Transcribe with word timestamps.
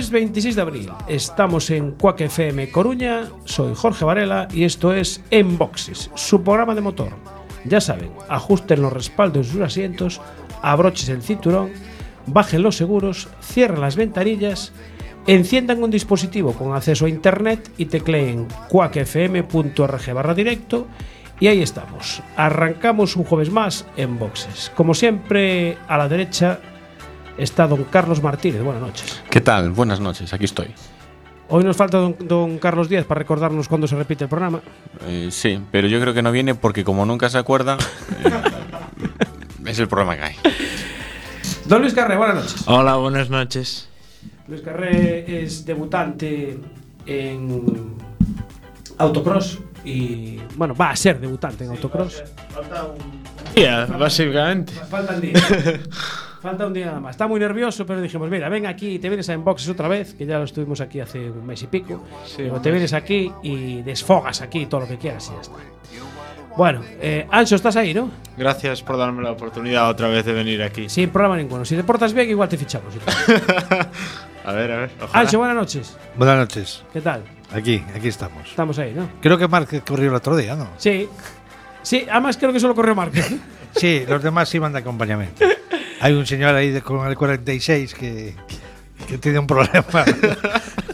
Jueves 0.00 0.12
26 0.12 0.56
de 0.56 0.62
abril. 0.62 0.92
Estamos 1.08 1.68
en 1.68 1.90
Cuac 1.90 2.22
FM 2.22 2.70
Coruña. 2.70 3.28
Soy 3.44 3.74
Jorge 3.74 4.06
Varela 4.06 4.48
y 4.50 4.64
esto 4.64 4.94
es 4.94 5.22
En 5.30 5.58
Boxes, 5.58 6.10
su 6.14 6.42
programa 6.42 6.74
de 6.74 6.80
motor. 6.80 7.10
Ya 7.66 7.82
saben, 7.82 8.10
ajusten 8.30 8.80
los 8.80 8.94
respaldos 8.94 9.46
de 9.46 9.52
sus 9.52 9.60
asientos, 9.60 10.22
abroches 10.62 11.10
el 11.10 11.20
cinturón, 11.20 11.72
bajen 12.24 12.62
los 12.62 12.78
seguros, 12.78 13.28
cierren 13.42 13.82
las 13.82 13.96
ventanillas, 13.96 14.72
enciendan 15.26 15.82
un 15.82 15.90
dispositivo 15.90 16.54
con 16.54 16.74
acceso 16.74 17.04
a 17.04 17.10
internet 17.10 17.70
y 17.76 17.84
tecleen 17.84 18.48
cuacfm.org 18.70 20.14
barra 20.14 20.32
directo 20.32 20.86
y 21.40 21.48
ahí 21.48 21.60
estamos. 21.60 22.22
Arrancamos 22.36 23.16
un 23.16 23.24
jueves 23.24 23.50
más 23.50 23.84
en 23.98 24.18
Boxes. 24.18 24.72
Como 24.74 24.94
siempre, 24.94 25.76
a 25.88 25.98
la 25.98 26.08
derecha 26.08 26.58
está 27.40 27.66
don 27.66 27.84
Carlos 27.84 28.22
Martínez. 28.22 28.62
Buenas 28.62 28.82
noches. 28.82 29.22
¿Qué 29.30 29.40
tal? 29.40 29.70
Buenas 29.70 29.98
noches, 30.00 30.32
aquí 30.32 30.44
estoy. 30.44 30.68
Hoy 31.48 31.64
nos 31.64 31.76
falta 31.76 31.98
don, 31.98 32.16
don 32.20 32.58
Carlos 32.58 32.88
Díaz 32.88 33.04
para 33.04 33.18
recordarnos 33.18 33.66
cuándo 33.66 33.88
se 33.88 33.96
repite 33.96 34.24
el 34.24 34.30
programa. 34.30 34.60
Eh, 35.06 35.28
sí, 35.32 35.60
pero 35.72 35.88
yo 35.88 36.00
creo 36.00 36.14
que 36.14 36.22
no 36.22 36.30
viene 36.30 36.54
porque 36.54 36.84
como 36.84 37.04
nunca 37.06 37.28
se 37.28 37.38
acuerda, 37.38 37.76
eh, 38.24 38.30
es 39.66 39.78
el 39.78 39.88
programa 39.88 40.16
que 40.16 40.22
hay. 40.22 40.36
Don 41.64 41.80
Luis 41.80 41.94
Carré, 41.94 42.16
buenas 42.16 42.36
noches. 42.36 42.62
Hola, 42.66 42.96
buenas 42.96 43.30
noches. 43.30 43.88
Luis 44.46 44.60
Carré 44.60 45.42
es 45.42 45.64
debutante 45.64 46.58
en 47.06 47.96
autocross 48.98 49.58
y 49.84 50.38
bueno, 50.56 50.74
va 50.74 50.90
a 50.90 50.96
ser 50.96 51.18
debutante 51.18 51.64
en 51.64 51.70
autocross. 51.70 52.22
Ya, 53.56 53.86
básicamente. 53.86 54.72
Falta 54.72 55.14
un 55.14 55.20
día. 55.20 55.32
Falta 56.40 56.66
un 56.66 56.72
día 56.72 56.86
nada 56.86 57.00
más. 57.00 57.10
Está 57.12 57.26
muy 57.26 57.38
nervioso, 57.38 57.84
pero 57.84 58.00
dijimos, 58.00 58.30
mira, 58.30 58.48
ven 58.48 58.66
aquí, 58.66 58.98
te 58.98 59.08
vienes 59.08 59.28
a 59.28 59.34
Inboxes 59.34 59.68
otra 59.68 59.88
vez, 59.88 60.14
que 60.14 60.24
ya 60.24 60.38
lo 60.38 60.44
estuvimos 60.44 60.80
aquí 60.80 60.98
hace 61.00 61.30
un 61.30 61.44
mes 61.46 61.62
y 61.62 61.66
pico. 61.66 62.02
Digo, 62.38 62.60
te 62.60 62.70
vienes 62.70 62.94
aquí 62.94 63.30
y 63.42 63.82
desfogas 63.82 64.40
aquí 64.40 64.64
todo 64.66 64.80
lo 64.80 64.88
que 64.88 64.96
quieras 64.96 65.28
y 65.28 65.34
ya 65.34 65.40
está. 65.42 65.56
Bueno, 66.56 66.80
eh, 67.00 67.26
Ancho, 67.30 67.56
estás 67.56 67.76
ahí, 67.76 67.94
¿no? 67.94 68.10
Gracias 68.36 68.82
por 68.82 68.96
darme 68.96 69.22
la 69.22 69.32
oportunidad 69.32 69.88
otra 69.88 70.08
vez 70.08 70.24
de 70.24 70.32
venir 70.32 70.62
aquí. 70.62 70.88
Sin 70.88 71.10
problema 71.10 71.36
ninguno. 71.36 71.64
Si 71.64 71.76
te 71.76 71.84
portas 71.84 72.12
bien, 72.12 72.28
igual 72.30 72.48
te 72.48 72.56
fichamos. 72.56 72.92
A 74.44 74.52
ver, 74.52 74.72
a 74.72 74.76
ver. 74.78 74.90
Ojalá. 75.02 75.20
Ancho, 75.20 75.38
buenas 75.38 75.54
noches. 75.54 75.96
Buenas 76.16 76.38
noches. 76.38 76.82
¿Qué 76.94 77.02
tal? 77.02 77.22
Aquí, 77.52 77.84
aquí 77.94 78.08
estamos. 78.08 78.48
Estamos 78.48 78.78
ahí, 78.78 78.94
¿no? 78.94 79.06
Creo 79.20 79.36
que 79.36 79.46
Mark 79.46 79.68
corrió 79.86 80.08
el 80.08 80.14
otro 80.14 80.34
día, 80.34 80.56
¿no? 80.56 80.66
Sí. 80.78 81.10
Sí, 81.82 82.06
además 82.10 82.38
creo 82.38 82.50
que 82.50 82.58
solo 82.58 82.74
corrió 82.74 82.94
Márquez. 82.94 83.30
Sí, 83.76 84.02
los 84.08 84.22
demás 84.22 84.52
iban 84.54 84.72
de 84.72 84.78
acompañamiento. 84.78 85.44
Hay 86.00 86.14
un 86.14 86.26
señor 86.26 86.54
ahí 86.54 86.80
con 86.80 87.06
el 87.06 87.16
46 87.16 87.94
que, 87.94 88.34
que 89.06 89.18
tiene 89.18 89.38
un 89.38 89.46
problema. 89.46 90.04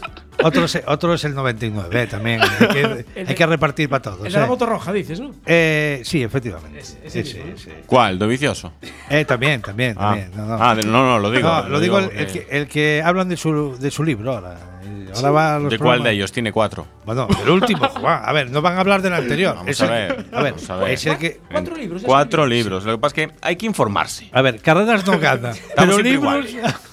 otro, 0.47 0.65
es, 0.65 0.81
otro 0.87 1.13
es 1.13 1.23
el 1.23 1.33
99, 1.35 2.03
eh, 2.03 2.07
también. 2.07 2.41
Hay 2.41 2.67
que, 2.67 3.05
hay 3.27 3.35
que 3.35 3.45
repartir 3.45 3.89
para 3.89 4.01
todos. 4.01 4.25
El 4.25 4.31
de 4.33 4.39
la 4.39 4.45
eh. 4.45 4.47
moto 4.47 4.65
roja, 4.65 4.91
dices, 4.93 5.19
¿no? 5.19 5.33
Eh, 5.45 6.01
sí, 6.03 6.23
efectivamente. 6.23 6.79
Ese- 6.79 6.97
ese 7.03 7.23
Sí, 7.23 7.31
sí, 7.31 7.37
mismo, 7.37 7.51
¿no? 7.51 7.57
sí. 7.57 7.69
¿Cuál? 7.85 8.19
¿Dovicioso? 8.19 8.73
Eh, 9.09 9.25
también, 9.25 9.61
también, 9.61 9.95
Ah, 9.97 10.09
también. 10.15 10.31
No, 10.35 10.45
no. 10.45 10.57
Ah, 10.63 10.75
de- 10.75 10.83
no, 10.83 11.05
no, 11.07 11.19
lo 11.19 11.31
digo. 11.31 11.47
No, 11.49 11.69
lo 11.69 11.79
digo 11.79 11.99
el, 11.99 12.05
porque- 12.05 12.19
el 12.21 12.27
que, 12.31 12.47
el 12.49 12.67
que 12.67 13.01
hablan 13.05 13.29
de 13.29 13.37
su, 13.37 13.77
de 13.79 13.91
su 13.91 14.03
libro 14.03 14.33
ahora. 14.35 14.57
Eh, 14.83 15.11
Ahora 15.15 15.31
va 15.31 15.55
a 15.55 15.59
los 15.59 15.71
¿De 15.71 15.77
cuál 15.79 15.99
programas- 15.99 16.03
de 16.03 16.11
ellos? 16.11 16.31
Tiene 16.31 16.51
cuatro. 16.51 16.85
Bueno, 17.05 17.27
el 17.43 17.49
último, 17.49 17.87
Juan. 17.87 18.21
A 18.23 18.31
ver, 18.33 18.51
no 18.51 18.61
van 18.61 18.77
a 18.77 18.81
hablar 18.81 19.01
del 19.01 19.13
anterior. 19.13 19.55
Vamos 19.55 19.71
Es 19.71 19.81
a 19.81 19.85
el- 19.85 19.91
ver, 20.15 20.25
A 20.31 20.41
ver, 20.43 20.51
vamos 20.53 20.69
a 20.69 20.75
ver. 20.77 20.91
es 20.91 21.05
el 21.05 21.17
que. 21.17 21.39
Cuatro 21.49 21.75
libros. 21.75 22.01
Cuatro. 22.05 22.45
Lo 22.45 22.79
que 22.95 22.97
pasa 22.99 23.07
es 23.07 23.13
que 23.13 23.33
hay 23.41 23.55
que 23.55 23.65
informarse. 23.65 24.29
A 24.31 24.41
ver, 24.41 24.59
carreras 24.61 25.05
no 25.07 25.17
gana. 25.19 25.53
pero 25.75 25.99
libros. 25.99 26.45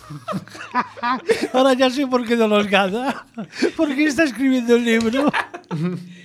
Ahora 1.53 1.75
ya 1.75 1.91
sé 1.91 2.06
por 2.06 2.26
qué 2.26 2.37
no 2.37 2.48
los 2.48 2.66
gana. 2.69 3.26
Porque 3.76 4.04
está 4.04 4.25
escribiendo 4.25 4.76
el 4.76 4.84
libro. 4.84 5.31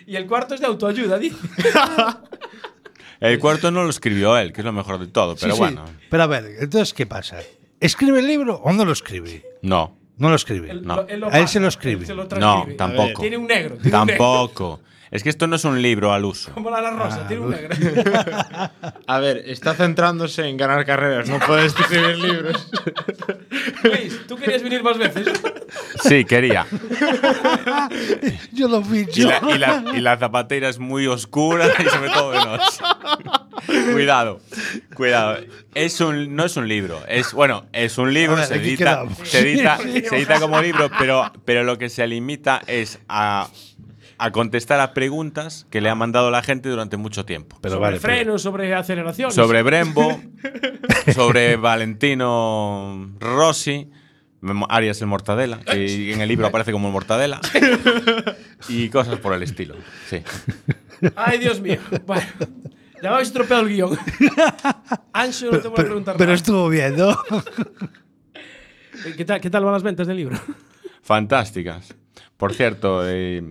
Y 0.06 0.16
el 0.16 0.25
cuarto 0.28 0.56
es 0.56 0.62
de 0.62 0.67
autoayuda, 0.67 1.17
dice. 1.19 1.38
El 3.19 3.38
cuarto 3.38 3.69
no 3.69 3.84
lo 3.84 3.89
escribió 3.89 4.38
él, 4.38 4.53
que 4.53 4.62
es 4.62 4.66
lo 4.66 4.72
mejor 4.72 4.97
de 4.97 5.07
todo, 5.07 5.35
pero 5.35 5.51
Sí, 5.51 5.57
sí. 5.57 5.59
bueno. 5.59 5.84
Pero 6.09 6.23
a 6.23 6.28
ver, 6.28 6.45
entonces, 6.62 6.94
¿qué 6.94 7.06
pasa? 7.06 7.38
¿Escribe 7.81 8.19
el 8.19 8.28
libro 8.28 8.56
o 8.63 8.72
no 8.72 8.85
lo 8.85 8.94
escribe? 8.94 9.44
No, 9.62 9.97
No 10.18 10.29
lo 10.29 10.35
escribe. 10.35 10.73
No. 10.75 10.95
lo- 10.95 11.07
él 11.09 11.19
lo 11.19 11.28
A 11.29 11.38
él 11.39 11.50
se 11.50 11.59
lo 11.59 11.68
escribe. 11.68 12.06
se 12.06 12.13
lo 12.13 12.23
no, 12.39 12.66
tampoco. 12.78 13.22
Tiene 13.22 13.35
un 13.35 13.45
negro. 13.47 13.75
tiene 13.78 13.97
un 14.00 14.07
negro. 14.07 14.79
Es 15.12 15.24
que 15.24 15.30
esto 15.30 15.47
no 15.47 15.56
es 15.56 15.64
un 15.66 15.81
libro 15.81 16.14
al 16.14 16.24
uso. 16.25 16.52
Como 16.53 16.70
la, 16.70 16.81
la 16.81 16.92
rosa, 16.92 17.28
tiene 17.28 17.44
un 17.46 17.52
negro. 17.52 17.75
A 19.08 19.20
ver, 19.20 19.44
está 19.47 19.74
centrándose 19.74 20.47
en 20.47 20.56
ganar 20.58 20.86
carreras, 20.86 21.28
no 21.30 21.40
puedes 21.40 21.74
escribir 21.78 22.18
libros. 22.18 22.70
Luis, 23.84 24.22
tú 24.28 24.36
querías 24.36 24.62
venir 24.62 24.84
más 24.84 24.98
veces. 24.98 25.28
Sí, 26.03 26.25
quería. 26.25 26.66
Yo 28.52 28.68
lo 28.68 28.81
Y 28.81 29.06
ficho. 29.06 29.28
la, 29.28 29.42
y 29.56 29.58
la- 29.58 29.84
y 29.96 30.00
la 30.02 30.18
zapatera 30.18 30.69
es 30.69 30.80
muy 30.80 31.08
oscura 31.08 31.68
y 31.80 31.84
sobre 31.90 32.09
todo 32.09 32.31
de 32.31 32.40
noche. 32.40 32.80
cuidado, 33.94 34.40
cuidado. 34.96 35.38
Es 35.75 36.00
un, 36.02 36.36
no 36.36 36.46
es 36.46 36.56
un 36.58 36.68
libro. 36.68 37.02
Es, 37.08 37.34
bueno, 37.34 37.66
es 37.74 37.98
un 37.98 38.14
libro, 38.14 38.36
ver, 38.36 38.46
se, 38.46 38.56
edita, 38.56 39.03
se, 39.24 39.40
edita, 39.40 39.78
se 39.78 40.18
edita 40.18 40.40
como 40.40 40.62
libro, 40.62 40.90
pero, 41.00 41.31
pero 41.46 41.64
lo 41.64 41.78
que 41.78 41.90
se 41.90 42.06
limita 42.08 42.62
es 42.68 43.00
a, 43.08 43.48
a 44.19 44.31
contestar 44.31 44.80
a 44.81 44.94
preguntas 44.94 45.66
que 45.69 45.81
le 45.81 45.90
ha 45.90 45.96
mandado 45.96 46.30
la 46.30 46.44
gente 46.44 46.69
durante 46.69 46.97
mucho 46.97 47.25
tiempo. 47.25 47.57
Pero 47.62 47.75
sobre 47.75 47.81
vale, 47.88 48.00
pero- 48.02 48.13
frenos, 48.13 48.41
sobre 48.41 48.74
aceleración. 48.75 49.31
Sobre 49.31 49.63
Brembo, 49.63 50.22
sobre 51.13 51.56
Valentino 51.56 53.12
Rossi, 53.19 53.90
Arias 54.69 55.02
el 55.02 55.07
Mortadela, 55.07 55.59
que 55.62 56.13
en 56.13 56.22
el 56.22 56.28
libro 56.30 56.47
aparece 56.47 56.72
como 56.72 56.91
Mortadela, 56.91 57.40
y 58.68 58.90
cosas 58.90 59.19
por 59.19 59.34
el 59.34 59.44
estilo. 59.44 59.75
Sí. 60.07 60.22
Ay, 61.16 61.40
Dios 61.40 61.59
mío. 61.62 61.80
Bueno, 62.06 62.24
ya 63.01 63.03
me 63.03 63.07
habéis 63.09 63.30
estropeado 63.30 63.63
el 63.63 63.69
guion. 63.69 63.97
Ancho, 65.13 65.51
no 65.51 65.59
te 65.59 65.68
voy 65.69 65.72
a 65.72 65.75
pero, 65.75 65.88
preguntar 65.88 66.16
pero 66.18 66.28
nada. 66.28 66.36
estuvo 66.36 66.68
bien, 66.69 66.97
¿no? 66.97 67.18
¿Qué 69.16 69.24
tal, 69.25 69.40
¿Qué 69.40 69.50
tal 69.50 69.63
van 69.63 69.74
las 69.74 69.84
ventas 69.84 70.07
del 70.07 70.18
libro? 70.18 70.38
Fantásticas. 71.01 71.95
Por 72.38 72.54
cierto, 72.54 73.01
eh, 73.06 73.42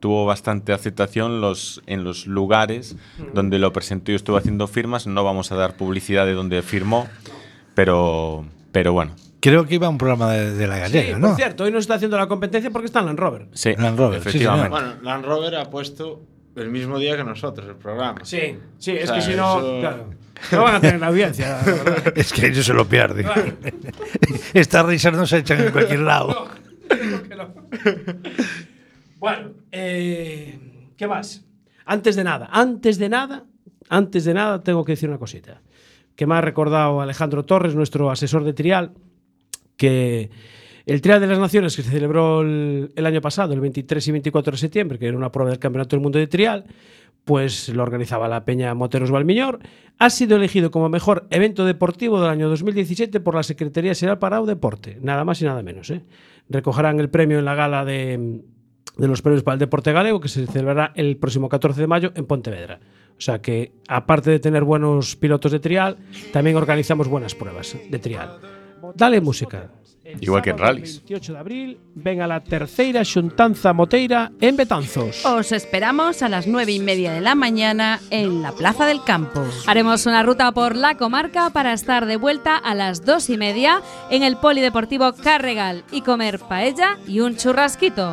tuvo 0.00 0.26
bastante 0.26 0.72
aceptación 0.72 1.40
los, 1.40 1.82
en 1.86 2.04
los 2.04 2.26
lugares 2.26 2.96
donde 3.34 3.58
lo 3.58 3.72
presentó 3.72 4.12
y 4.12 4.14
estuvo 4.14 4.36
haciendo 4.36 4.66
firmas. 4.66 5.06
No 5.06 5.24
vamos 5.24 5.50
a 5.52 5.56
dar 5.56 5.76
publicidad 5.76 6.24
de 6.26 6.34
donde 6.34 6.62
firmó, 6.62 7.08
pero, 7.74 8.44
pero 8.72 8.92
bueno. 8.92 9.14
Creo 9.40 9.66
que 9.66 9.76
iba 9.76 9.86
a 9.86 9.90
un 9.90 9.98
programa 9.98 10.32
de, 10.32 10.52
de 10.54 10.66
la 10.66 10.74
Sí, 10.76 10.80
gallega, 10.82 11.18
por 11.18 11.28
¿no? 11.30 11.36
cierto, 11.36 11.64
hoy 11.64 11.70
nos 11.70 11.82
está 11.82 11.94
haciendo 11.94 12.16
la 12.18 12.26
competencia 12.26 12.70
porque 12.70 12.86
está 12.86 13.00
en 13.00 13.06
Land 13.06 13.18
Rover. 13.20 13.46
Sí, 13.52 13.72
Land 13.78 13.98
Rover, 13.98 14.20
sí, 14.22 14.28
efectivamente. 14.28 14.68
Bueno, 14.70 14.94
Land 15.02 15.24
Rover 15.24 15.54
ha 15.56 15.64
puesto 15.70 16.22
el 16.56 16.70
mismo 16.70 16.98
día 16.98 17.16
que 17.16 17.22
nosotros 17.22 17.68
el 17.68 17.76
programa. 17.76 18.16
Sí, 18.24 18.58
sí, 18.78 18.92
es 18.92 19.04
O 19.04 19.06
sea, 19.06 19.14
que 19.14 19.22
si 19.22 19.36
no, 19.36 19.58
eso- 19.60 19.78
claro, 19.80 20.10
no 20.50 20.62
van 20.64 20.74
a 20.74 20.80
tener 20.80 21.00
la 21.00 21.06
audiencia. 21.06 21.50
la. 21.64 22.12
Es 22.16 22.32
que 22.32 22.46
ellos 22.48 22.66
se 22.66 22.74
lo 22.74 22.88
pierden. 22.88 23.26
Estas 24.54 24.84
risas 24.86 25.12
no 25.12 25.24
se 25.24 25.38
echan 25.38 25.60
en 25.66 25.70
cualquier 25.72 26.00
lado. 26.00 26.48
Que 26.88 27.36
no. 27.36 27.54
Bueno, 29.18 29.50
eh, 29.72 30.58
¿qué 30.96 31.06
más? 31.08 31.44
Antes 31.84 32.16
de 32.16 32.24
nada, 32.24 32.48
antes 32.52 32.98
de 32.98 33.08
nada, 33.08 33.44
antes 33.88 34.24
de 34.24 34.34
nada 34.34 34.62
tengo 34.62 34.84
que 34.84 34.92
decir 34.92 35.08
una 35.08 35.18
cosita. 35.18 35.60
Que 36.14 36.26
me 36.26 36.34
ha 36.34 36.40
recordado 36.40 37.00
Alejandro 37.00 37.44
Torres, 37.44 37.74
nuestro 37.74 38.10
asesor 38.10 38.44
de 38.44 38.52
trial, 38.52 38.92
que 39.76 40.30
el 40.86 41.00
Trial 41.00 41.20
de 41.20 41.26
las 41.26 41.38
Naciones 41.38 41.76
que 41.76 41.82
se 41.82 41.90
celebró 41.90 42.42
el, 42.42 43.06
año 43.06 43.20
pasado, 43.20 43.52
el 43.52 43.60
23 43.60 44.08
y 44.08 44.12
24 44.12 44.52
de 44.52 44.58
septiembre, 44.58 44.98
que 44.98 45.06
era 45.06 45.16
una 45.16 45.30
prueba 45.30 45.50
del 45.50 45.58
Campeonato 45.58 45.96
del 45.96 46.02
Mundo 46.02 46.18
de 46.18 46.26
Trial, 46.26 46.64
pues 47.24 47.68
lo 47.68 47.82
organizaba 47.82 48.26
la 48.26 48.44
Peña 48.44 48.72
Moteros 48.74 49.10
Valmiñor, 49.10 49.58
ha 49.98 50.10
sido 50.10 50.36
elegido 50.36 50.70
como 50.70 50.88
mejor 50.88 51.26
evento 51.30 51.66
deportivo 51.66 52.20
del 52.20 52.30
año 52.30 52.48
2017 52.48 53.20
por 53.20 53.34
la 53.34 53.42
Secretaría 53.42 53.94
General 53.94 54.18
para 54.18 54.40
Deporte, 54.40 54.98
nada 55.02 55.24
más 55.24 55.42
y 55.42 55.44
nada 55.44 55.62
menos. 55.62 55.90
¿eh? 55.90 56.04
Recogerán 56.48 57.00
el 57.00 57.10
premio 57.10 57.38
en 57.38 57.44
la 57.44 57.54
gala 57.54 57.84
de, 57.84 58.40
de 58.98 59.08
los 59.08 59.22
premios 59.22 59.42
para 59.42 59.54
el 59.54 59.60
deporte 59.60 59.92
galego 59.92 60.20
que 60.20 60.28
se 60.28 60.46
celebrará 60.46 60.92
el 60.94 61.16
próximo 61.16 61.48
14 61.48 61.80
de 61.80 61.86
mayo 61.86 62.12
en 62.14 62.26
Pontevedra. 62.26 62.80
O 63.16 63.20
sea 63.20 63.40
que, 63.40 63.72
aparte 63.88 64.30
de 64.30 64.38
tener 64.38 64.64
buenos 64.64 65.16
pilotos 65.16 65.50
de 65.52 65.60
trial, 65.60 65.96
también 66.32 66.56
organizamos 66.56 67.08
buenas 67.08 67.34
pruebas 67.34 67.76
de 67.88 67.98
trial. 67.98 68.57
Dale 68.98 69.20
música. 69.20 69.70
El 70.02 70.24
Igual 70.24 70.42
que 70.42 70.50
en 70.50 70.58
rallies. 70.58 70.96
28 70.96 71.32
de 71.34 71.38
abril, 71.38 71.78
ven 71.94 72.20
a 72.20 72.26
la 72.26 72.40
tercera 72.40 73.04
xuntanza 73.04 73.72
moteira 73.72 74.32
en 74.40 74.56
Betanzos. 74.56 75.24
Os 75.24 75.52
esperamos 75.52 76.22
a 76.22 76.28
las 76.28 76.48
nueve 76.48 76.72
y 76.72 76.80
media 76.80 77.12
de 77.12 77.20
la 77.20 77.36
mañana 77.36 78.00
en 78.10 78.42
la 78.42 78.50
Plaza 78.52 78.86
del 78.86 79.04
Campo. 79.04 79.44
Haremos 79.68 80.06
una 80.06 80.24
ruta 80.24 80.50
por 80.50 80.74
la 80.74 80.96
comarca 80.96 81.50
para 81.50 81.74
estar 81.74 82.06
de 82.06 82.16
vuelta 82.16 82.56
a 82.56 82.74
las 82.74 83.04
dos 83.04 83.30
y 83.30 83.36
media 83.36 83.82
en 84.10 84.24
el 84.24 84.36
Polideportivo 84.36 85.12
Carregal 85.12 85.84
y 85.92 86.00
comer 86.00 86.40
paella 86.40 86.98
y 87.06 87.20
un 87.20 87.36
churrasquito. 87.36 88.10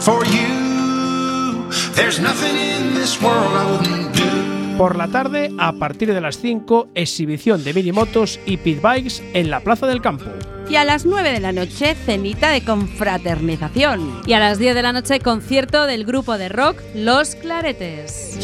For 0.00 0.22
you, 0.26 1.70
there's 1.94 2.20
nothing 2.20 2.56
in 2.56 2.94
this 2.94 3.22
world 3.22 3.56
I 3.56 3.70
wouldn't 3.70 4.14
do. 4.14 4.33
Por 4.78 4.96
la 4.96 5.06
tarde, 5.06 5.52
a 5.56 5.72
partir 5.74 6.12
de 6.12 6.20
las 6.20 6.38
5, 6.38 6.88
exhibición 6.96 7.62
de 7.62 7.72
minimotos 7.72 8.40
y 8.44 8.56
pit 8.56 8.82
bikes 8.82 9.22
en 9.32 9.48
la 9.48 9.60
Plaza 9.60 9.86
del 9.86 10.02
Campo. 10.02 10.24
Y 10.68 10.74
a 10.74 10.84
las 10.84 11.06
9 11.06 11.30
de 11.30 11.38
la 11.38 11.52
noche, 11.52 11.94
cenita 11.94 12.50
de 12.50 12.64
confraternización. 12.64 14.22
Y 14.26 14.32
a 14.32 14.40
las 14.40 14.58
10 14.58 14.74
de 14.74 14.82
la 14.82 14.92
noche, 14.92 15.20
concierto 15.20 15.86
del 15.86 16.04
grupo 16.04 16.38
de 16.38 16.48
rock 16.48 16.80
Los 16.92 17.36
Claretes. 17.36 18.36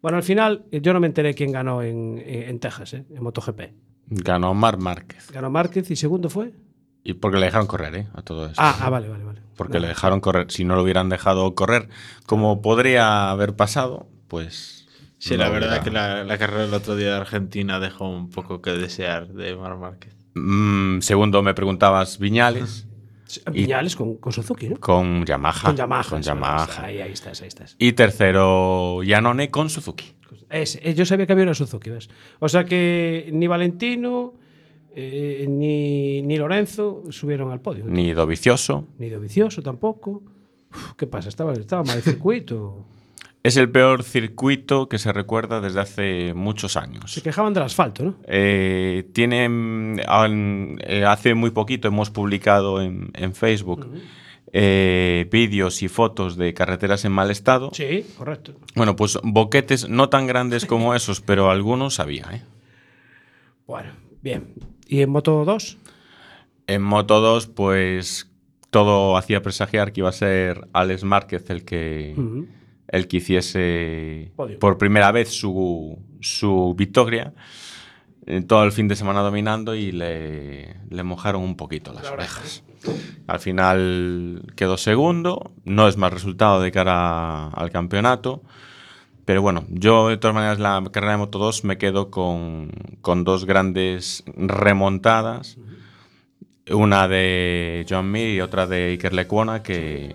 Bueno, 0.00 0.16
al 0.16 0.22
final 0.22 0.64
eh, 0.70 0.80
yo 0.80 0.92
no 0.94 1.00
me 1.00 1.08
enteré 1.08 1.34
quién 1.34 1.52
ganó 1.52 1.82
en, 1.82 2.18
en- 2.24 2.48
en 2.48 2.58
Texas, 2.60 2.94
eh, 2.94 3.04
en 3.10 3.22
MotoGP. 3.22 3.60
Ganó 4.06 4.54
Marc 4.54 4.80
Márquez. 4.80 5.30
Ganó 5.30 5.50
Márquez 5.50 5.90
y 5.90 5.96
segundo 5.96 6.30
fue. 6.30 6.52
Y 7.02 7.14
porque 7.14 7.38
le 7.38 7.46
dejaron 7.46 7.66
correr, 7.66 7.94
¿eh? 7.96 8.06
A 8.14 8.22
todo 8.22 8.46
eso. 8.46 8.54
Ah, 8.56 8.76
ah, 8.80 8.88
vale, 8.90 9.08
vale, 9.08 9.24
vale. 9.24 9.40
Porque 9.56 9.78
le 9.78 9.88
dejaron 9.88 10.20
correr. 10.20 10.50
Si 10.50 10.64
no 10.64 10.76
lo 10.76 10.82
hubieran 10.82 11.10
dejado 11.10 11.54
correr, 11.54 11.88
como 12.24 12.62
podría 12.62 13.30
haber 13.30 13.56
pasado, 13.56 14.06
pues. 14.28 14.73
Sí, 15.24 15.38
no 15.38 15.44
la 15.44 15.48
verdad 15.48 15.82
que 15.82 15.90
la, 15.90 16.22
la 16.22 16.36
carrera 16.36 16.66
del 16.66 16.74
otro 16.74 16.96
día 16.96 17.06
de 17.06 17.16
Argentina 17.16 17.80
dejó 17.80 18.06
un 18.10 18.28
poco 18.28 18.60
que 18.60 18.72
desear 18.72 19.28
de 19.28 19.56
Mar 19.56 19.74
Márquez. 19.78 20.14
Mm, 20.34 21.00
segundo, 21.00 21.42
me 21.42 21.54
preguntabas 21.54 22.18
Viñales 22.18 22.86
Viñales 23.50 23.96
con, 23.96 24.16
con 24.16 24.34
Suzuki, 24.34 24.68
¿no? 24.68 24.76
con 24.78 25.24
Yamaha. 25.24 25.68
Con 25.68 25.76
Yamaha. 25.76 26.10
Con 26.10 26.20
Yamaha. 26.20 26.84
Ahí, 26.84 27.00
ahí 27.00 27.12
estás, 27.12 27.40
ahí 27.40 27.48
estás. 27.48 27.74
Y 27.78 27.92
tercero, 27.92 29.02
Yanone 29.02 29.50
con 29.50 29.70
Suzuki. 29.70 30.12
Ese, 30.50 30.78
eh, 30.86 30.94
yo 30.94 31.06
sabía 31.06 31.26
que 31.26 31.32
había 31.32 31.44
una 31.44 31.54
Suzuki, 31.54 31.88
¿ves? 31.88 32.10
O 32.38 32.48
sea 32.50 32.66
que 32.66 33.30
ni 33.32 33.46
Valentino 33.46 34.34
eh, 34.94 35.46
ni, 35.48 36.20
ni 36.20 36.36
Lorenzo 36.36 37.02
subieron 37.08 37.50
al 37.50 37.62
podio. 37.62 37.86
Ni 37.86 38.12
Dovicioso. 38.12 38.88
Ni 38.98 39.08
Dovicioso 39.08 39.62
tampoco. 39.62 40.22
Uf, 40.70 40.92
¿Qué 40.98 41.06
pasa? 41.06 41.30
Estaba, 41.30 41.54
estaba 41.54 41.82
mal 41.82 41.96
el 41.96 42.02
circuito. 42.02 42.84
Es 43.44 43.56
el 43.58 43.70
peor 43.70 44.02
circuito 44.02 44.88
que 44.88 44.98
se 44.98 45.12
recuerda 45.12 45.60
desde 45.60 45.78
hace 45.80 46.32
muchos 46.34 46.76
años. 46.78 47.12
Se 47.12 47.20
quejaban 47.22 47.52
del 47.52 47.62
asfalto, 47.62 48.02
¿no? 48.02 48.14
Eh, 48.26 49.06
tiene, 49.12 49.44
an- 50.08 50.78
eh, 50.82 51.04
hace 51.06 51.34
muy 51.34 51.50
poquito 51.50 51.86
hemos 51.86 52.08
publicado 52.10 52.80
en, 52.80 53.10
en 53.12 53.34
Facebook 53.34 53.86
eh, 54.52 55.28
vídeos 55.30 55.82
y 55.82 55.88
fotos 55.88 56.36
de 56.38 56.54
carreteras 56.54 57.04
en 57.04 57.12
mal 57.12 57.30
estado. 57.30 57.68
Sí, 57.74 58.06
correcto. 58.16 58.54
Bueno, 58.76 58.96
pues 58.96 59.18
boquetes 59.22 59.90
no 59.90 60.08
tan 60.08 60.26
grandes 60.26 60.64
como 60.64 60.94
esos, 60.94 61.20
pero 61.20 61.50
algunos 61.50 62.00
había. 62.00 62.24
¿eh? 62.32 62.42
Bueno, 63.66 63.90
bien. 64.22 64.54
¿Y 64.88 65.02
en 65.02 65.10
Moto 65.10 65.44
2? 65.44 65.76
En 66.66 66.82
Moto 66.82 67.20
2, 67.20 67.48
pues 67.48 68.30
todo 68.70 69.18
hacía 69.18 69.42
presagiar 69.42 69.92
que 69.92 70.00
iba 70.00 70.08
a 70.08 70.12
ser 70.12 70.66
Alex 70.72 71.04
Márquez 71.04 71.50
el 71.50 71.64
que. 71.66 72.14
El 72.94 73.08
que 73.08 73.16
hiciese 73.16 74.30
Podio. 74.36 74.58
por 74.60 74.78
primera 74.78 75.10
vez 75.10 75.28
su, 75.30 75.98
su 76.20 76.74
victoria. 76.78 77.34
Eh, 78.26 78.40
todo 78.40 78.64
el 78.64 78.72
fin 78.72 78.88
de 78.88 78.96
semana 78.96 79.20
dominando 79.20 79.74
y 79.74 79.90
le, 79.90 80.76
le 80.88 81.02
mojaron 81.02 81.42
un 81.42 81.56
poquito 81.56 81.92
las 81.92 82.08
orejas. 82.08 82.62
Al 83.26 83.40
final 83.40 84.42
quedó 84.56 84.76
segundo, 84.76 85.52
no 85.64 85.88
es 85.88 85.96
mal 85.96 86.12
resultado 86.12 86.62
de 86.62 86.70
cara 86.70 87.48
al 87.48 87.70
campeonato, 87.70 88.42
pero 89.24 89.42
bueno, 89.42 89.64
yo 89.68 90.08
de 90.08 90.16
todas 90.16 90.34
maneras 90.34 90.58
la 90.58 90.82
carrera 90.90 91.12
de 91.12 91.18
Moto 91.18 91.38
2 91.38 91.64
me 91.64 91.76
quedo 91.76 92.10
con, 92.10 92.70
con 93.00 93.24
dos 93.24 93.44
grandes 93.44 94.22
remontadas, 94.36 95.58
una 96.70 97.08
de 97.08 97.84
John 97.88 98.10
Mir 98.10 98.28
y 98.28 98.40
otra 98.40 98.66
de 98.66 98.92
Iker 98.92 99.12
Lecuona 99.12 99.62
que, 99.62 100.14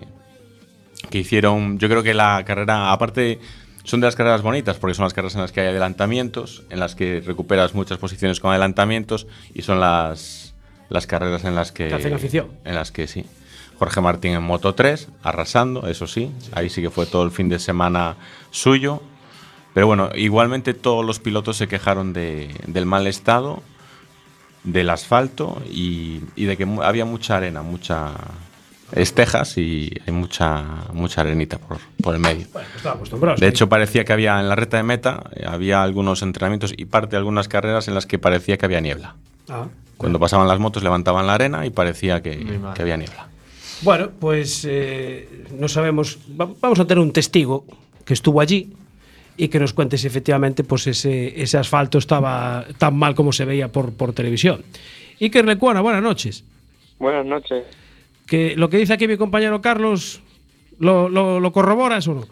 que 1.08 1.18
hicieron, 1.18 1.78
yo 1.78 1.88
creo 1.88 2.02
que 2.02 2.14
la 2.14 2.44
carrera, 2.44 2.92
aparte 2.92 3.38
son 3.84 4.00
de 4.00 4.06
las 4.06 4.14
carreras 4.16 4.42
bonitas 4.42 4.76
porque 4.76 4.94
son 4.94 5.04
las 5.04 5.14
carreras 5.14 5.34
en 5.34 5.40
las 5.40 5.52
que 5.52 5.60
hay 5.62 5.68
adelantamientos, 5.68 6.64
en 6.70 6.80
las 6.80 6.94
que 6.94 7.20
recuperas 7.24 7.74
muchas 7.74 7.98
posiciones 7.98 8.38
con 8.40 8.50
adelantamientos 8.50 9.26
y 9.54 9.62
son 9.62 9.80
las, 9.80 10.54
las 10.90 11.06
carreras 11.06 11.44
en 11.44 11.54
las 11.54 11.72
que... 11.72 11.88
Te 11.88 11.94
hacen 11.94 12.12
afición. 12.12 12.48
En 12.64 12.74
las 12.74 12.92
que 12.92 13.06
sí. 13.06 13.24
Jorge 13.78 14.00
Martín 14.02 14.32
en 14.32 14.42
Moto 14.42 14.74
3, 14.74 15.08
arrasando, 15.22 15.86
eso 15.88 16.06
sí, 16.06 16.30
ahí 16.52 16.68
sí 16.68 16.82
que 16.82 16.90
fue 16.90 17.06
todo 17.06 17.22
el 17.22 17.30
fin 17.30 17.48
de 17.48 17.58
semana 17.58 18.16
suyo. 18.50 19.02
Pero 19.72 19.86
bueno, 19.86 20.10
igualmente 20.14 20.74
todos 20.74 21.02
los 21.06 21.18
pilotos 21.18 21.56
se 21.56 21.66
quejaron 21.66 22.12
de- 22.12 22.54
del 22.66 22.84
mal 22.84 23.06
estado, 23.06 23.62
del 24.64 24.90
asfalto 24.90 25.62
y, 25.70 26.20
y 26.36 26.44
de 26.44 26.58
que 26.58 26.66
había 26.82 27.06
mucha 27.06 27.38
arena, 27.38 27.62
mucha 27.62 28.12
estejas 28.92 29.56
y 29.58 29.90
hay 30.06 30.12
mucha, 30.12 30.62
mucha 30.92 31.20
arenita 31.20 31.58
por, 31.58 31.78
por 32.02 32.14
el 32.14 32.20
medio. 32.20 32.46
Bueno, 32.52 32.68
acostumbrado. 32.84 33.36
De 33.38 33.48
hecho, 33.48 33.68
parecía 33.68 34.04
que 34.04 34.12
había 34.12 34.40
en 34.40 34.48
la 34.48 34.56
recta 34.56 34.76
de 34.76 34.82
meta, 34.82 35.22
eh, 35.34 35.44
había 35.46 35.82
algunos 35.82 36.22
entrenamientos 36.22 36.72
y 36.76 36.84
parte 36.86 37.12
de 37.12 37.16
algunas 37.18 37.48
carreras 37.48 37.88
en 37.88 37.94
las 37.94 38.06
que 38.06 38.18
parecía 38.18 38.56
que 38.58 38.66
había 38.66 38.80
niebla. 38.80 39.14
Ah. 39.48 39.66
Cuando 39.96 40.18
pasaban 40.18 40.48
las 40.48 40.58
motos 40.58 40.82
levantaban 40.82 41.26
la 41.26 41.34
arena 41.34 41.66
y 41.66 41.70
parecía 41.70 42.22
que, 42.22 42.38
que 42.74 42.82
había 42.82 42.96
niebla. 42.96 43.28
Bueno, 43.82 44.10
pues 44.18 44.64
eh, 44.68 45.44
no 45.58 45.68
sabemos. 45.68 46.18
va- 46.40 46.48
vamos 46.60 46.80
a 46.80 46.86
tener 46.86 47.02
un 47.02 47.12
testigo 47.12 47.64
que 48.04 48.14
estuvo 48.14 48.40
allí 48.40 48.72
y 49.36 49.48
que 49.48 49.58
nos 49.60 49.72
cuente 49.72 49.96
si 49.98 50.06
efectivamente 50.06 50.64
pues 50.64 50.86
ese, 50.86 51.40
ese 51.42 51.56
asfalto 51.58 51.96
estaba 51.98 52.64
tan 52.78 52.94
mal 52.96 53.14
como 53.14 53.32
se 53.32 53.44
veía 53.44 53.68
por, 53.68 53.92
por 53.92 54.12
televisión. 54.12 54.62
Iker 55.20 55.44
Lecuona, 55.44 55.80
buenas 55.80 56.02
noches. 56.02 56.44
Buenas 56.98 57.24
noches. 57.26 57.64
Que 58.30 58.54
lo 58.54 58.70
que 58.70 58.76
dice 58.76 58.92
aquí 58.92 59.08
mi 59.08 59.16
compañero 59.16 59.60
Carlos, 59.60 60.22
¿lo, 60.78 61.08
lo, 61.08 61.40
lo 61.40 61.50
corroboras 61.50 62.06
no? 62.06 62.28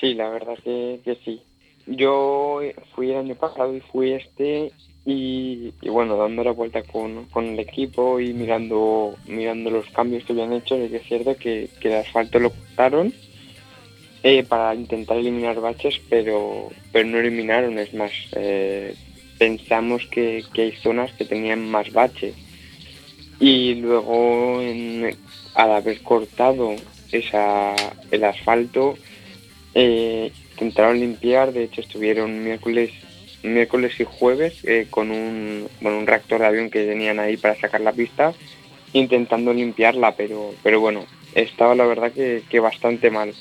Sí, 0.00 0.14
la 0.14 0.28
verdad 0.30 0.54
que, 0.62 1.00
que 1.04 1.16
sí. 1.24 1.42
Yo 1.86 2.60
fui 2.94 3.10
el 3.10 3.16
año 3.16 3.34
pasado 3.34 3.74
y 3.74 3.80
fui 3.80 4.12
este 4.12 4.70
y, 5.04 5.74
y 5.82 5.88
bueno, 5.88 6.16
dando 6.16 6.44
la 6.44 6.52
vuelta 6.52 6.84
con, 6.84 7.24
con 7.26 7.46
el 7.46 7.58
equipo 7.58 8.20
y 8.20 8.32
mirando 8.32 9.16
mirando 9.26 9.70
los 9.70 9.86
cambios 9.86 10.22
que 10.22 10.34
habían 10.34 10.52
hecho, 10.52 10.76
es 10.76 11.02
cierto 11.02 11.36
que, 11.36 11.68
que 11.80 11.88
el 11.88 11.94
asfalto 11.94 12.38
lo 12.38 12.50
cortaron 12.50 13.12
eh, 14.22 14.44
para 14.44 14.72
intentar 14.76 15.16
eliminar 15.16 15.60
baches, 15.60 16.00
pero, 16.08 16.68
pero 16.92 17.08
no 17.08 17.18
eliminaron, 17.18 17.76
es 17.80 17.92
más, 17.92 18.12
eh, 18.36 18.94
pensamos 19.36 20.06
que, 20.06 20.44
que 20.54 20.62
hay 20.62 20.72
zonas 20.72 21.12
que 21.14 21.24
tenían 21.24 21.68
más 21.68 21.92
baches. 21.92 22.34
Y 23.40 23.74
luego, 23.76 24.60
en- 24.62 25.14
al 25.54 25.72
haber 25.72 26.00
cortado 26.02 26.74
esa, 27.12 27.74
el 28.10 28.24
asfalto, 28.24 28.96
eh, 29.74 30.32
intentaron 30.52 30.98
limpiar, 30.98 31.52
de 31.52 31.64
hecho 31.64 31.80
estuvieron 31.82 32.42
miércoles 32.42 32.90
miércoles 33.42 33.92
y 34.00 34.04
jueves 34.04 34.54
eh, 34.64 34.88
con 34.90 35.10
un, 35.12 35.68
bueno, 35.80 35.98
un 35.98 36.06
reactor 36.06 36.40
de 36.40 36.46
avión 36.46 36.68
que 36.68 36.84
tenían 36.84 37.20
ahí 37.20 37.36
para 37.36 37.54
sacar 37.54 37.80
la 37.80 37.92
pista, 37.92 38.32
intentando 38.92 39.52
limpiarla, 39.52 40.16
pero, 40.16 40.52
pero 40.64 40.80
bueno, 40.80 41.04
estaba 41.34 41.74
la 41.76 41.86
verdad 41.86 42.10
que, 42.10 42.42
que 42.48 42.58
bastante 42.58 43.08
mal. 43.10 43.34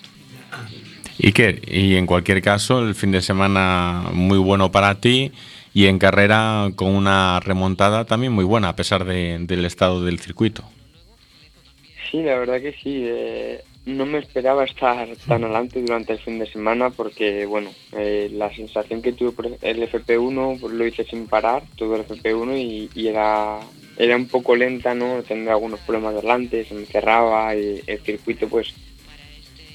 ¿Y 1.17 1.31
qué? 1.31 1.59
Y 1.65 1.95
en 1.95 2.05
cualquier 2.05 2.41
caso, 2.41 2.79
el 2.85 2.93
fin 2.93 3.11
de 3.11 3.21
semana 3.21 4.09
muy 4.13 4.37
bueno 4.37 4.71
para 4.71 4.99
ti 4.99 5.31
y 5.75 5.87
en 5.87 5.99
carrera 5.99 6.71
con 6.77 6.87
una 6.95 7.41
remontada 7.41 8.05
también 8.05 8.31
muy 8.31 8.45
buena 8.45 8.69
a 8.69 8.75
pesar 8.77 9.03
de- 9.03 9.37
del 9.41 9.65
estado 9.65 10.03
del 10.05 10.19
circuito. 10.19 10.63
Sí, 12.09 12.23
la 12.23 12.39
verdad 12.39 12.61
que 12.61 12.71
sí. 12.81 13.03
eh, 13.05 13.61
no 13.85 14.05
me 14.05 14.19
esperaba 14.19 14.63
estar 14.63 15.07
tan 15.27 15.43
adelante 15.43 15.81
durante 15.81 16.13
el 16.13 16.19
fin 16.19 16.39
de 16.39 16.49
semana 16.49 16.91
porque, 16.91 17.45
bueno, 17.45 17.71
eh, 17.91 18.29
la 18.33 18.51
sensación 18.55 19.01
que 19.01 19.11
tuve 19.11 19.31
por 19.33 19.47
el 19.61 19.83
FP1 19.83 20.57
pues, 20.61 20.73
lo 20.73 20.87
hice 20.87 21.03
sin 21.03 21.27
parar, 21.27 21.61
todo 21.75 21.95
el 21.95 22.01
FP1 22.05 22.55
y, 22.57 23.07
era, 23.07 23.59
era 23.97 24.15
un 24.15 24.27
poco 24.27 24.55
lenta, 24.55 24.95
¿no? 24.95 25.21
Tenía 25.23 25.51
algunos 25.51 25.81
problemas 25.81 26.15
delante, 26.15 26.63
se 26.63 26.73
me 26.73 26.85
cerraba 26.85 27.53
y 27.55 27.81
el 27.85 27.99
circuito 27.99 28.47
pues 28.47 28.73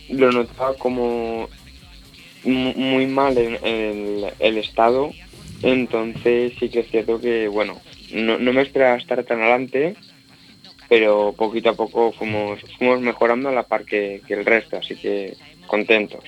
lo 0.09 0.33
notaba 0.33 0.75
como 0.77 1.49
mu- 2.43 2.75
muy 2.75 3.07
mal 3.07 3.37
en, 3.39 3.59
el 4.41 4.57
estado 4.59 5.13
Entonces 5.63 6.53
sí 6.59 6.69
que 6.69 6.81
es 6.81 6.91
cierto 6.91 7.21
que, 7.21 7.49
bueno, 7.49 7.81
no, 8.13 8.39
no 8.39 8.53
me 8.53 8.63
esperaba 8.63 8.97
estar 8.97 9.23
tan 9.25 9.41
adelante, 9.41 9.95
pero 10.89 11.35
poquito 11.37 11.71
a 11.71 11.75
poco 11.75 12.13
fuimos, 12.13 12.61
fuimos 12.79 13.01
mejorando 13.01 13.49
a 13.49 13.53
la 13.53 13.65
par 13.65 13.85
que, 13.85 14.23
que 14.27 14.35
el 14.35 14.45
resto, 14.45 14.79
así 14.79 14.97
que 14.97 15.35
contentos. 15.67 16.25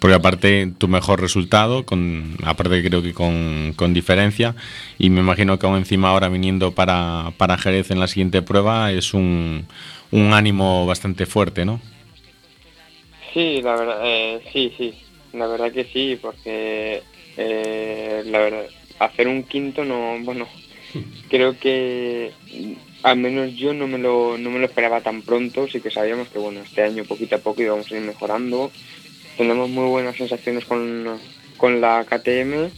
Porque 0.00 0.14
aparte 0.14 0.72
tu 0.78 0.88
mejor 0.88 1.20
resultado, 1.20 1.84
con, 1.84 2.36
aparte 2.42 2.82
creo 2.82 3.02
que 3.02 3.12
con, 3.12 3.74
con 3.76 3.92
diferencia, 3.92 4.54
y 4.98 5.10
me 5.10 5.20
imagino 5.20 5.58
que 5.58 5.66
aún 5.66 5.76
encima 5.76 6.08
ahora 6.08 6.30
viniendo 6.30 6.72
para, 6.72 7.32
para 7.36 7.58
Jerez 7.58 7.90
en 7.90 8.00
la 8.00 8.06
siguiente 8.06 8.40
prueba 8.40 8.90
es 8.92 9.12
un, 9.12 9.66
un 10.10 10.32
ánimo 10.32 10.86
bastante 10.86 11.26
fuerte, 11.26 11.66
¿no? 11.66 11.82
Sí, 13.34 13.60
la 13.62 13.76
verdad, 13.76 14.00
eh, 14.02 14.40
sí, 14.50 14.72
sí, 14.78 14.94
la 15.34 15.46
verdad 15.46 15.70
que 15.70 15.84
sí, 15.84 16.18
porque 16.20 17.02
eh, 17.42 18.22
la 18.26 18.38
verdad, 18.38 18.66
hacer 18.98 19.26
un 19.26 19.44
quinto 19.44 19.82
no, 19.82 20.18
bueno, 20.20 20.46
creo 21.30 21.58
que 21.58 22.32
al 23.02 23.16
menos 23.16 23.54
yo 23.54 23.72
no 23.72 23.88
me 23.88 23.96
lo, 23.96 24.36
no 24.36 24.50
me 24.50 24.58
lo 24.58 24.66
esperaba 24.66 25.00
tan 25.00 25.22
pronto, 25.22 25.66
sí 25.66 25.80
que 25.80 25.90
sabíamos 25.90 26.28
que 26.28 26.38
bueno, 26.38 26.60
este 26.60 26.82
año 26.82 27.04
poquito 27.04 27.36
a 27.36 27.38
poco 27.38 27.62
íbamos 27.62 27.90
a 27.90 27.96
ir 27.96 28.02
mejorando, 28.02 28.70
tenemos 29.38 29.70
muy 29.70 29.88
buenas 29.88 30.16
sensaciones 30.16 30.66
con, 30.66 31.18
con 31.56 31.80
la 31.80 32.04
KTM, 32.04 32.68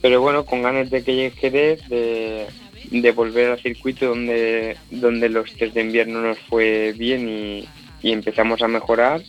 pero 0.00 0.20
bueno, 0.20 0.46
con 0.46 0.62
ganas 0.62 0.88
de 0.88 1.02
que 1.02 1.16
llegue 1.16 1.50
de, 1.88 2.46
de 2.92 3.10
volver 3.10 3.50
al 3.50 3.60
circuito 3.60 4.06
donde, 4.06 4.76
donde 4.92 5.28
los 5.28 5.52
test 5.54 5.74
de 5.74 5.80
invierno 5.80 6.22
nos 6.22 6.38
fue 6.38 6.94
bien 6.96 7.28
y 7.28 8.12
empezamos 8.12 8.62
a 8.62 8.68
mejorar 8.68 9.22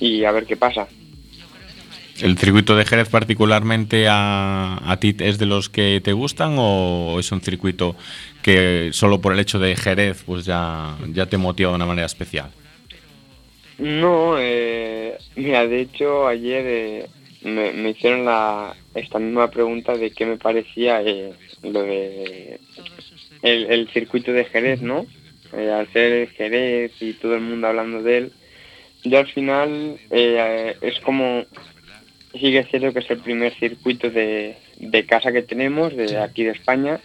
y 0.00 0.24
a 0.24 0.32
ver 0.32 0.46
qué 0.46 0.56
pasa. 0.56 0.88
¿El 2.20 2.38
circuito 2.38 2.76
de 2.76 2.84
Jerez 2.84 3.08
particularmente 3.08 4.06
a, 4.08 4.78
a 4.84 4.96
ti 4.98 5.16
es 5.18 5.38
de 5.38 5.46
los 5.46 5.68
que 5.68 6.00
te 6.04 6.12
gustan 6.12 6.56
o 6.58 7.16
es 7.18 7.32
un 7.32 7.40
circuito 7.40 7.96
que 8.42 8.90
solo 8.92 9.20
por 9.20 9.32
el 9.32 9.40
hecho 9.40 9.58
de 9.58 9.74
Jerez 9.76 10.22
pues 10.24 10.44
ya, 10.44 10.96
ya 11.12 11.26
te 11.26 11.38
motiva 11.38 11.70
de 11.70 11.76
una 11.76 11.86
manera 11.86 12.06
especial? 12.06 12.50
No, 13.78 14.36
eh, 14.38 15.16
mira, 15.36 15.66
de 15.66 15.80
hecho 15.80 16.28
ayer 16.28 16.64
eh, 16.66 17.06
me, 17.42 17.90
hicieron 17.90 18.24
la, 18.24 18.74
esta 18.94 19.18
misma 19.18 19.50
pregunta 19.50 19.96
de 19.96 20.10
qué 20.10 20.26
me 20.26 20.36
parecía 20.36 21.02
eh, 21.02 21.32
lo 21.62 21.82
de 21.82 22.60
el, 23.42 23.66
el 23.66 23.88
circuito 23.88 24.32
de 24.32 24.44
Jerez, 24.44 24.82
¿no? 24.82 25.06
Eh, 25.52 25.70
al 25.70 25.92
ser 25.92 26.28
Jerez 26.30 26.92
y 27.00 27.12
todo 27.14 27.34
el 27.34 27.42
mundo 27.42 27.66
hablando 27.66 28.02
de 28.02 28.18
él, 28.18 28.32
yo 29.04 29.18
al 29.18 29.26
final 29.26 29.98
eh, 30.10 30.76
es 30.80 30.98
como, 31.00 31.44
sí 32.32 32.40
que 32.50 32.58
es 32.58 32.68
cierto 32.68 32.92
que 32.92 32.98
es 33.00 33.10
el 33.10 33.18
primer 33.18 33.52
circuito 33.54 34.10
de, 34.10 34.56
de 34.78 35.06
casa 35.06 35.32
que 35.32 35.42
tenemos, 35.42 35.94
de 35.96 36.18
aquí 36.18 36.44
de 36.44 36.50
España, 36.52 36.98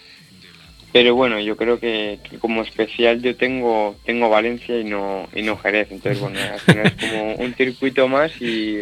pero 0.93 1.15
bueno, 1.15 1.39
yo 1.39 1.57
creo 1.57 1.79
que, 1.79 2.19
que 2.29 2.37
como 2.39 2.61
especial 2.61 3.21
yo 3.21 3.35
tengo 3.35 3.95
tengo 4.05 4.29
Valencia 4.29 4.79
y 4.79 4.83
no 4.83 5.27
y 5.35 5.41
no 5.41 5.57
Jerez, 5.57 5.89
entonces 5.91 6.19
bueno, 6.21 6.39
al 6.39 6.59
final 6.59 6.87
es 6.87 6.93
como 6.93 7.33
un 7.37 7.53
circuito 7.55 8.07
más 8.07 8.31
y, 8.41 8.79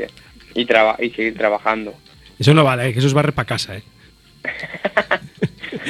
y, 0.53 0.65
traba- 0.65 0.97
y 0.99 1.09
seguir 1.11 1.35
trabajando. 1.37 1.93
Eso 2.39 2.53
no 2.53 2.63
vale, 2.63 2.87
eh, 2.89 2.93
que 2.93 2.99
eso 2.99 3.07
es 3.07 3.13
barrer 3.13 3.33
para 3.33 3.47
casa, 3.47 3.77
¿eh? 3.77 3.83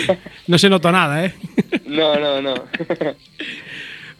no 0.48 0.58
se 0.58 0.70
notó 0.70 0.92
nada, 0.92 1.26
¿eh? 1.26 1.34
No, 1.86 2.18
no, 2.20 2.42
no. 2.42 2.54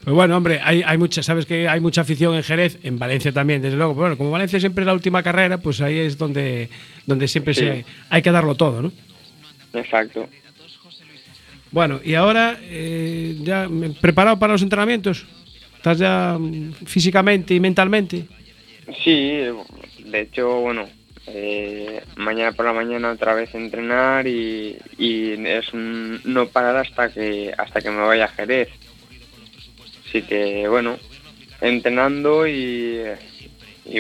Pues 0.06 0.14
bueno, 0.14 0.38
hombre, 0.38 0.60
hay, 0.64 0.84
hay 0.84 0.98
mucha, 1.00 1.24
sabes 1.24 1.46
que 1.48 1.68
hay 1.68 1.80
mucha 1.80 2.02
afición 2.02 2.36
en 2.36 2.44
Jerez, 2.44 2.78
en 2.84 3.00
Valencia 3.00 3.32
también, 3.32 3.62
desde 3.62 3.76
luego. 3.76 3.94
Pero 3.94 4.02
bueno, 4.04 4.18
como 4.18 4.30
Valencia 4.32 4.60
siempre 4.60 4.84
es 4.84 4.86
la 4.86 4.94
última 4.94 5.24
carrera, 5.24 5.58
pues 5.58 5.82
ahí 5.82 5.98
es 5.98 6.18
donde, 6.18 6.70
donde 7.08 7.28
siempre 7.28 7.54
Sí. 7.56 7.62
se, 7.62 7.86
hay 8.12 8.22
que 8.22 8.32
darlo 8.32 8.54
todo, 8.56 8.84
¿no? 8.84 8.92
Exacto. 9.74 10.30
Bueno, 11.72 12.00
y 12.04 12.14
ahora 12.14 12.58
eh, 12.62 13.36
ya 13.42 13.68
preparado 14.00 14.38
para 14.40 14.54
los 14.54 14.62
entrenamientos. 14.62 15.26
¿Estás 15.76 15.98
ya 15.98 16.38
mm, 16.40 16.74
físicamente 16.86 17.54
y 17.56 17.60
mentalmente? 17.60 18.26
Sí, 19.04 19.40
de 20.06 20.22
hecho, 20.22 20.62
bueno, 20.62 20.88
eh, 21.28 22.02
mañana 22.16 22.52
por 22.52 22.66
la 22.66 22.74
mañana 22.74 23.12
otra 23.12 23.34
vez 23.34 23.54
entrenar 23.56 24.28
y, 24.28 24.78
y 25.00 25.32
es 25.48 25.74
un 25.74 26.22
no 26.26 26.48
parar 26.48 26.78
hasta 26.78 27.10
que 27.12 27.52
hasta 27.58 27.82
que 27.82 27.90
me 27.90 28.02
vaya 28.02 28.26
a 28.26 28.30
Jerez. 28.30 28.70
Así 30.16 30.22
que 30.26 30.66
bueno, 30.70 30.98
entrenando 31.60 32.48
y, 32.48 33.02
y, 33.86 34.00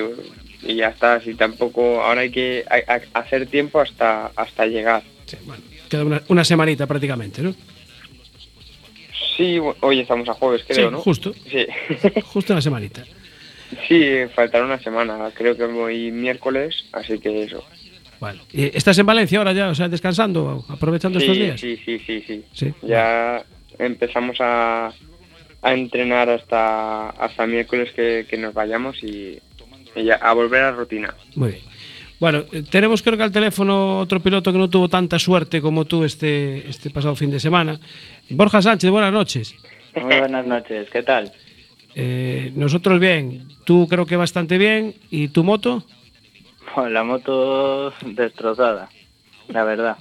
y 0.63 0.75
ya 0.75 0.87
está. 0.87 1.15
Así 1.15 1.33
tampoco 1.35 2.01
ahora 2.01 2.21
hay 2.21 2.31
que 2.31 2.63
hacer 3.13 3.47
tiempo 3.47 3.81
hasta 3.81 4.27
hasta 4.27 4.65
llegar. 4.65 5.03
Sí, 5.25 5.35
bueno, 5.45 5.61
queda 5.89 6.05
una, 6.05 6.21
una 6.29 6.45
semanita 6.45 6.87
prácticamente, 6.87 7.41
¿no? 7.41 7.53
Sí, 9.35 9.59
hoy 9.81 9.99
estamos 9.99 10.29
a 10.29 10.33
jueves, 10.35 10.63
creo, 10.65 10.87
Sí, 10.87 10.91
¿no? 10.93 11.01
justo. 11.01 11.33
Sí. 11.51 11.67
Justo 12.27 12.53
una 12.53 12.61
semanita. 12.61 13.03
sí, 13.89 14.05
faltará 14.33 14.63
una 14.63 14.79
semana. 14.79 15.29
Creo 15.33 15.57
que 15.57 15.65
voy 15.65 16.11
miércoles, 16.11 16.85
así 16.93 17.19
que 17.19 17.43
eso. 17.43 17.61
Bueno, 18.21 18.41
¿y 18.53 18.65
¿estás 18.77 18.97
en 18.99 19.05
Valencia 19.05 19.37
ahora 19.39 19.51
ya? 19.51 19.67
O 19.67 19.75
sea, 19.75 19.89
descansando, 19.89 20.63
aprovechando 20.69 21.19
sí, 21.19 21.25
estos 21.25 21.37
días. 21.37 21.59
Sí, 21.59 21.77
sí, 21.83 21.99
sí, 22.07 22.23
sí. 22.25 22.43
Sí. 22.53 22.73
Ya 22.83 23.43
empezamos 23.77 24.37
a, 24.39 24.93
a 25.65 25.73
entrenar 25.73 26.29
hasta 26.29 27.09
hasta 27.09 27.47
miércoles 27.47 27.91
que, 27.95 28.27
que 28.29 28.37
nos 28.37 28.53
vayamos 28.53 29.03
y, 29.03 29.39
y 29.95 30.03
ya 30.03 30.15
a 30.15 30.31
volver 30.33 30.61
a 30.61 30.71
la 30.71 30.77
rutina. 30.77 31.15
Muy 31.35 31.53
bien. 31.53 31.63
Bueno, 32.19 32.43
eh, 32.51 32.63
tenemos 32.69 33.01
creo 33.01 33.17
que 33.17 33.23
al 33.23 33.31
teléfono 33.31 33.99
otro 33.99 34.19
piloto 34.19 34.51
que 34.51 34.59
no 34.59 34.69
tuvo 34.69 34.87
tanta 34.87 35.17
suerte 35.17 35.61
como 35.61 35.85
tú 35.85 36.03
este, 36.03 36.69
este 36.69 36.91
pasado 36.91 37.15
fin 37.15 37.31
de 37.31 37.39
semana. 37.39 37.79
Borja 38.29 38.61
Sánchez, 38.61 38.91
buenas 38.91 39.11
noches. 39.11 39.55
Muy 39.95 40.19
buenas 40.19 40.45
noches, 40.45 40.87
¿qué 40.91 41.01
tal? 41.01 41.31
Eh, 41.95 42.51
nosotros 42.55 42.99
bien, 42.99 43.47
tú 43.65 43.87
creo 43.87 44.05
que 44.05 44.17
bastante 44.17 44.59
bien. 44.59 44.93
¿Y 45.09 45.29
tu 45.29 45.43
moto? 45.43 45.83
Pues 46.75 46.91
la 46.91 47.03
moto 47.03 47.91
destrozada, 48.05 48.87
la 49.47 49.63
verdad. 49.63 49.97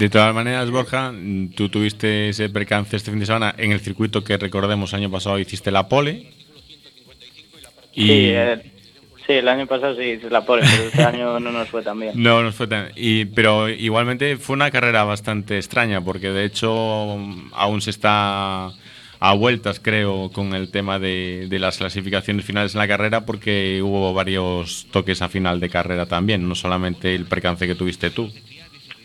De 0.00 0.08
todas 0.08 0.34
maneras, 0.34 0.70
Borja, 0.70 1.12
tú 1.54 1.68
tuviste 1.68 2.30
ese 2.30 2.48
percance 2.48 2.96
este 2.96 3.10
fin 3.10 3.20
de 3.20 3.26
semana 3.26 3.54
en 3.58 3.70
el 3.70 3.80
circuito 3.80 4.24
que 4.24 4.38
recordemos 4.38 4.94
año 4.94 5.10
pasado 5.10 5.38
hiciste 5.38 5.70
la 5.70 5.88
pole. 5.88 6.32
Y 7.92 8.06
Sí, 8.06 8.30
eh, 8.32 8.72
sí, 9.26 9.34
el 9.34 9.46
año 9.46 9.66
pasado 9.66 9.94
sí 9.96 10.04
hice 10.12 10.30
la 10.30 10.40
pole, 10.46 10.62
pero 10.62 10.84
este 10.84 11.04
año 11.04 11.38
no 11.38 11.52
nos 11.52 11.68
fue 11.68 11.82
tan 11.82 12.00
bien. 12.00 12.12
no 12.14 12.42
nos 12.42 12.54
fue 12.54 12.66
tan. 12.66 12.92
Y, 12.96 13.26
pero 13.26 13.68
igualmente 13.68 14.38
fue 14.38 14.56
una 14.56 14.70
carrera 14.70 15.04
bastante 15.04 15.58
extraña, 15.58 16.02
porque 16.02 16.30
de 16.30 16.46
hecho 16.46 16.70
aún 17.52 17.82
se 17.82 17.90
está 17.90 18.70
a 19.22 19.34
vueltas, 19.34 19.80
creo, 19.80 20.30
con 20.32 20.54
el 20.54 20.70
tema 20.70 20.98
de, 20.98 21.46
de 21.50 21.58
las 21.58 21.76
clasificaciones 21.76 22.46
finales 22.46 22.74
en 22.74 22.78
la 22.78 22.88
carrera, 22.88 23.26
porque 23.26 23.82
hubo 23.82 24.14
varios 24.14 24.86
toques 24.92 25.20
a 25.20 25.28
final 25.28 25.60
de 25.60 25.68
carrera 25.68 26.06
también, 26.06 26.48
no 26.48 26.54
solamente 26.54 27.14
el 27.14 27.26
percance 27.26 27.66
que 27.66 27.74
tuviste 27.74 28.08
tú. 28.08 28.32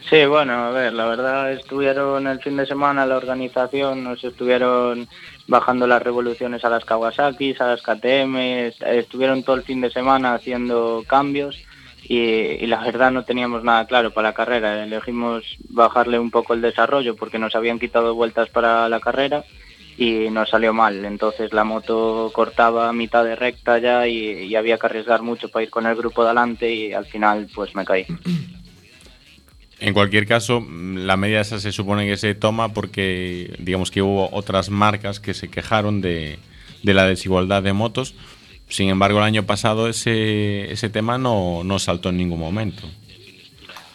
Sí, 0.09 0.23
bueno, 0.27 0.53
a 0.53 0.69
ver, 0.71 0.93
la 0.93 1.05
verdad 1.07 1.51
estuvieron 1.51 2.27
el 2.27 2.39
fin 2.39 2.57
de 2.57 2.67
semana 2.67 3.07
la 3.07 3.17
organización, 3.17 4.03
nos 4.03 4.23
estuvieron 4.23 5.07
bajando 5.47 5.87
las 5.87 6.01
revoluciones 6.01 6.63
a 6.63 6.69
las 6.69 6.85
Kawasaki, 6.85 7.55
a 7.59 7.65
las 7.67 7.81
KTM, 7.81 8.67
est- 8.67 8.83
estuvieron 8.83 9.43
todo 9.43 9.55
el 9.55 9.63
fin 9.63 9.81
de 9.81 9.89
semana 9.89 10.35
haciendo 10.35 11.03
cambios 11.07 11.57
y, 12.03 12.17
y 12.19 12.67
la 12.67 12.83
verdad 12.83 13.09
no 13.11 13.23
teníamos 13.23 13.63
nada 13.63 13.87
claro 13.87 14.11
para 14.11 14.29
la 14.29 14.33
carrera. 14.35 14.83
Elegimos 14.83 15.43
bajarle 15.69 16.19
un 16.19 16.29
poco 16.29 16.53
el 16.53 16.61
desarrollo 16.61 17.15
porque 17.15 17.39
nos 17.39 17.55
habían 17.55 17.79
quitado 17.79 18.13
vueltas 18.13 18.49
para 18.49 18.87
la 18.89 18.99
carrera 18.99 19.43
y 19.97 20.29
nos 20.29 20.49
salió 20.51 20.71
mal. 20.71 21.03
Entonces 21.03 21.51
la 21.51 21.63
moto 21.63 22.29
cortaba 22.31 22.93
mitad 22.93 23.23
de 23.23 23.35
recta 23.35 23.79
ya 23.79 24.07
y, 24.07 24.43
y 24.43 24.55
había 24.55 24.77
que 24.77 24.85
arriesgar 24.85 25.23
mucho 25.23 25.49
para 25.49 25.63
ir 25.63 25.71
con 25.71 25.87
el 25.87 25.95
grupo 25.95 26.21
de 26.21 26.27
adelante 26.27 26.71
y 26.71 26.93
al 26.93 27.05
final 27.05 27.47
pues 27.55 27.73
me 27.75 27.83
caí. 27.85 28.05
En 29.79 29.93
cualquier 29.93 30.25
caso, 30.25 30.65
la 30.69 31.17
medida 31.17 31.41
esa 31.41 31.59
se 31.59 31.71
supone 31.71 32.07
que 32.07 32.17
se 32.17 32.33
toma 32.33 32.73
porque, 32.73 33.53
digamos 33.59 33.91
que 33.91 34.01
hubo 34.01 34.29
otras 34.31 34.69
marcas 34.69 35.19
que 35.19 35.33
se 35.33 35.49
quejaron 35.49 36.01
de, 36.01 36.39
de 36.83 36.93
la 36.93 37.05
desigualdad 37.05 37.61
de 37.61 37.73
motos. 37.73 38.15
Sin 38.69 38.89
embargo, 38.89 39.19
el 39.19 39.25
año 39.25 39.43
pasado 39.43 39.87
ese, 39.87 40.71
ese 40.71 40.89
tema 40.89 41.17
no, 41.17 41.63
no 41.63 41.77
saltó 41.79 42.09
en 42.09 42.17
ningún 42.17 42.39
momento. 42.39 42.87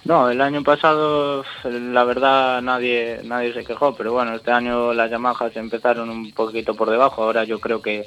No, 0.04 0.30
el 0.30 0.40
año 0.40 0.62
pasado 0.62 1.44
la 1.64 2.04
verdad 2.04 2.62
nadie 2.62 3.20
nadie 3.24 3.52
se 3.52 3.64
quejó, 3.64 3.94
pero 3.94 4.12
bueno, 4.12 4.34
este 4.34 4.50
año 4.50 4.94
las 4.94 5.10
Yamahas 5.10 5.54
empezaron 5.56 6.08
un 6.08 6.32
poquito 6.32 6.74
por 6.74 6.88
debajo, 6.88 7.22
ahora 7.22 7.44
yo 7.44 7.60
creo 7.60 7.82
que, 7.82 8.06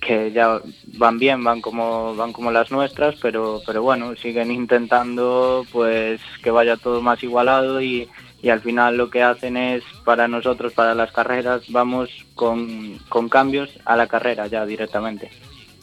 que 0.00 0.32
ya 0.32 0.60
van 0.98 1.18
bien, 1.18 1.42
van 1.44 1.60
como 1.60 2.14
van 2.16 2.32
como 2.32 2.50
las 2.50 2.70
nuestras, 2.70 3.16
pero 3.20 3.60
pero 3.66 3.82
bueno, 3.82 4.14
siguen 4.16 4.50
intentando 4.50 5.64
pues 5.72 6.20
que 6.42 6.50
vaya 6.50 6.76
todo 6.76 7.00
más 7.02 7.22
igualado 7.22 7.80
y, 7.82 8.08
y 8.42 8.48
al 8.50 8.60
final 8.60 8.96
lo 8.96 9.10
que 9.10 9.22
hacen 9.22 9.56
es 9.56 9.82
para 10.04 10.28
nosotros 10.28 10.72
para 10.72 10.94
las 10.94 11.12
carreras 11.12 11.62
vamos 11.68 12.10
con, 12.34 12.98
con 13.08 13.28
cambios 13.28 13.70
a 13.84 13.96
la 13.96 14.06
carrera 14.06 14.46
ya 14.46 14.64
directamente. 14.66 15.30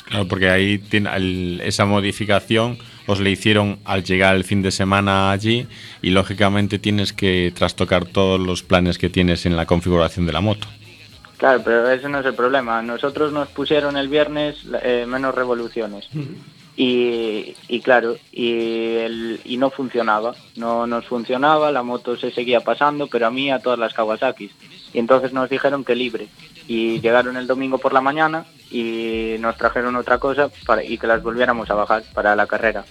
Claro, 0.06 0.28
porque 0.28 0.50
ahí 0.50 0.78
tiene 0.80 1.10
el- 1.16 1.62
esa 1.64 1.86
modificación 1.86 2.78
os 3.08 3.20
le 3.20 3.32
hicieron 3.32 3.80
al 3.86 4.04
llegar 4.04 4.36
el 4.36 4.44
fin 4.44 4.62
de 4.62 4.72
semana 4.72 5.32
allí 5.32 5.66
y 6.02 6.12
lógicamente 6.12 6.78
tienes 6.80 7.12
que 7.14 7.52
trastocar 7.56 8.06
todos 8.06 8.40
los 8.40 8.64
planes 8.64 8.98
que 8.98 9.10
tienes 9.10 9.46
en 9.46 9.56
la 9.58 9.66
configuración 9.66 10.26
de 10.26 10.34
la 10.34 10.42
moto. 10.42 10.68
Claro, 11.44 11.62
pero 11.62 11.90
ese 11.92 12.08
no 12.08 12.20
es 12.22 12.26
el 12.26 12.36
problema. 12.36 12.82
Nosotros 12.82 13.34
nos 13.34 13.50
pusieron 13.50 13.98
el 13.98 14.08
viernes 14.08 14.64
eh, 14.82 15.04
menos 15.06 15.36
revoluciones. 15.36 16.08
Y, 16.78 17.54
y 17.68 17.82
claro, 17.82 18.16
y, 18.32 18.96
el- 18.96 19.42
y 19.44 19.58
no 19.58 19.70
funcionaba. 19.70 20.36
No 20.56 20.88
nos 20.88 21.06
funcionaba, 21.06 21.70
la 21.74 21.84
moto 21.84 22.16
se 22.16 22.32
seguía 22.32 22.62
pasando, 22.62 23.08
pero 23.08 23.28
a 23.28 23.30
mí 23.30 23.52
a 23.52 23.60
todas 23.60 23.78
las 23.78 23.94
Kawasakis. 23.94 24.52
Y 24.94 25.00
entonces 25.00 25.34
nos 25.34 25.50
dijeron 25.50 25.84
que 25.84 25.96
libre. 25.96 26.30
Y 26.66 27.02
llegaron 27.02 27.36
el 27.36 27.46
domingo 27.46 27.78
por 27.78 27.92
la 27.92 28.00
mañana 28.00 28.46
y 28.72 29.36
nos 29.40 29.58
trajeron 29.58 29.98
otra 29.98 30.20
cosa 30.20 30.50
para, 30.66 30.82
y 30.82 30.98
que 30.98 31.08
las 31.08 31.22
volviéramos 31.22 31.70
a 31.70 31.74
bajar 31.74 32.04
para 32.14 32.38
la 32.38 32.48
carrera. 32.48 32.86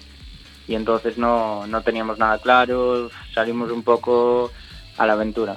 Y 0.69 0.75
entonces 0.75 1.17
no, 1.17 1.67
no 1.67 1.81
teníamos 1.81 2.19
nada 2.19 2.37
claro, 2.37 3.09
salimos 3.33 3.71
un 3.73 3.83
poco 3.83 4.53
a 4.99 5.07
la 5.07 5.15
aventura. 5.15 5.57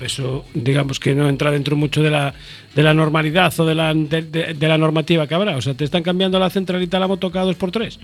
Eso, 0.00 0.44
digamos 0.54 0.98
que 1.00 1.14
no 1.14 1.28
entra 1.28 1.50
dentro 1.50 1.76
mucho 1.76 2.02
de 2.02 2.10
la, 2.10 2.34
de 2.74 2.82
la 2.82 2.94
normalidad 2.94 3.52
o 3.58 3.64
de 3.66 3.74
la, 3.74 3.92
de, 3.94 4.22
de- 4.22 4.54
de 4.54 4.68
la 4.68 4.78
normativa 4.78 5.26
que 5.26 5.34
habrá. 5.34 5.56
O 5.56 5.60
sea, 5.62 5.74
te 5.74 5.84
están 5.84 6.02
cambiando 6.02 6.38
la 6.38 6.50
centralita 6.50 6.98
la 6.98 7.08
moto 7.08 7.30
cada 7.30 7.46
dos 7.46 7.56
por 7.56 7.70
tres. 7.70 7.98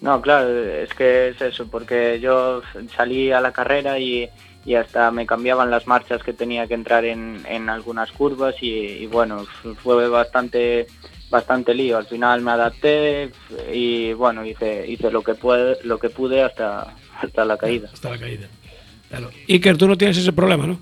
No, 0.00 0.20
claro, 0.20 0.48
es 0.64 0.92
que 0.94 1.28
es 1.28 1.40
eso, 1.40 1.66
porque 1.68 2.20
yo 2.20 2.62
salí 2.94 3.32
a 3.32 3.40
la 3.40 3.52
carrera 3.52 3.98
y, 3.98 4.28
y 4.66 4.74
hasta 4.74 5.10
me 5.10 5.24
cambiaban 5.26 5.70
las 5.70 5.86
marchas 5.86 6.22
que 6.22 6.34
tenía 6.34 6.66
que 6.66 6.74
entrar 6.74 7.04
en, 7.06 7.42
en 7.48 7.68
algunas 7.70 8.12
curvas 8.12 8.54
y, 8.62 8.68
y 8.68 9.06
bueno, 9.06 9.46
fue 9.82 10.08
bastante 10.08 10.86
bastante 11.30 11.74
lío. 11.74 11.96
Al 11.96 12.06
final 12.06 12.40
me 12.42 12.50
adapté 12.52 13.30
y 13.72 14.12
bueno, 14.12 14.44
hice 14.44 14.84
hice 14.86 15.10
lo 15.10 15.22
que 15.22 15.34
pude, 15.34 15.78
lo 15.84 15.98
que 15.98 16.10
pude 16.10 16.42
hasta 16.42 16.94
hasta 17.20 17.44
la 17.46 17.56
caída. 17.56 17.88
Hasta 17.92 18.10
la 18.10 18.18
caída. 18.18 18.46
Claro. 19.08 19.30
Iker, 19.48 19.78
tú 19.78 19.88
no 19.88 19.96
tienes 19.96 20.18
ese 20.18 20.32
problema, 20.32 20.66
¿no? 20.66 20.78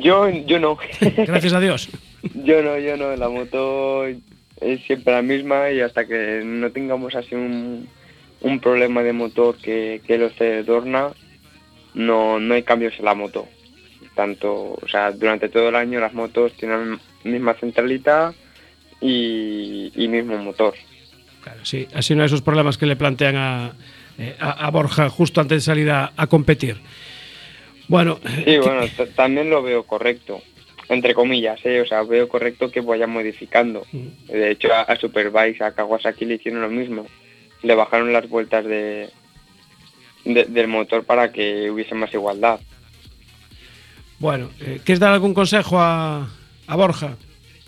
Yo, 0.00 0.28
yo 0.28 0.58
no. 0.58 0.78
Gracias 1.00 1.52
a 1.52 1.60
Dios. 1.60 1.88
Yo 2.34 2.62
no, 2.62 2.78
yo 2.78 2.98
no. 2.98 3.16
La 3.16 3.30
moto 3.30 4.04
es 4.04 4.82
siempre 4.86 5.14
la 5.14 5.22
misma 5.22 5.70
y 5.70 5.80
hasta 5.80 6.06
que 6.06 6.42
no 6.44 6.70
tengamos 6.70 7.14
así 7.14 7.34
un, 7.34 7.88
un 8.42 8.60
problema 8.60 9.02
de 9.02 9.14
motor 9.14 9.56
que, 9.56 10.02
que 10.06 10.18
lo 10.18 10.28
se 10.30 10.62
dorna, 10.62 11.08
no, 11.94 12.38
no 12.38 12.54
hay 12.54 12.62
cambios 12.62 12.94
en 12.98 13.06
la 13.06 13.14
moto. 13.14 13.48
Tanto, 14.14 14.52
o 14.52 14.88
sea, 14.90 15.12
durante 15.12 15.48
todo 15.48 15.70
el 15.70 15.76
año 15.76 15.98
las 15.98 16.12
motos 16.12 16.52
tienen 16.58 16.90
la 17.24 17.30
misma 17.30 17.54
centralita 17.54 18.34
y, 19.00 19.90
y 19.94 20.08
mismo 20.08 20.36
motor. 20.36 20.74
Claro, 21.42 21.64
sí. 21.64 21.88
Así 21.94 22.14
no 22.14 22.22
hay 22.22 22.26
esos 22.26 22.42
problemas 22.42 22.76
que 22.76 22.84
le 22.84 22.96
plantean 22.96 23.36
a, 23.36 23.72
eh, 24.18 24.36
a, 24.38 24.66
a 24.66 24.70
Borja 24.70 25.08
justo 25.08 25.40
antes 25.40 25.56
de 25.56 25.62
salir 25.62 25.90
a, 25.90 26.12
a 26.16 26.26
competir. 26.26 26.76
Bueno, 27.90 28.18
Sí, 28.44 28.56
bueno, 28.58 28.82
también 29.16 29.50
lo 29.50 29.62
veo 29.62 29.82
correcto, 29.82 30.40
entre 30.88 31.12
comillas, 31.14 31.58
¿eh? 31.64 31.80
o 31.80 31.86
sea, 31.86 32.02
veo 32.04 32.28
correcto 32.28 32.70
que 32.70 32.80
vaya 32.80 33.06
modificando. 33.08 33.84
De 34.28 34.50
hecho, 34.52 34.72
a, 34.72 34.82
a 34.82 34.96
Superbike, 34.96 35.60
a 35.62 35.72
Kawasaki 35.72 36.24
le 36.24 36.34
hicieron 36.36 36.62
lo 36.62 36.70
mismo. 36.70 37.04
Le 37.62 37.74
bajaron 37.74 38.12
las 38.12 38.28
vueltas 38.28 38.64
de, 38.64 39.10
de- 40.24 40.44
del 40.44 40.68
motor 40.68 41.04
para 41.04 41.32
que 41.32 41.70
hubiese 41.70 41.94
más 41.94 42.14
igualdad. 42.14 42.60
bueno 44.18 44.50
eh, 44.60 44.80
¿quieres 44.84 45.00
dar 45.00 45.12
algún 45.12 45.34
consejo 45.34 45.78
a, 45.80 46.28
a 46.66 46.76
Borja? 46.76 47.16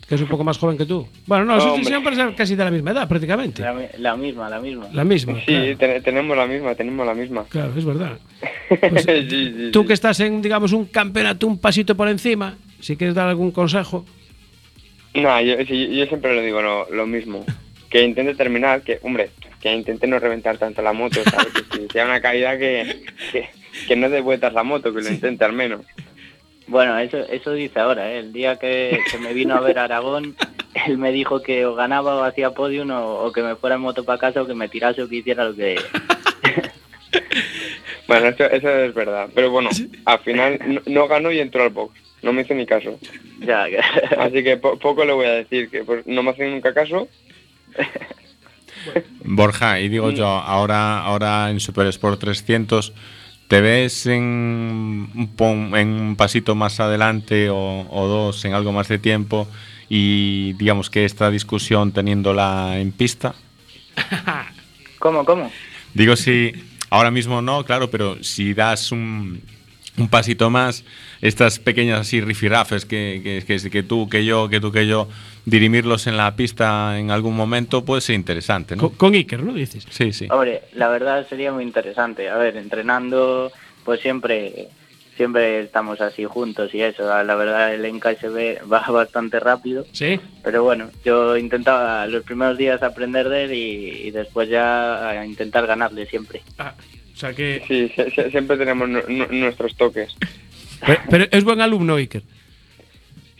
Que 0.08 0.16
es 0.16 0.20
un 0.20 0.28
poco 0.28 0.44
más 0.44 0.58
joven 0.58 0.76
que 0.76 0.84
tú. 0.84 1.08
Bueno, 1.26 1.44
no, 1.46 1.56
Hombre. 1.56 1.84
siempre 1.84 2.12
es 2.14 2.34
casi 2.36 2.54
de 2.54 2.64
la 2.64 2.70
misma 2.70 2.90
edad, 2.90 3.08
prácticamente. 3.08 3.62
La, 3.62 3.72
mi- 3.72 3.86
la 3.98 4.16
misma, 4.16 4.50
la 4.50 4.60
misma. 4.60 4.88
La 4.92 5.04
misma. 5.04 5.34
Sí, 5.46 5.46
claro. 5.46 5.76
te- 5.78 6.00
tenemos 6.02 6.36
la 6.36 6.46
misma, 6.46 6.74
tenemos 6.74 7.06
la 7.06 7.14
misma. 7.14 7.44
Claro, 7.48 7.72
es 7.76 7.84
verdad. 7.84 8.18
Sí, 8.96 9.26
sí, 9.28 9.54
sí. 9.56 9.70
Tú 9.72 9.84
que 9.84 9.92
estás 9.92 10.20
en, 10.20 10.42
digamos, 10.42 10.72
un 10.72 10.86
campeonato 10.86 11.46
un 11.46 11.58
pasito 11.58 11.96
por 11.96 12.08
encima, 12.08 12.56
si 12.80 12.96
quieres 12.96 13.14
dar 13.14 13.28
algún 13.28 13.50
consejo. 13.50 14.04
No, 15.14 15.40
yo, 15.40 15.56
siempre 15.64 16.34
lo 16.34 16.42
digo 16.42 16.62
lo, 16.62 16.90
lo 16.90 17.06
mismo. 17.06 17.44
Que 17.90 18.02
intente 18.02 18.34
terminar, 18.34 18.82
que, 18.82 18.98
hombre, 19.02 19.30
que 19.60 19.72
intente 19.72 20.06
no 20.06 20.18
reventar 20.18 20.56
tanto 20.58 20.80
la 20.80 20.92
moto, 20.92 21.22
¿sabes? 21.24 21.52
Que 21.52 21.82
si 21.82 21.88
sea 21.88 22.06
una 22.06 22.20
caída 22.20 22.58
que, 22.58 23.04
que, 23.30 23.48
que 23.86 23.96
no 23.96 24.08
dé 24.08 24.20
vueltas 24.20 24.54
la 24.54 24.62
moto, 24.62 24.94
que 24.94 25.02
lo 25.02 25.08
intente 25.08 25.44
al 25.44 25.52
menos. 25.52 25.84
Bueno, 26.66 26.98
eso, 26.98 27.18
eso 27.18 27.52
dice 27.52 27.78
ahora, 27.80 28.10
¿eh? 28.12 28.20
el 28.20 28.32
día 28.32 28.56
que, 28.56 28.98
que 29.10 29.18
me 29.18 29.34
vino 29.34 29.54
a 29.54 29.60
ver 29.60 29.78
a 29.78 29.84
Aragón, 29.84 30.36
él 30.86 30.96
me 30.96 31.12
dijo 31.12 31.42
que 31.42 31.66
o 31.66 31.74
ganaba 31.74 32.16
o 32.16 32.24
hacía 32.24 32.52
podium 32.52 32.90
o, 32.90 33.24
o 33.24 33.32
que 33.32 33.42
me 33.42 33.56
fuera 33.56 33.76
en 33.76 33.82
moto 33.82 34.04
para 34.04 34.18
casa 34.18 34.42
o 34.42 34.46
que 34.46 34.54
me 34.54 34.68
tirase 34.68 35.02
o 35.02 35.08
que 35.08 35.16
hiciera 35.16 35.44
lo 35.44 35.54
que... 35.54 35.76
Bueno, 38.12 38.28
eso, 38.28 38.44
eso 38.44 38.68
es 38.68 38.94
verdad. 38.94 39.28
Pero 39.34 39.50
bueno, 39.50 39.70
al 40.04 40.18
final 40.20 40.58
no, 40.66 40.80
no 40.86 41.08
ganó 41.08 41.30
y 41.32 41.40
entró 41.40 41.62
al 41.62 41.70
box. 41.70 41.98
No 42.22 42.32
me 42.32 42.42
hizo 42.42 42.54
ni 42.54 42.66
caso. 42.66 42.98
ya, 43.40 43.66
que- 43.68 43.78
Así 44.18 44.42
que 44.44 44.56
po- 44.58 44.78
poco 44.78 45.04
le 45.04 45.12
voy 45.12 45.26
a 45.26 45.32
decir, 45.32 45.70
que 45.70 45.82
pues, 45.84 46.06
no 46.06 46.22
me 46.22 46.30
hace 46.30 46.48
nunca 46.50 46.74
caso. 46.74 47.08
Borja, 49.24 49.80
y 49.80 49.88
digo 49.88 50.10
yo, 50.10 50.26
ahora, 50.26 51.00
ahora 51.00 51.50
en 51.50 51.60
Super 51.60 51.86
Sport 51.86 52.20
300, 52.20 52.92
¿te 53.48 53.60
ves 53.60 54.06
en 54.06 55.08
en 55.38 55.88
un 55.88 56.16
pasito 56.16 56.54
más 56.54 56.80
adelante 56.80 57.48
o, 57.50 57.86
o 57.88 58.06
dos, 58.08 58.44
en 58.44 58.54
algo 58.54 58.72
más 58.72 58.88
de 58.88 58.98
tiempo? 58.98 59.48
Y 59.88 60.54
digamos 60.54 60.90
que 60.90 61.04
esta 61.04 61.30
discusión 61.30 61.92
teniéndola 61.92 62.78
en 62.78 62.92
pista. 62.92 63.34
¿Cómo, 64.98 65.24
cómo? 65.24 65.50
Digo 65.94 66.16
si 66.16 66.52
ahora 66.92 67.10
mismo 67.10 67.40
no, 67.40 67.64
claro, 67.64 67.90
pero 67.90 68.22
si 68.22 68.52
das 68.52 68.92
un, 68.92 69.40
un 69.96 70.08
pasito 70.08 70.50
más, 70.50 70.84
estas 71.22 71.58
pequeñas 71.58 72.00
así 72.00 72.20
rifirafes 72.20 72.84
que, 72.84 73.20
que, 73.24 73.44
que, 73.46 73.70
que 73.70 73.82
tú, 73.82 74.10
que 74.10 74.26
yo, 74.26 74.50
que 74.50 74.60
tú, 74.60 74.70
que 74.70 74.86
yo, 74.86 75.08
dirimirlos 75.46 76.06
en 76.06 76.18
la 76.18 76.36
pista 76.36 76.98
en 76.98 77.10
algún 77.10 77.34
momento 77.34 77.82
puede 77.82 78.02
ser 78.02 78.14
interesante, 78.14 78.76
¿no? 78.76 78.82
Con, 78.82 78.96
con 78.96 79.14
Iker, 79.14 79.42
¿no? 79.42 79.54
Dices. 79.54 79.86
Sí, 79.88 80.12
sí. 80.12 80.28
Hombre, 80.30 80.64
la 80.74 80.88
verdad 80.88 81.26
sería 81.26 81.50
muy 81.50 81.64
interesante. 81.64 82.28
A 82.28 82.36
ver, 82.36 82.58
entrenando, 82.58 83.50
pues 83.84 84.00
siempre 84.00 84.68
siempre 85.16 85.60
estamos 85.60 86.00
así 86.00 86.24
juntos 86.24 86.74
y 86.74 86.82
eso. 86.82 87.04
La 87.22 87.34
verdad, 87.34 87.74
el 87.74 87.90
NKSB 87.94 88.66
va 88.72 88.80
bastante 88.90 89.38
rápido. 89.40 89.86
Sí. 89.92 90.18
Pero 90.42 90.62
bueno, 90.62 90.90
yo 91.04 91.36
intentaba 91.36 92.06
los 92.06 92.24
primeros 92.24 92.56
días 92.58 92.82
aprender 92.82 93.28
de 93.28 93.44
él 93.44 93.52
y, 93.54 94.08
y 94.08 94.10
después 94.10 94.48
ya 94.48 95.10
a 95.10 95.24
intentar 95.26 95.66
ganarle 95.66 96.06
siempre. 96.06 96.42
Ah, 96.58 96.74
o 97.14 97.16
sea 97.16 97.32
que. 97.34 97.62
Sí, 97.68 97.90
se- 97.94 98.10
se- 98.10 98.30
siempre 98.30 98.56
tenemos 98.56 98.88
nu- 98.88 99.02
nu- 99.08 99.28
nuestros 99.30 99.76
toques. 99.76 100.14
Pero, 100.84 101.00
pero 101.10 101.24
es 101.30 101.44
buen 101.44 101.60
alumno, 101.60 101.94
Iker. 101.96 102.22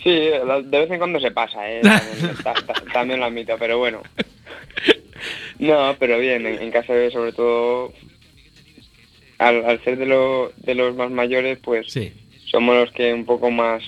Sí, 0.02 0.10
de 0.10 0.62
vez 0.64 0.90
en 0.90 0.98
cuando 0.98 1.20
se 1.20 1.30
pasa, 1.30 1.70
¿eh? 1.70 1.80
También, 1.82 2.36
ta- 2.42 2.54
ta- 2.54 2.82
también 2.92 3.20
lo 3.20 3.26
admito, 3.26 3.56
pero 3.58 3.78
bueno. 3.78 4.02
No, 5.58 5.94
pero 5.98 6.18
bien, 6.18 6.44
en, 6.46 6.60
en 6.60 6.70
casa 6.72 6.92
de 6.92 7.10
sobre 7.10 7.32
todo, 7.32 7.92
al, 9.48 9.64
al 9.64 9.82
ser 9.84 9.98
de, 9.98 10.06
lo- 10.06 10.52
de 10.56 10.74
los 10.74 10.94
más 10.96 11.10
mayores, 11.10 11.58
pues 11.62 11.86
Sí, 11.92 12.12
somos 12.50 12.74
los 12.76 12.90
que 12.92 13.12
un 13.12 13.24
poco 13.24 13.50
más 13.50 13.82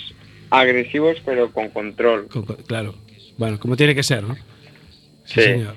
agresivos, 0.51 1.17
pero 1.25 1.51
con 1.53 1.69
control. 1.71 2.29
con- 2.29 2.45
con- 2.45 2.57
claro. 2.57 2.95
Bueno, 3.37 3.59
como 3.59 3.77
tiene 3.77 3.95
que 3.95 4.03
ser, 4.03 4.23
¿no? 4.23 4.37
Sí. 5.25 5.41
señor. 5.41 5.77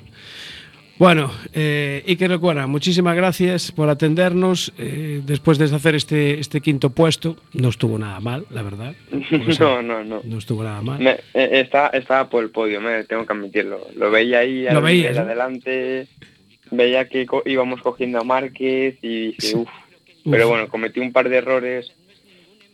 Bueno, 0.99 1.31
eh, 1.53 2.03
Iker 2.07 2.31
Lecuona, 2.31 2.65
muchísimas 2.65 3.15
gracias 3.15 3.71
por 3.71 3.87
atendernos. 3.87 4.73
eh, 4.79 5.21
después 5.23 5.59
de 5.59 5.65
hacer 5.65 5.93
este, 5.93 6.39
este 6.39 6.59
quinto 6.59 6.89
puesto, 6.89 7.37
no 7.53 7.69
estuvo 7.69 7.99
nada 7.99 8.19
mal, 8.19 8.45
la 8.49 8.63
verdad. 8.63 8.95
O 9.47 9.51
sea, 9.51 9.67
No, 9.67 9.81
no, 9.83 10.03
no. 10.03 10.21
No 10.23 10.37
estuvo 10.39 10.63
nada 10.63 10.81
mal. 10.81 10.99
Me- 10.99 11.19
eh, 11.35 11.61
está, 11.61 11.87
estaba 11.89 12.27
por 12.29 12.43
el 12.43 12.49
podio, 12.49 12.81
me, 12.81 13.03
tengo 13.03 13.25
que 13.27 13.33
admitirlo. 13.33 13.79
Lo 13.95 14.09
veía 14.09 14.39
ahí 14.39 14.65
Lo 14.71 14.81
veías, 14.81 15.15
¿no? 15.15 15.25
Veía 16.71 17.07
que 17.07 17.25
co- 17.25 17.43
íbamos 17.45 17.81
cogiendo 17.81 18.19
a 18.19 18.23
Márquez 18.23 18.97
y 19.01 19.31
dije, 19.31 19.55
uff. 19.55 19.67
Uf. 19.69 20.31
Pero 20.31 20.49
bueno, 20.49 20.67
cometí 20.67 20.99
un 20.99 21.13
par 21.13 21.29
de 21.29 21.37
errores. 21.37 21.91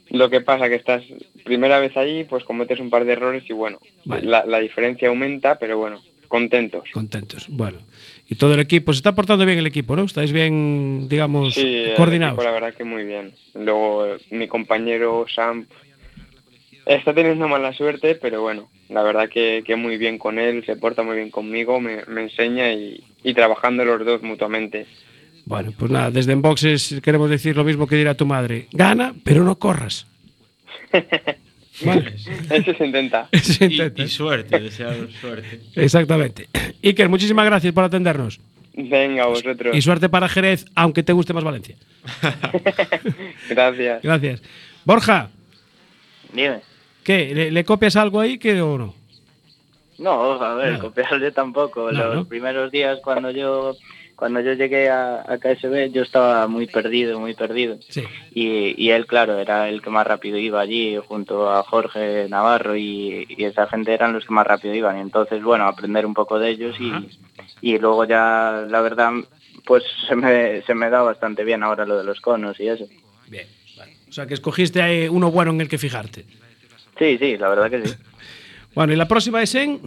Lo 0.10 0.30
que 0.30 0.42
pasa 0.42 0.70
que 0.70 0.76
estás 0.76 1.04
primera 1.44 1.80
vez 1.80 1.96
ahí, 1.98 2.24
pues 2.24 2.44
cometes 2.44 2.80
un 2.80 2.90
par 2.90 3.06
de 3.06 3.14
errores 3.14 3.44
y 3.50 3.54
bueno, 3.54 3.80
Vale. 4.06 4.26
la, 4.26 4.46
la 4.46 4.60
diferencia 4.60 5.08
aumenta, 5.08 5.58
pero 5.60 5.78
bueno, 5.78 6.02
contentos. 6.28 6.84
Contentos. 6.94 7.46
Bueno, 7.50 7.80
y 8.28 8.36
todo 8.36 8.54
el 8.56 8.60
equipo, 8.60 8.92
se 8.94 8.98
está 8.98 9.14
portando 9.16 9.46
bien 9.46 9.60
el 9.60 9.68
equipo, 9.68 9.96
¿no? 9.96 10.04
Estáis 10.04 10.32
bien, 10.32 11.08
digamos, 11.10 11.54
Sí, 11.54 11.62
el 11.62 11.96
coordinados. 11.96 12.34
equipo, 12.34 12.44
la 12.44 12.52
verdad 12.52 12.74
que 12.76 12.84
muy 12.84 13.04
bien. 13.06 13.34
Luego 13.54 14.16
mi 14.32 14.48
compañero 14.48 15.26
Sam 15.34 15.66
está 16.86 17.13
teniendo 17.13 17.48
mala 17.48 17.74
suerte, 17.74 18.15
pero 18.15 18.41
bueno, 18.41 18.69
la 18.89 19.04
verdad 19.04 19.30
que, 19.30 19.63
que 19.65 19.76
muy 19.76 19.98
bien 19.98 20.17
con 20.17 20.39
él, 20.39 20.65
se 20.65 20.76
porta 20.76 21.04
muy 21.04 21.15
bien 21.15 21.30
conmigo, 21.30 21.80
me, 21.80 22.04
me 22.08 22.22
enseña 22.24 22.72
y, 22.74 23.04
y 23.24 23.34
trabajando 23.34 23.86
los 23.86 24.06
dos 24.06 24.22
mutuamente. 24.24 24.86
Bueno, 25.46 25.74
pues 25.78 25.91
nada, 25.91 26.10
desde 26.12 26.32
Enboxes 26.34 27.00
queremos 27.04 27.30
decir 27.30 27.56
lo 27.58 27.63
mismo 27.63 27.86
que 27.88 27.96
dirá 27.98 28.15
tu 28.15 28.26
madre. 28.26 28.67
Gana, 28.72 29.13
pero 29.24 29.43
no 29.43 29.58
corras. 29.60 30.08
Vale. 31.84 32.13
Eso 32.52 32.74
se 32.78 32.86
intenta. 32.86 33.28
Se 33.41 33.65
Y, 33.65 33.72
intenta. 33.74 34.04
y 34.04 34.08
suerte, 34.08 34.60
desear 34.60 34.96
suerte. 35.19 35.60
Exactamente. 35.76 36.48
Iker, 36.84 37.10
muchísimas 37.10 37.46
gracias 37.46 37.74
por 37.74 37.84
atendernos. 37.84 38.39
Venga, 38.76 39.26
vosotros. 39.26 39.76
Y 39.76 39.82
suerte 39.82 40.08
para 40.08 40.30
Jerez, 40.30 40.65
aunque 40.76 41.04
te 41.04 41.13
guste 41.13 41.34
más 41.34 41.43
Valencia. 41.43 41.76
Gracias. 43.50 44.02
Gracias. 44.02 44.41
Borja, 44.86 45.30
Dime. 46.34 46.62
¿Qué? 47.04 47.34
¿Le, 47.36 47.52
le 47.52 47.63
copias 47.63 47.96
algo 47.96 48.20
ahí 48.20 48.38
que 48.38 48.62
o 48.62 48.78
no? 48.78 48.94
No, 50.00 50.34
a 50.42 50.56
ver, 50.56 50.74
No. 50.74 50.80
copiarle 50.80 51.32
tampoco. 51.32 51.92
No, 51.92 52.04
Los 52.06 52.16
¿no? 52.16 52.26
primeros 52.26 52.72
días 52.72 53.00
cuando 53.04 53.32
yo 53.32 53.76
cuando 54.16 54.39
yo 54.42 54.54
llegué 54.54 54.89
a, 54.89 55.22
a 55.28 55.38
KSB 55.38 55.92
yo 55.92 56.04
estaba 56.04 56.48
muy 56.48 56.68
perdido, 56.68 57.20
muy 57.20 57.34
perdido. 57.34 57.78
Sí. 57.89 58.04
Y, 58.34 58.74
y 58.82 58.92
él, 58.92 59.06
claro, 59.06 59.38
era 59.39 59.68
el 59.70 59.82
que 59.82 59.89
más 59.89 60.06
rápido 60.08 60.38
iba 60.38 60.62
allí, 60.62 60.98
junto 61.08 61.52
a 61.52 61.63
Jorge 61.63 62.28
Navarro 62.30 62.76
y, 62.78 63.26
y 63.28 63.44
esa 63.44 63.68
gente 63.68 63.92
eran 63.94 64.13
los 64.13 64.26
que 64.26 64.34
más 64.34 64.46
rápido 64.48 64.74
iban. 64.76 64.98
Y 64.98 65.02
entonces, 65.02 65.44
bueno, 65.44 65.66
aprender 65.66 66.06
un 66.06 66.13
poco 66.13 66.39
de 66.39 66.50
ellos 66.52 66.76
y, 66.80 66.94
y 67.62 67.78
luego 67.80 68.06
ya, 68.06 68.66
la 68.70 68.82
verdad, 68.82 69.12
pues 69.66 69.84
se 70.08 70.16
me, 70.16 70.62
se 70.62 70.74
me 70.76 70.89
da 70.89 71.02
bastante 71.02 71.44
bien 71.44 71.63
ahora 71.63 71.86
lo 71.86 71.98
de 71.98 72.04
los 72.04 72.22
conos 72.22 72.60
y 72.60 72.68
eso. 72.68 72.86
Bien, 73.28 73.48
vale. 73.78 73.94
O 74.08 74.12
sea, 74.12 74.26
que 74.28 74.36
escogiste 74.36 75.10
uno 75.10 75.32
bueno 75.32 75.52
en 75.52 75.62
el 75.62 75.68
que 75.70 75.78
fijarte. 75.80 76.26
Sí, 76.98 77.18
sí, 77.18 77.38
la 77.38 77.50
verdad 77.50 77.70
que 77.70 77.86
sí. 77.88 77.94
Bueno, 78.76 78.92
¿y 78.94 78.96
la 78.96 79.08
próxima 79.08 79.42
es 79.44 79.54
en? 79.54 79.80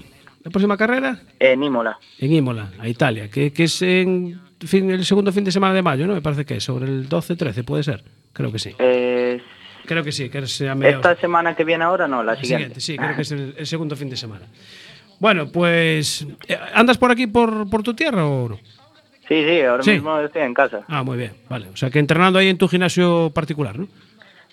¿La 0.45 0.51
próxima 0.53 0.77
carrera? 0.77 1.19
En 1.41 1.63
Imola. 1.65 1.99
En 2.21 2.33
Imola, 2.33 2.71
a 2.79 2.87
Italia, 2.89 3.29
que, 3.29 3.53
que 3.53 3.65
es 3.65 3.83
en 3.83 4.41
fin, 4.65 4.89
el 4.93 5.05
segundo 5.05 5.33
fin 5.33 5.43
de 5.43 5.51
semana 5.51 5.75
de 5.75 5.83
mayo, 5.83 6.07
¿no? 6.07 6.15
Me 6.15 6.23
parece 6.23 6.45
que 6.45 6.57
es, 6.59 6.63
sobre 6.65 6.87
el 6.87 7.09
12-13, 7.09 7.65
puede 7.65 7.83
ser. 7.83 8.05
Creo 8.33 8.53
que 8.53 8.61
sí. 8.61 8.75
Eh, 8.79 9.41
Creo 9.87 10.05
que 10.05 10.13
sí, 10.13 10.29
que 10.31 10.39
es 10.39 10.61
a 10.63 10.75
mediados- 10.77 11.05
esta 11.05 11.17
semana 11.21 11.55
que 11.57 11.65
viene 11.65 11.83
ahora, 11.85 12.07
no, 12.07 12.23
la 12.23 12.37
siguiente. 12.37 12.81
Sí, 12.81 12.97
creo 12.97 13.17
que 13.17 13.23
es 13.23 13.33
el, 13.33 13.55
el 13.59 13.67
segundo 13.67 13.97
fin 13.97 14.09
de 14.11 14.17
semana. 14.17 14.47
Bueno, 15.19 15.49
pues. 15.51 16.25
eh, 16.47 16.57
¿Andas 16.75 16.97
por 16.99 17.11
aquí, 17.11 17.27
por, 17.27 17.69
por 17.69 17.83
tu 17.83 17.95
tierra 17.95 18.25
o 18.25 18.49
no? 18.49 18.57
Sí, 19.29 19.45
sí, 19.45 19.61
ahora 19.63 19.83
Sí. 19.83 19.93
mismo 19.93 20.19
estoy 20.21 20.43
en 20.43 20.55
casa. 20.55 20.85
Ah, 20.87 21.03
muy 21.03 21.19
bien, 21.19 21.33
vale. 21.49 21.69
O 21.71 21.77
sea, 21.77 21.91
que 21.91 21.99
entrenando 21.99 22.39
ahí 22.39 22.49
en 22.49 22.59
tu 22.59 22.69
gimnasio 22.69 23.31
particular, 23.35 23.77
¿no? 23.79 23.89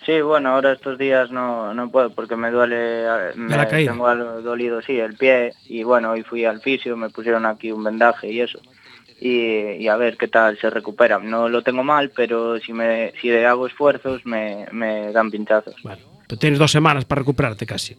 Sí, 0.06 0.22
bueno, 0.22 0.50
ahora 0.50 0.74
estos 0.74 0.98
días 0.98 1.32
no, 1.32 1.74
no 1.74 1.90
puedo 1.90 2.10
porque 2.10 2.36
me 2.36 2.52
duele, 2.52 3.06
me 3.36 3.56
la 3.56 3.68
caída. 3.68 3.92
tengo 3.92 4.08
algo 4.08 4.42
dolido, 4.42 4.82
sí, 4.82 5.00
el 5.00 5.16
pie 5.16 5.54
y 5.66 5.84
bueno, 5.84 6.12
hoy 6.12 6.24
fui 6.24 6.44
al 6.46 6.62
fisio, 6.62 6.98
me 6.98 7.10
pusieron 7.10 7.46
aquí 7.46 7.72
un 7.72 7.84
vendaje 7.84 8.32
y 8.32 8.42
eso. 8.42 8.60
Y, 9.22 9.82
y 9.82 9.88
a 9.88 9.96
ver 9.96 10.18
qué 10.18 10.28
tal 10.28 10.58
se 10.58 10.70
recupera. 10.70 11.20
No 11.20 11.48
lo 11.48 11.62
tengo 11.62 11.84
mal, 11.84 12.12
pero 12.14 12.60
si 12.60 12.74
me 12.74 13.14
si 13.22 13.32
hago 13.32 13.68
esfuerzos 13.68 14.26
me, 14.26 14.66
me 14.74 15.14
dan 15.14 15.32
pinchazos. 15.32 15.76
Bueno, 15.84 16.02
tú 16.28 16.36
tienes 16.36 16.60
dos 16.60 16.72
semanas 16.72 17.06
para 17.06 17.20
recuperarte 17.20 17.66
casi. 17.66 17.96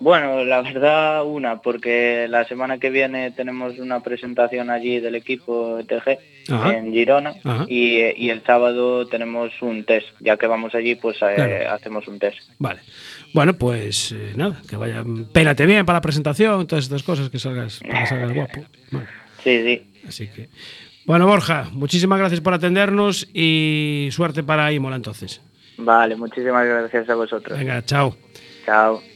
Bueno, 0.00 0.44
la 0.44 0.62
verdad 0.62 1.24
una, 1.24 1.60
porque 1.60 2.26
la 2.28 2.44
semana 2.46 2.78
que 2.78 2.90
viene 2.90 3.30
tenemos 3.30 3.78
una 3.78 4.00
presentación 4.00 4.70
allí 4.70 5.00
del 5.00 5.14
equipo 5.14 5.78
ETG 5.78 6.18
Ajá. 6.52 6.76
en 6.76 6.92
Girona 6.92 7.34
y, 7.68 8.00
y 8.16 8.30
el 8.30 8.42
sábado 8.44 9.06
tenemos 9.06 9.52
un 9.60 9.84
test. 9.84 10.06
Ya 10.20 10.36
que 10.36 10.46
vamos 10.46 10.74
allí, 10.74 10.94
pues 10.94 11.16
eh, 11.22 11.66
hacemos 11.68 12.06
un 12.08 12.18
test. 12.18 12.38
Vale. 12.58 12.80
Bueno, 13.32 13.54
pues 13.54 14.12
eh, 14.12 14.32
nada, 14.36 14.60
que 14.68 14.76
vaya. 14.76 15.04
Pélate 15.32 15.66
bien 15.66 15.84
para 15.84 15.98
la 15.98 16.02
presentación, 16.02 16.66
todas 16.66 16.84
estas 16.84 17.02
cosas, 17.02 17.28
que 17.30 17.38
salgas, 17.38 17.80
para 17.80 18.00
que 18.00 18.06
salgas 18.06 18.34
guapo. 18.34 18.60
Sí, 19.44 19.62
sí. 19.62 19.86
así 20.08 20.26
que. 20.26 20.48
Bueno, 21.04 21.28
Borja, 21.28 21.68
muchísimas 21.70 22.18
gracias 22.18 22.40
por 22.40 22.52
atendernos 22.52 23.28
y 23.32 24.08
suerte 24.10 24.42
para 24.42 24.72
Imola 24.72 24.96
entonces. 24.96 25.40
Vale, 25.78 26.16
muchísimas 26.16 26.66
gracias 26.66 27.08
a 27.08 27.14
vosotros. 27.14 27.56
Venga, 27.56 27.80
chao. 27.84 28.16
Chao. 28.64 29.15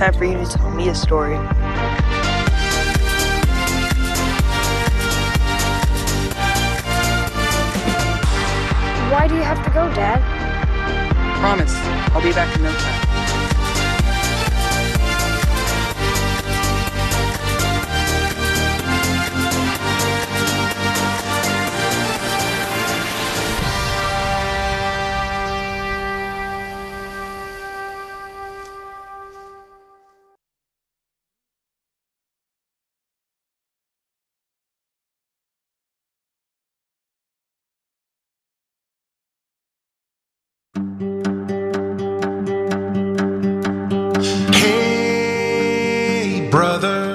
Time 0.00 0.14
for 0.14 0.24
you 0.24 0.32
to 0.32 0.46
tell 0.46 0.70
me 0.70 0.88
a 0.88 0.94
story. 0.94 1.36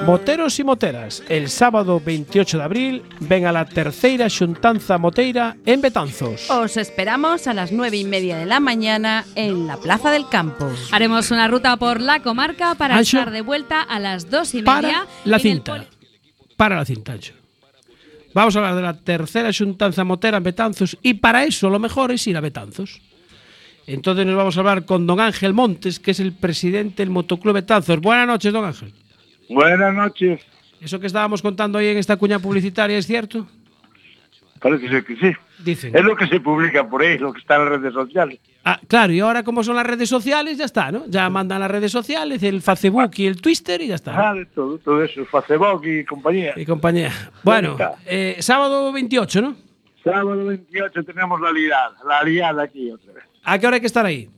Moteros 0.06 0.60
y 0.60 0.64
moteras, 0.64 1.24
el 1.30 1.50
sábado 1.50 2.00
28 2.00 2.60
de 2.60 2.64
abril 2.64 3.04
ven 3.22 3.48
a 3.48 3.52
la 3.52 3.66
terceira 3.66 4.30
xuntanza 4.30 5.00
moteira 5.00 5.58
en 5.66 5.82
Betanzos. 5.82 6.46
Os 6.52 6.78
esperamos 6.78 7.48
a 7.48 7.56
las 7.56 7.72
nueve 7.72 7.98
y 7.98 8.06
media 8.06 8.38
de 8.38 8.46
la 8.46 8.60
mañana 8.60 9.26
en 9.34 9.66
la 9.66 9.78
Plaza 9.78 10.12
del 10.12 10.30
Campo. 10.30 10.70
Haremos 10.92 11.32
una 11.32 11.48
ruta 11.48 11.76
por 11.78 12.02
la 12.02 12.22
comarca 12.22 12.76
para 12.76 12.98
Ancho. 12.98 13.18
estar 13.18 13.34
de 13.34 13.42
vuelta 13.42 13.82
a 13.82 14.00
las 14.00 14.30
dos 14.30 14.54
y 14.54 14.58
media. 14.58 14.66
Para 14.66 15.08
la 15.24 15.40
cinta. 15.40 15.86
Para 16.56 16.76
la 16.76 16.86
cinta, 16.86 17.14
Ancho. 17.14 17.34
Vamos 18.36 18.56
a 18.56 18.60
hablar 18.60 18.76
de 18.76 18.82
la 18.84 18.94
tercera 18.94 19.52
xuntanza 19.52 20.04
motera 20.04 20.38
en 20.38 20.44
Betanzos 20.44 20.98
y 21.02 21.16
para 21.16 21.46
eso 21.46 21.68
lo 21.68 21.80
mejor 21.80 22.12
es 22.12 22.28
ir 22.28 22.38
a 22.38 22.42
Betanzos. 22.42 23.02
Entonces 23.88 24.24
nos 24.28 24.36
vamos 24.36 24.56
a 24.56 24.60
hablar 24.60 24.86
con 24.86 25.08
don 25.08 25.20
Ángel 25.20 25.54
Montes, 25.54 26.00
que 26.00 26.12
es 26.12 26.20
el 26.20 26.34
presidente 26.34 27.02
del 27.02 27.10
Motoclub 27.10 27.56
Betanzos. 27.56 28.00
Buenas 28.00 28.28
noches, 28.28 28.54
don 28.54 28.66
Ángel. 28.66 28.94
Buenas 29.50 29.94
noches. 29.94 30.42
¿Eso 30.82 31.00
que 31.00 31.08
estábamos 31.08 31.42
contando 31.42 31.80
hoy 31.80 31.88
en 31.88 31.98
esta 31.98 32.18
cuña 32.18 32.40
publicitaria 32.40 32.98
es 32.98 33.08
cierto? 33.08 33.48
Parece 34.60 34.90
ser 34.90 35.06
que 35.06 35.16
sí. 35.16 35.32
Dicen. 35.64 35.96
Es 35.96 36.04
lo 36.04 36.16
que 36.16 36.28
se 36.28 36.40
publica 36.40 36.88
por 36.88 37.02
ahí, 37.02 37.18
lo 37.18 37.32
que 37.32 37.40
está 37.40 37.56
en 37.56 37.66
las 37.66 37.80
redes 37.80 37.94
sociales. 37.94 38.40
Ah, 38.64 38.80
claro, 38.88 39.14
y 39.14 39.20
ahora 39.20 39.44
como 39.44 39.64
son 39.64 39.76
las 39.76 39.86
redes 39.86 40.10
sociales, 40.10 40.58
ya 40.58 40.66
está, 40.66 40.92
¿no? 40.92 41.06
Ya 41.08 41.30
mandan 41.30 41.60
las 41.60 41.72
redes 41.72 41.92
sociales, 41.92 42.42
el 42.44 42.62
Facebook 42.62 43.12
y 43.16 43.28
el 43.28 43.40
Twitter 43.40 43.82
y 43.82 43.88
ya 43.88 43.96
está. 43.96 44.30
Ah, 44.30 44.34
de 44.34 44.46
todo, 44.48 44.78
todo 44.80 45.04
eso, 45.04 45.24
Facebook 45.26 45.86
y 45.86 46.04
compañía. 46.04 46.54
Y 46.56 46.66
compañía. 46.66 47.12
Bueno, 47.44 47.78
eh, 48.06 48.38
sábado 48.40 48.92
28, 48.92 49.42
¿no? 49.42 49.56
Sábado 50.04 50.46
28 50.46 51.04
tenemos 51.04 51.40
la 51.40 51.52
liada, 51.52 51.96
la 52.08 52.24
liada 52.24 52.64
aquí 52.64 52.92
otra 52.92 53.14
vez. 53.14 53.24
¿A 53.44 53.60
qué 53.60 53.68
hora 53.68 53.76
hay 53.76 53.82
que 53.82 53.88
estar 53.88 54.06
ahí? 54.06 54.30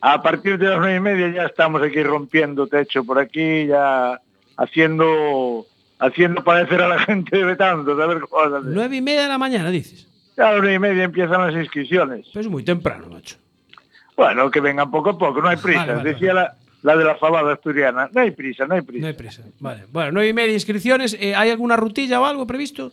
A 0.00 0.22
partir 0.22 0.58
de 0.58 0.68
las 0.68 0.78
nueve 0.78 0.96
y 0.96 1.00
media 1.00 1.28
ya 1.28 1.46
estamos 1.46 1.82
aquí 1.82 2.02
rompiendo 2.02 2.66
techo 2.66 3.04
por 3.04 3.18
aquí, 3.18 3.66
ya 3.66 4.20
haciendo 4.56 5.66
haciendo 5.98 6.44
padecer 6.44 6.80
a 6.82 6.88
la 6.88 6.98
gente 7.06 7.36
de 7.36 7.44
Betanzos, 7.44 7.98
a 8.00 8.06
ver. 8.06 8.22
Nueve 8.64 8.96
y 8.96 9.00
media 9.00 9.22
de 9.22 9.28
la 9.28 9.38
mañana, 9.38 9.70
dices. 9.70 10.06
Ya 10.36 10.48
a 10.48 10.52
las 10.52 10.60
nueve 10.60 10.74
y 10.74 10.78
media 10.78 11.04
empiezan 11.04 11.44
las 11.44 11.54
inscripciones. 11.54 12.26
Pero 12.32 12.40
es 12.40 12.48
muy 12.48 12.62
temprano, 12.62 13.08
macho. 13.08 13.36
Bueno, 14.16 14.50
que 14.50 14.60
vengan 14.60 14.90
poco 14.90 15.10
a 15.10 15.18
poco, 15.18 15.40
no 15.40 15.48
hay 15.48 15.56
prisa. 15.56 15.80
Vale, 15.80 15.94
vale, 15.94 16.12
Decía 16.12 16.34
La, 16.34 16.54
la 16.82 16.96
de 16.96 17.04
la 17.04 17.16
fabada 17.16 17.54
asturiana, 17.54 18.08
no 18.12 18.20
hay 18.20 18.30
prisa, 18.30 18.66
no 18.66 18.74
hay 18.74 18.82
prisa. 18.82 19.02
No 19.02 19.06
hay 19.08 19.14
prisa. 19.14 19.42
Vale. 19.58 19.86
Bueno, 19.90 20.12
nueve 20.12 20.28
y 20.28 20.32
media 20.32 20.54
inscripciones. 20.54 21.16
Eh, 21.20 21.34
¿Hay 21.34 21.50
alguna 21.50 21.76
rutilla 21.76 22.20
o 22.20 22.24
algo 22.24 22.46
previsto? 22.46 22.92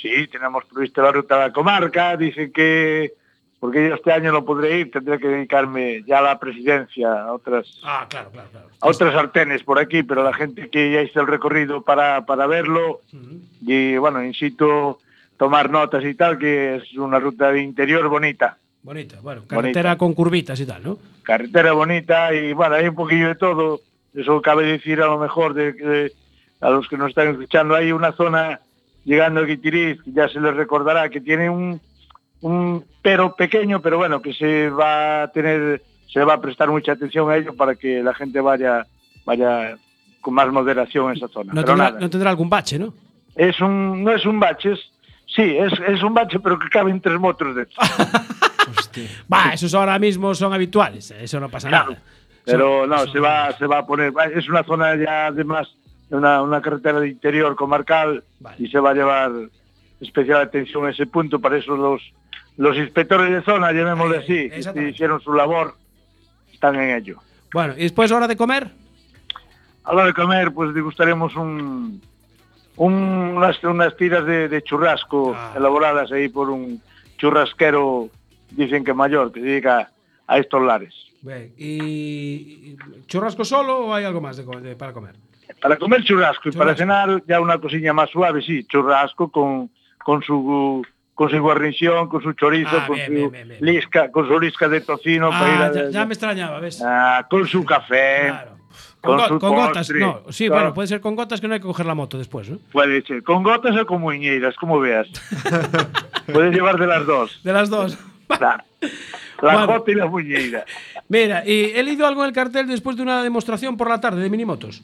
Sí, 0.00 0.28
tenemos 0.30 0.64
previsto 0.64 1.02
la 1.02 1.12
ruta 1.12 1.34
de 1.36 1.40
la 1.48 1.52
comarca, 1.52 2.16
dicen 2.16 2.52
que, 2.52 3.12
porque 3.60 3.88
yo 3.88 3.94
este 3.96 4.12
año 4.12 4.30
no 4.32 4.44
podré 4.44 4.78
ir, 4.80 4.90
tendré 4.90 5.18
que 5.18 5.28
dedicarme 5.28 6.02
ya 6.06 6.18
a 6.18 6.22
la 6.22 6.38
presidencia, 6.38 7.12
a 7.22 7.32
otras, 7.32 7.66
Ah, 7.82 8.06
claro, 8.08 8.30
claro, 8.30 8.48
claro. 8.50 8.68
a 8.80 8.88
otras 8.88 9.12
sartenes 9.14 9.62
por 9.64 9.78
aquí, 9.78 10.02
pero 10.02 10.22
la 10.22 10.32
gente 10.32 10.68
que 10.70 10.92
ya 10.92 11.02
hizo 11.02 11.20
el 11.20 11.26
recorrido 11.26 11.82
para, 11.82 12.24
para 12.24 12.46
verlo, 12.46 13.00
y 13.62 13.96
bueno, 13.96 14.22
insisto 14.24 14.98
tomar 15.36 15.70
notas 15.70 16.04
y 16.04 16.14
tal, 16.14 16.38
que 16.38 16.76
es 16.76 16.92
una 16.96 17.18
ruta 17.18 17.50
de 17.52 17.62
interior 17.62 18.08
bonita, 18.08 18.58
Bonita, 18.82 19.16
bueno, 19.22 19.42
carretera 19.46 19.96
con 19.98 20.14
curvitas 20.14 20.58
y 20.60 20.66
tal, 20.66 20.82
¿no? 20.84 20.98
carretera 21.24 21.72
bonita 21.72 22.32
y 22.32 22.52
bueno, 22.54 22.76
hay 22.76 22.86
un 22.88 22.94
poquillo 22.94 23.28
de 23.28 23.34
todo, 23.34 23.80
eso 24.14 24.40
cabe 24.40 24.64
decir 24.64 25.02
a 25.02 25.06
lo 25.06 25.18
mejor 25.18 25.52
de, 25.52 25.72
de- 25.74 26.12
a 26.60 26.70
los 26.70 26.88
que 26.88 26.96
nos 26.96 27.10
están 27.10 27.28
escuchando, 27.28 27.74
hay 27.74 27.92
una 27.92 28.12
zona 28.12 28.60
llegando 29.04 29.40
a 29.40 29.44
Guitiriz, 29.44 29.98
ya 30.06 30.28
se 30.28 30.40
les 30.40 30.54
recordará 30.56 31.08
que 31.10 31.20
tiene 31.20 31.50
un, 31.50 31.80
un 32.40 32.84
pero 33.02 33.34
pequeño, 33.34 33.80
pero 33.80 33.96
bueno, 33.98 34.20
que 34.22 34.32
se 34.34 34.70
va 34.70 35.22
a 35.24 35.28
tener, 35.32 35.82
se 36.12 36.22
va 36.24 36.34
a 36.34 36.40
prestar 36.40 36.68
mucha 36.70 36.92
atención 36.92 37.30
a 37.30 37.36
ello 37.36 37.54
para 37.54 37.74
que 37.74 38.02
la 38.02 38.14
gente 38.14 38.40
vaya, 38.40 38.86
vaya 39.24 39.76
con 40.20 40.34
más 40.34 40.48
moderación 40.52 41.10
en 41.10 41.16
esa 41.16 41.28
zona. 41.28 41.52
No 41.52 41.60
pero 41.62 41.66
tendrá, 41.66 41.84
nada, 41.90 42.00
no 42.00 42.10
tendrá 42.10 42.30
algún 42.30 42.50
bache, 42.50 42.78
¿no? 42.78 42.92
es 43.34 43.60
un, 43.60 44.02
no 44.02 44.12
es 44.12 44.26
un 44.26 44.40
bache, 44.40 44.72
es, 44.72 44.80
sí, 45.26 45.42
es, 45.42 45.72
es 45.86 46.02
un 46.02 46.12
bache, 46.12 46.40
pero 46.40 46.58
que 46.58 46.68
caben 46.68 47.00
tres 47.00 47.18
motos 47.20 47.54
dentro. 47.54 47.76
Va, 49.32 49.52
esos 49.52 49.74
ahora 49.74 49.98
mismo 49.98 50.34
son 50.34 50.52
habituales. 50.52 51.10
eh, 51.12 51.18
Eso 51.22 51.38
no 51.40 51.48
pasa 51.48 51.70
nada. 51.70 52.02
Pero 52.44 52.86
no, 52.86 53.06
se 53.06 53.20
va, 53.20 53.52
se 53.56 53.66
va 53.66 53.78
a 53.78 53.86
poner, 53.86 54.12
es 54.34 54.48
una 54.48 54.64
zona 54.64 54.96
ya 54.96 55.26
además, 55.26 55.68
una, 56.10 56.42
una 56.42 56.60
carretera 56.62 56.98
de 56.98 57.08
interior 57.08 57.54
comarcal 57.56 58.24
y 58.58 58.68
se 58.68 58.80
va 58.80 58.90
a 58.90 58.94
llevar 58.94 59.30
especial 60.00 60.40
atención 60.40 60.86
a 60.86 60.90
ese 60.90 61.06
punto, 61.06 61.38
para 61.38 61.58
eso 61.58 61.76
los, 61.76 62.00
los 62.58 62.76
inspectores 62.76 63.30
de 63.30 63.42
zona, 63.42 63.72
llamémosle 63.72 64.18
así, 64.18 64.50
que 64.74 64.88
hicieron 64.90 65.20
su 65.20 65.32
labor, 65.32 65.74
están 66.52 66.74
en 66.76 66.90
ello. 66.96 67.18
Bueno, 67.54 67.72
¿y 67.76 67.82
después 67.84 68.12
hora 68.12 68.28
de 68.28 68.36
comer? 68.36 68.70
A 69.84 69.92
la 69.92 69.98
hora 69.98 70.06
de 70.08 70.12
comer, 70.14 70.52
pues 70.52 70.74
degustaremos 70.74 71.34
un, 71.36 72.02
un- 72.76 72.92
unas, 73.36 73.62
unas 73.64 73.96
tiras 73.96 74.26
de, 74.26 74.48
de 74.48 74.62
churrasco 74.62 75.34
Ah. 75.34 75.54
elaboradas 75.56 76.12
ahí 76.12 76.28
por 76.28 76.50
un 76.50 76.82
churrasquero, 77.16 78.10
dicen 78.50 78.84
que 78.84 78.92
mayor, 78.92 79.32
que 79.32 79.40
se 79.40 79.46
dedica 79.46 79.90
a 80.26 80.38
estos 80.38 80.60
lares. 80.62 80.92
Bien, 81.22 81.52
¿Y 81.56 82.76
churrasco 83.06 83.44
solo 83.44 83.86
o 83.86 83.94
hay 83.94 84.04
algo 84.04 84.20
más 84.20 84.36
de 84.36 84.44
co- 84.44 84.60
de- 84.60 84.76
para 84.76 84.92
comer? 84.92 85.14
Para 85.62 85.76
comer 85.76 86.04
churrasco 86.04 86.48
y 86.50 86.52
para 86.52 86.76
cenar 86.76 87.22
ya 87.26 87.40
una 87.40 87.58
cosilla 87.58 87.92
más 87.92 88.10
suave, 88.10 88.42
sí, 88.42 88.64
churrasco 88.64 89.30
con, 89.30 89.70
con 90.04 90.22
su 90.22 90.84
con 91.18 91.28
su 91.30 91.40
guarnición, 91.40 92.08
con 92.08 92.22
su 92.22 92.32
chorizo, 92.34 92.70
Ah, 92.80 92.86
con 92.86 92.94
bien, 92.94 93.08
su 93.24 93.30
bien, 93.32 93.56
lisca, 93.58 94.08
con 94.12 94.28
su 94.28 94.38
lisca 94.38 94.68
de 94.68 94.82
tocino, 94.82 95.30
para 95.30 95.48
ir 95.48 95.60
Ah, 95.62 95.66
a- 95.66 95.72
ya, 95.72 95.90
ya 95.90 96.06
me 96.06 96.14
extrañaba, 96.14 96.60
¿ves? 96.60 96.80
ah, 96.80 97.26
con 97.28 97.44
su 97.48 97.64
café, 97.64 98.32
Con, 99.00 99.16
con, 99.16 99.16
go- 99.16 99.26
su 99.26 99.38
con 99.40 99.54
gotas, 99.56 99.90
no. 99.90 100.22
Sí, 100.30 100.46
Claro, 100.46 100.60
bueno, 100.62 100.74
puede 100.74 100.86
ser 100.86 101.00
con 101.00 101.16
gotas 101.16 101.40
que 101.40 101.48
no 101.48 101.54
hay 101.54 101.60
que 101.60 101.66
coger 101.66 101.86
la 101.86 101.96
moto 101.96 102.18
después, 102.18 102.48
¿no? 102.48 102.58
puede 102.70 103.02
ser 103.02 103.24
con 103.24 103.42
gotas 103.42 103.76
o 103.76 103.84
con 103.84 104.00
muñeiras, 104.00 104.54
como 104.54 104.78
veas. 104.78 105.08
Puedes 106.32 106.54
llevar 106.54 106.78
de 106.78 106.86
las 106.86 107.04
dos. 107.04 107.40
De 107.42 107.52
las 107.52 107.68
dos. 107.68 107.98
Claro. 108.28 108.62
La 109.42 109.52
Bueno. 109.54 109.66
gota 109.66 109.90
y 109.90 109.94
la 109.94 110.06
muñeira. 110.06 110.64
Mira, 111.08 111.42
y 111.46 111.72
he 111.74 111.82
leído 111.82 112.06
algo 112.06 112.22
en 112.22 112.28
el 112.28 112.34
cartel 112.34 112.66
después 112.68 112.94
de 112.96 113.02
una 113.02 113.22
demostración 113.24 113.76
por 113.76 113.88
la 113.88 114.00
tarde 114.00 114.20
de 114.22 114.28
minimotos. 114.30 114.82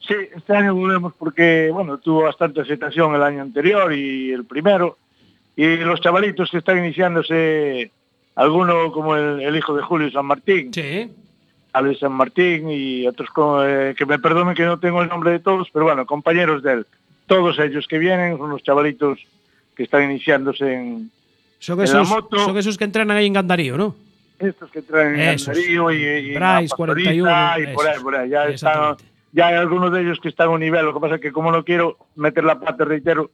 Sí, 0.00 0.14
este 0.34 0.56
año 0.56 0.74
volvemos 0.74 1.12
porque, 1.18 1.68
bueno, 1.70 1.98
tuvo 1.98 2.22
bastante 2.22 2.62
aceptación 2.62 3.14
el 3.14 3.22
año 3.22 3.42
anterior 3.42 3.92
y 3.92 4.32
el 4.32 4.44
primero. 4.46 4.96
Y 5.58 5.76
los 5.78 6.00
chavalitos 6.00 6.50
que 6.50 6.58
están 6.58 6.78
iniciándose, 6.78 7.90
alguno 8.36 8.92
como 8.92 9.16
el, 9.16 9.40
el 9.42 9.56
hijo 9.56 9.74
de 9.76 9.82
Julio 9.82 10.10
San 10.10 10.24
Martín, 10.26 10.72
sí. 10.72 11.10
Alex 11.72 11.98
San 11.98 12.12
Martín 12.12 12.70
y 12.70 13.06
otros 13.06 13.28
co- 13.30 13.66
eh, 13.66 13.94
que 13.98 14.06
me 14.06 14.18
perdonen 14.18 14.54
que 14.54 14.64
no 14.64 14.78
tengo 14.78 15.02
el 15.02 15.08
nombre 15.08 15.32
de 15.32 15.40
todos, 15.40 15.68
pero 15.72 15.84
bueno, 15.86 16.06
compañeros 16.06 16.62
de 16.62 16.72
él. 16.74 16.86
Todos 17.26 17.58
ellos 17.58 17.86
que 17.88 17.98
vienen 17.98 18.38
son 18.38 18.50
los 18.50 18.62
chavalitos 18.62 19.18
que 19.76 19.82
están 19.82 20.04
iniciándose 20.10 20.72
en, 20.72 21.10
Son 21.58 21.74
en 21.74 21.78
la 21.78 21.84
esos, 21.84 22.08
moto. 22.08 22.38
son 22.38 22.56
esos 22.56 22.78
que 22.78 22.84
entrenan 22.84 23.16
ahí 23.16 23.26
en 23.26 23.32
Gandarío, 23.34 23.76
¿no? 23.76 23.94
estos 24.38 24.70
que 24.70 24.82
traen 24.82 25.14
en 25.16 25.20
Esos. 25.30 25.48
Gandarío 25.48 25.90
y, 25.90 25.96
y 25.96 26.06
en 26.06 26.34
Bryce, 26.40 26.68
la 26.70 26.76
41, 26.76 27.24
Pastoriza 27.28 27.58
y 27.58 27.74
por 27.74 27.84
ahí, 27.86 27.90
esos. 27.92 28.02
por 28.04 28.16
ahí. 28.16 28.28
Ya, 28.30 28.44
están, 28.46 28.96
ya 29.32 29.46
hay 29.48 29.54
algunos 29.56 29.92
de 29.92 30.00
ellos 30.02 30.20
que 30.20 30.28
están 30.28 30.46
a 30.46 30.50
un 30.50 30.60
nivel. 30.60 30.84
Lo 30.84 30.94
que 30.94 31.00
pasa 31.00 31.16
es 31.16 31.20
que 31.20 31.32
como 31.32 31.50
no 31.50 31.64
quiero 31.64 31.96
meter 32.14 32.44
la 32.44 32.60
pata, 32.60 32.84
reitero, 32.84 33.30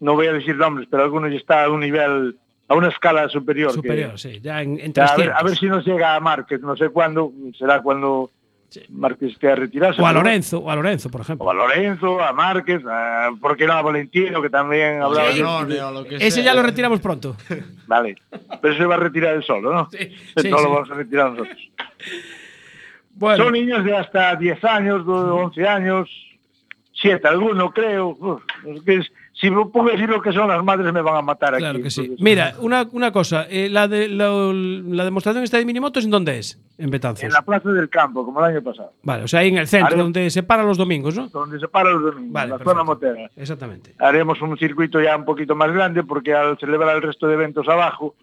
no 0.00 0.14
voy 0.14 0.26
a 0.26 0.32
decir 0.32 0.56
nombres, 0.56 0.88
pero 0.90 1.04
algunos 1.04 1.30
ya 1.30 1.36
están 1.38 1.64
a 1.64 1.68
un 1.70 1.80
nivel, 1.80 2.36
a 2.68 2.74
una 2.74 2.88
escala 2.88 3.28
superior. 3.28 3.70
que- 3.70 3.76
Superior, 3.76 4.18
sí, 4.18 4.40
ya 4.40 4.62
en, 4.62 4.78
en 4.80 4.92
ya 4.92 5.04
a, 5.04 5.14
300. 5.14 5.18
ver, 5.18 5.32
a 5.32 5.42
ver 5.42 5.56
si 5.56 5.66
nos 5.66 5.84
llega 5.86 6.14
a 6.14 6.20
Márquez, 6.20 6.60
no 6.60 6.76
sé 6.76 6.88
cuándo, 6.90 7.32
será 7.58 7.80
cuando 7.80 8.30
Márquez 8.90 9.32
esté 9.32 9.50
a 9.50 9.54
retirarse. 9.54 10.02
O 10.02 10.06
a 10.06 10.12
Lorenzo, 10.12 10.58
o 10.58 10.70
a 10.70 10.74
Lorenzo, 10.76 11.08
por 11.08 11.20
ejemplo. 11.22 11.46
O 11.46 11.50
a 11.50 11.54
Lorenzo, 11.54 12.20
a 12.20 12.32
Márquez, 12.32 12.82
a, 12.86 13.30
¿por 13.40 13.56
qué 13.56 13.66
no 13.66 13.72
a 13.74 13.80
Valentino, 13.82 14.42
que 14.42 14.50
también 14.50 15.00
hablaba 15.00 15.30
Sí. 15.32 15.42
Ese 16.20 16.42
ya 16.42 16.52
lo 16.52 16.62
retiramos 16.62 17.00
pronto. 17.00 17.36
Vale, 17.86 18.16
pero 18.60 18.76
se 18.76 18.84
va 18.84 18.96
a 18.96 18.98
retirar 18.98 19.34
él 19.36 19.44
solo, 19.44 19.72
¿no? 19.72 19.88
sí, 19.90 20.08
no 20.36 20.42
sí. 20.42 20.48
lo 20.50 20.70
vamos 20.70 20.90
a 20.90 20.94
retirar 20.94 21.30
nosotros. 21.30 21.56
Son 23.36 23.52
niños 23.52 23.82
de 23.84 23.96
hasta 23.96 24.36
10 24.36 24.62
años, 24.64 25.06
de 25.06 25.12
11 25.12 25.66
años, 25.66 26.10
7 26.92 27.26
alguno 27.28 27.70
creo. 27.72 28.08
Uf, 28.08 28.42
es 28.66 28.82
que 28.82 28.94
es- 28.96 29.12
si 29.38 29.50
me 29.50 29.66
pongo 29.66 29.88
a 29.88 29.92
decir 29.92 30.08
lo 30.08 30.20
que 30.22 30.32
son 30.32 30.48
las 30.48 30.64
madres 30.64 30.92
me 30.92 31.02
van 31.02 31.16
a 31.16 31.22
matar 31.22 31.54
aquí. 31.54 31.62
Claro 31.62 31.82
que 31.82 31.90
sí. 31.90 32.00
Entonces, 32.02 32.24
Mira, 32.24 32.54
una, 32.60 32.86
una 32.92 33.12
cosa, 33.12 33.46
eh, 33.50 33.68
la, 33.70 33.86
de, 33.86 34.08
la, 34.08 34.28
la 34.30 35.04
demostración 35.04 35.44
esta 35.44 35.58
de 35.58 35.64
minimotos, 35.66 36.04
¿en 36.04 36.10
dónde 36.10 36.38
es? 36.38 36.58
En 36.78 36.90
Betanzos. 36.90 37.24
En 37.24 37.32
la 37.32 37.42
plaza 37.42 37.70
del 37.70 37.88
campo, 37.88 38.24
como 38.24 38.38
el 38.44 38.52
año 38.54 38.62
pasado, 38.62 38.92
Vale, 39.02 39.24
o 39.24 39.28
sea, 39.28 39.40
ahí 39.40 39.48
en 39.48 39.58
el 39.58 39.66
centro, 39.66 39.94
Haremos- 39.96 40.02
donde 40.04 40.30
se 40.30 40.42
para 40.42 40.62
los 40.62 40.76
domingos, 40.78 41.16
¿no? 41.16 41.28
donde 41.28 41.58
se 41.58 41.68
para 41.68 41.90
los 41.90 42.02
domingos, 42.02 42.32
Vale, 42.32 42.48
la 42.50 42.54
perfecto. 42.58 42.70
zona 42.70 42.84
motera. 42.84 43.30
Exactamente. 43.36 43.94
Haremos 43.98 44.40
un 44.42 44.56
circuito 44.58 45.00
ya 45.00 45.16
un 45.16 45.24
poquito 45.24 45.54
más 45.54 45.70
grande 45.72 46.02
porque 46.02 46.34
al 46.34 46.58
celebrar 46.58 46.96
el 46.96 47.02
resto 47.02 47.26
de 47.28 47.34
eventos 47.34 47.66
abajo, 47.68 48.14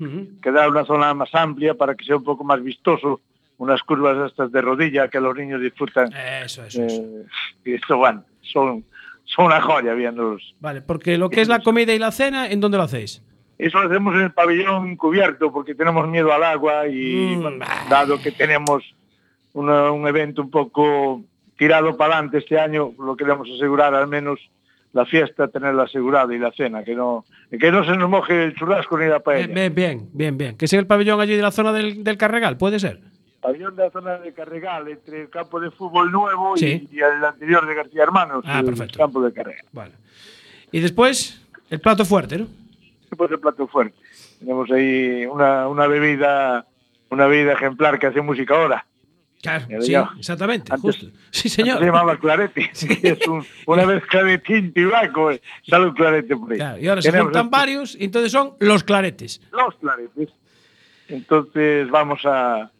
queda 0.41 0.67
una 0.67 0.85
zona 0.85 1.13
más 1.13 1.33
amplia 1.33 1.73
para 1.75 1.95
que 1.95 2.05
sea 2.05 2.15
un 2.17 2.23
poco 2.23 2.43
más 2.43 2.61
vistoso, 2.63 3.21
unas 3.57 3.81
curvas 3.83 4.29
estas 4.31 4.51
de 4.51 4.61
rodilla 4.61 5.07
que 5.07 5.19
los 5.19 5.35
niños 5.35 5.61
disfrutan. 5.61 6.11
Eso, 6.43 6.63
eso, 6.65 6.81
Eh, 6.81 7.23
y 7.65 7.73
esto, 7.75 7.97
bueno, 7.97 8.23
son, 8.41 8.83
son 9.35 9.45
una 9.45 9.61
joya 9.61 9.93
viéndolos. 9.93 10.55
Vale, 10.59 10.81
porque 10.81 11.17
lo 11.17 11.29
que 11.29 11.41
es 11.41 11.47
la 11.47 11.59
comida 11.59 11.93
y 11.93 11.99
la 11.99 12.11
cena, 12.11 12.49
¿en 12.49 12.59
dónde 12.59 12.77
lo 12.77 12.83
hacéis? 12.83 13.21
Eso 13.57 13.79
lo 13.81 13.87
hacemos 13.89 14.15
en 14.15 14.21
el 14.21 14.31
pabellón 14.31 14.95
cubierto 14.95 15.51
porque 15.51 15.75
tenemos 15.75 16.07
miedo 16.07 16.33
al 16.33 16.43
agua 16.43 16.83
Mm, 16.85 16.91
y 16.91 17.35
bueno, 17.35 17.65
dado 17.89 18.19
que 18.19 18.31
tenemos 18.31 18.83
una- 19.53 19.91
un 19.91 20.07
evento 20.07 20.41
un 20.41 20.49
poco 20.49 21.21
tirado 21.57 21.95
para 21.95 22.15
adelante 22.15 22.39
este 22.39 22.59
año, 22.59 22.91
lo 22.99 23.15
queremos 23.15 23.47
asegurar 23.55 23.93
al 23.93 24.07
menos 24.07 24.39
la 24.91 25.05
fiesta, 25.05 25.47
tenerla 25.47 25.83
asegurada 25.83 26.33
y 26.35 26.39
la 26.39 26.51
cena, 26.51 26.83
que 26.83 26.93
no, 26.95 27.25
que 27.59 27.71
no 27.71 27.83
se 27.85 27.95
nos 27.95 28.09
moje 28.09 28.43
el 28.43 28.55
churrasco 28.55 28.97
ni 28.97 29.05
la 29.07 29.19
paella. 29.21 29.47
Bien, 29.47 29.73
bien, 29.73 30.09
bien, 30.13 30.37
bien. 30.37 30.57
Que 30.57 30.67
sea 30.67 30.79
el 30.79 30.87
pabellón 30.87 31.19
allí 31.21 31.35
de 31.35 31.41
la 31.41 31.51
zona 31.51 31.71
del, 31.73 32.03
del 32.03 32.17
Carregal, 32.17 32.57
¿puede 32.57 32.79
ser? 32.79 32.99
Pabellón 33.43 33.75
de 33.75 33.83
la 33.83 33.91
zona 33.91 34.17
de 34.17 34.33
Carregal, 34.33 34.87
entre 34.87 35.21
el 35.23 35.29
campo 35.29 35.59
de 35.59 35.69
fútbol 35.69 36.11
nuevo 36.11 36.55
y- 36.55 36.59
Sí. 36.59 36.87
y, 36.91 36.99
el 36.99 37.23
anterior 37.25 37.67
de 37.67 37.75
García 37.75 38.03
Hermanos, 38.03 38.43
Ah, 38.47 38.59
el 38.59 38.65
perfecto. 38.65 38.97
campo 38.97 39.21
de 39.21 39.33
Carregal. 39.33 39.65
Vale. 39.73 39.91
Y 40.71 40.79
después, 40.79 41.45
el 41.69 41.79
plato 41.81 42.05
fuerte, 42.05 42.37
¿no? 42.39 42.47
Después 43.09 43.29
el 43.31 43.39
plato 43.39 43.67
fuerte. 43.67 43.95
Tenemos 44.39 44.71
ahí 44.71 45.25
una, 45.25 45.67
una 45.67 45.85
bebida 45.87 46.65
una 47.09 47.27
bebida 47.27 47.53
ejemplar 47.53 47.99
que 47.99 48.07
hace 48.07 48.21
música 48.21 48.55
ahora. 48.55 48.87
Claro, 49.41 49.65
sí, 49.81 49.93
exactamente, 50.17 50.71
Antes- 50.73 50.81
justo. 50.97 51.17
Sí, 51.29 51.47
señor. 51.49 51.77
Se 51.77 51.85
llamaba 51.85 52.17
clarete. 52.17 52.71
es 53.03 53.27
un- 53.27 53.45
una 53.67 53.85
mezcla 53.85 54.23
de 54.23 54.37
tinto 54.39 54.79
y 54.79 54.85
blanco. 54.85 55.29
eh, 55.31 55.39
Sale 55.69 55.85
un 55.87 55.93
clarete 55.93 56.35
por 56.35 56.51
ahí. 56.53 56.57
Claro, 56.57 56.79
y 56.79 56.87
ahora 56.87 57.01
se 57.03 57.09
Tenemos 57.11 57.27
juntan 57.27 57.45
este- 57.45 57.57
varios 57.57 57.95
y 57.99 58.05
entonces 58.05 58.31
son 58.31 58.53
los 58.59 58.83
claretes. 58.83 59.41
los 59.51 59.75
claretes. 59.75 60.29
Entonces 61.09 61.89
vamos 61.91 62.21
a 62.25 62.71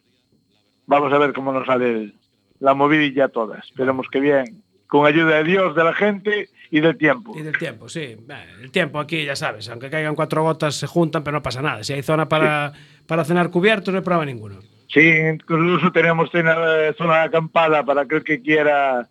vamos 0.85 1.11
a 1.13 1.17
ver 1.17 1.33
cómo 1.33 1.51
nos 1.51 1.65
sale 1.65 2.13
la 2.59 2.73
movidilla 2.73 3.27
toda. 3.29 3.59
Esperemos 3.59 4.07
que 4.11 4.19
bien. 4.19 4.63
Con 4.87 5.07
ayuda 5.07 5.37
de 5.37 5.43
Dios, 5.43 5.75
de 5.75 5.83
la 5.83 5.93
gente 5.93 6.49
y 6.69 6.79
del 6.79 6.97
tiempo. 6.97 7.33
Y 7.37 7.41
del 7.41 7.57
tiempo, 7.57 7.89
sí. 7.89 8.15
El 8.61 8.69
tiempo 8.71 8.99
aquí, 8.99 9.25
ya 9.25 9.35
sabes, 9.35 9.67
aunque 9.69 9.89
caigan 9.89 10.13
cuatro 10.13 10.43
gotas, 10.43 10.75
se 10.75 10.85
juntan, 10.85 11.23
pero 11.23 11.37
no 11.37 11.41
pasa 11.41 11.61
nada. 11.63 11.83
Si 11.83 11.93
hay 11.93 12.03
zona 12.03 12.29
para, 12.29 12.73
para 13.07 13.25
cenar 13.25 13.49
cubiertos, 13.49 13.91
no 13.91 13.97
hay 13.97 14.03
problema 14.03 14.25
ninguno. 14.25 14.59
Sí, 14.89 15.01
incluso 15.01 15.91
tenemos 15.91 16.29
cena- 16.31 16.93
zona 16.95 17.23
acampada 17.23 17.83
para 17.83 18.01
aquel 18.01 18.23
que 18.23 18.39
quiera 18.43 19.07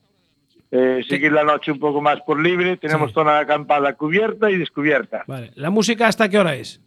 eh, 0.70 1.02
seguir 1.08 1.32
la 1.32 1.42
noche 1.42 1.72
un 1.72 1.80
poco 1.80 2.00
más 2.00 2.20
por 2.20 2.40
libre. 2.40 2.76
Tenemos 2.76 3.12
zona 3.12 3.40
acampada 3.40 3.94
cubierta 3.94 4.52
y 4.52 4.58
descubierta. 4.58 5.24
Vale. 5.26 5.50
¿La 5.56 5.70
música 5.70 6.06
hasta 6.06 6.28
qué 6.28 6.38
hora 6.38 6.54
es? 6.54 6.80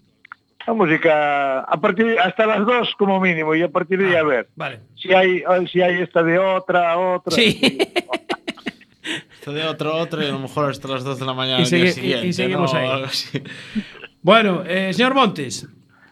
La 0.67 0.73
música 0.73 1.59
a 1.59 1.79
partir 1.79 2.17
hasta 2.19 2.45
las 2.45 2.65
dos 2.65 2.93
como 2.97 3.19
mínimo 3.19 3.53
y 3.55 3.61
a 3.61 3.69
partir 3.69 3.99
de 3.99 4.09
ahí 4.09 4.15
a 4.15 4.23
ver. 4.23 4.49
Vale. 4.55 4.79
Si 4.95 5.13
hay 5.13 5.43
si 5.71 5.81
hay 5.81 6.01
esta 6.01 6.23
de 6.23 6.39
otra, 6.39 6.97
otra. 6.97 7.31
Sí. 7.35 7.77
Esto 9.35 9.53
de 9.53 9.63
otro, 9.63 9.95
otro 9.95 10.23
y 10.23 10.25
a 10.25 10.31
lo 10.31 10.39
mejor 10.39 10.71
hasta 10.71 10.87
las 10.87 11.03
2 11.03 11.19
de 11.19 11.25
la 11.27 11.33
mañana 11.33 11.59
Y 11.59 11.63
y 11.63 11.91
siguiente. 11.91 12.33
seguimos 12.33 12.73
¿no? 12.73 12.79
ahí. 12.79 13.03
Bueno, 14.23 14.63
eh, 14.65 14.91
señor 14.91 15.13
Montes. 15.13 15.67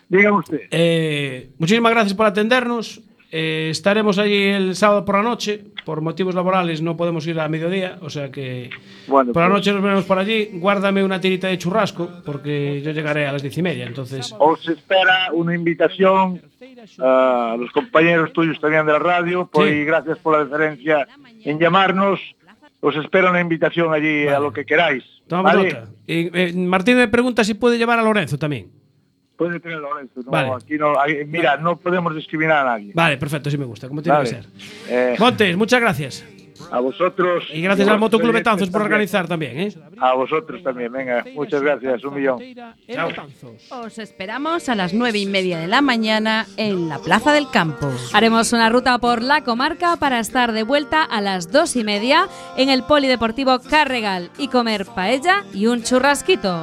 Dígame 0.08 0.38
usted. 0.38 0.62
Eh, 0.70 1.50
muchísimas 1.58 1.92
gracias 1.92 2.14
por 2.14 2.28
atendernos. 2.28 3.02
Eh, 3.32 3.70
estaremos 3.72 4.20
allí 4.20 4.44
el 4.44 4.76
sábado 4.76 5.04
por 5.04 5.16
la 5.16 5.24
noche. 5.24 5.64
Por 5.86 6.02
motivos 6.02 6.36
laborales 6.36 6.82
no 6.82 6.96
podemos 6.96 7.26
ir 7.28 7.40
a 7.40 7.48
mediodía, 7.50 7.98
o 8.02 8.10
sea 8.10 8.32
que 8.32 8.70
Bueno, 9.08 9.34
por 9.34 9.42
la 9.44 9.50
pues, 9.50 9.60
noche 9.60 9.74
nos 9.74 9.82
veremos 9.82 10.06
por 10.06 10.18
allí. 10.18 10.50
Guárdame 10.54 11.04
una 11.04 11.20
tirita 11.20 11.48
de 11.48 11.58
churrasco, 11.58 12.10
porque 12.26 12.82
yo 12.82 12.92
llegaré 12.92 13.28
a 13.28 13.32
las 13.32 13.42
diez 13.42 13.58
y 13.58 13.62
media. 13.62 13.86
Entonces, 13.86 14.34
os 14.40 14.68
espera 14.68 15.30
una 15.34 15.54
invitación 15.54 16.42
a 17.00 17.56
los 17.60 17.72
compañeros 17.72 18.32
tuyos 18.34 18.60
también 18.60 18.86
de 18.86 18.94
la 18.94 19.00
radio. 19.00 19.46
Por, 19.48 19.68
Sí. 19.68 19.74
Y 19.74 19.86
gracias 19.86 20.18
por 20.20 20.38
la 20.38 20.44
deferencia 20.44 21.08
en 21.44 21.60
llamarnos. 21.60 22.20
Os 22.82 22.96
espera 22.98 23.30
una 23.30 23.40
invitación 23.40 23.94
allí 23.94 24.28
a 24.28 24.40
lo 24.40 24.52
que 24.52 24.66
queráis. 24.66 25.04
tomamos 25.28 25.54
¿vale? 25.56 25.70
nota. 25.74 25.88
Y, 26.06 26.38
eh, 26.38 26.54
Martín 26.54 26.98
me 26.98 27.08
pregunta 27.08 27.44
si 27.44 27.54
puede 27.54 27.78
llevar 27.78 27.98
a 28.00 28.04
Lorenzo 28.04 28.38
también. 28.38 28.83
Puede 29.46 29.60
tener 29.60 29.78
Lorenzo. 29.80 30.22
No, 30.24 30.32
Vale. 30.32 30.52
aquí 30.56 30.78
no, 30.78 30.94
mira, 31.28 31.58
no 31.58 31.78
podemos 31.78 32.16
discriminar 32.16 32.66
a 32.68 32.72
nadie. 32.72 32.92
Vale, 32.94 33.18
perfecto, 33.18 33.50
sí 33.50 33.58
me 33.58 33.66
gusta, 33.66 33.88
como 33.88 34.02
tiene 34.02 34.18
Vale. 34.18 34.30
que 34.30 34.36
ser. 34.36 34.46
Eh, 34.90 35.16
Montes, 35.20 35.56
muchas 35.58 35.80
gracias. 35.82 36.26
a 36.72 36.80
vosotros. 36.80 37.44
Y 37.54 37.62
gracias 37.62 37.88
al 37.88 38.00
Motoclub 38.00 38.32
Betanzos 38.34 38.70
por 38.70 38.82
organizar 38.82 39.28
también, 39.28 39.60
¿eh? 39.60 39.74
A 40.00 40.14
vosotros 40.14 40.64
también, 40.64 40.92
venga. 40.92 41.24
Muchas 41.36 41.62
gracias, 41.62 42.04
un 42.04 42.16
millón. 42.16 42.40
Os 43.70 44.00
esperamos 44.00 44.70
a 44.70 44.76
las 44.76 44.94
nueve 44.94 45.20
y 45.20 45.26
media 45.26 45.60
de 45.60 45.68
la 45.68 45.82
mañana 45.82 46.46
en 46.58 46.90
la 46.90 47.00
Plaza 47.00 47.34
del 47.34 47.50
Campo. 47.50 47.92
Haremos 48.14 48.54
una 48.54 48.70
ruta 48.70 48.98
por 48.98 49.22
la 49.22 49.44
comarca 49.44 49.98
para 49.98 50.20
estar 50.20 50.52
de 50.54 50.64
vuelta 50.64 51.04
a 51.04 51.22
las 51.22 51.52
dos 51.52 51.76
y 51.76 51.84
media 51.84 52.28
en 52.58 52.70
el 52.70 52.84
Polideportivo 52.84 53.60
Carregal 53.60 54.30
y 54.38 54.48
comer 54.48 54.86
paella 54.86 55.44
y 55.54 55.68
un 55.68 55.84
churrasquito. 55.84 56.58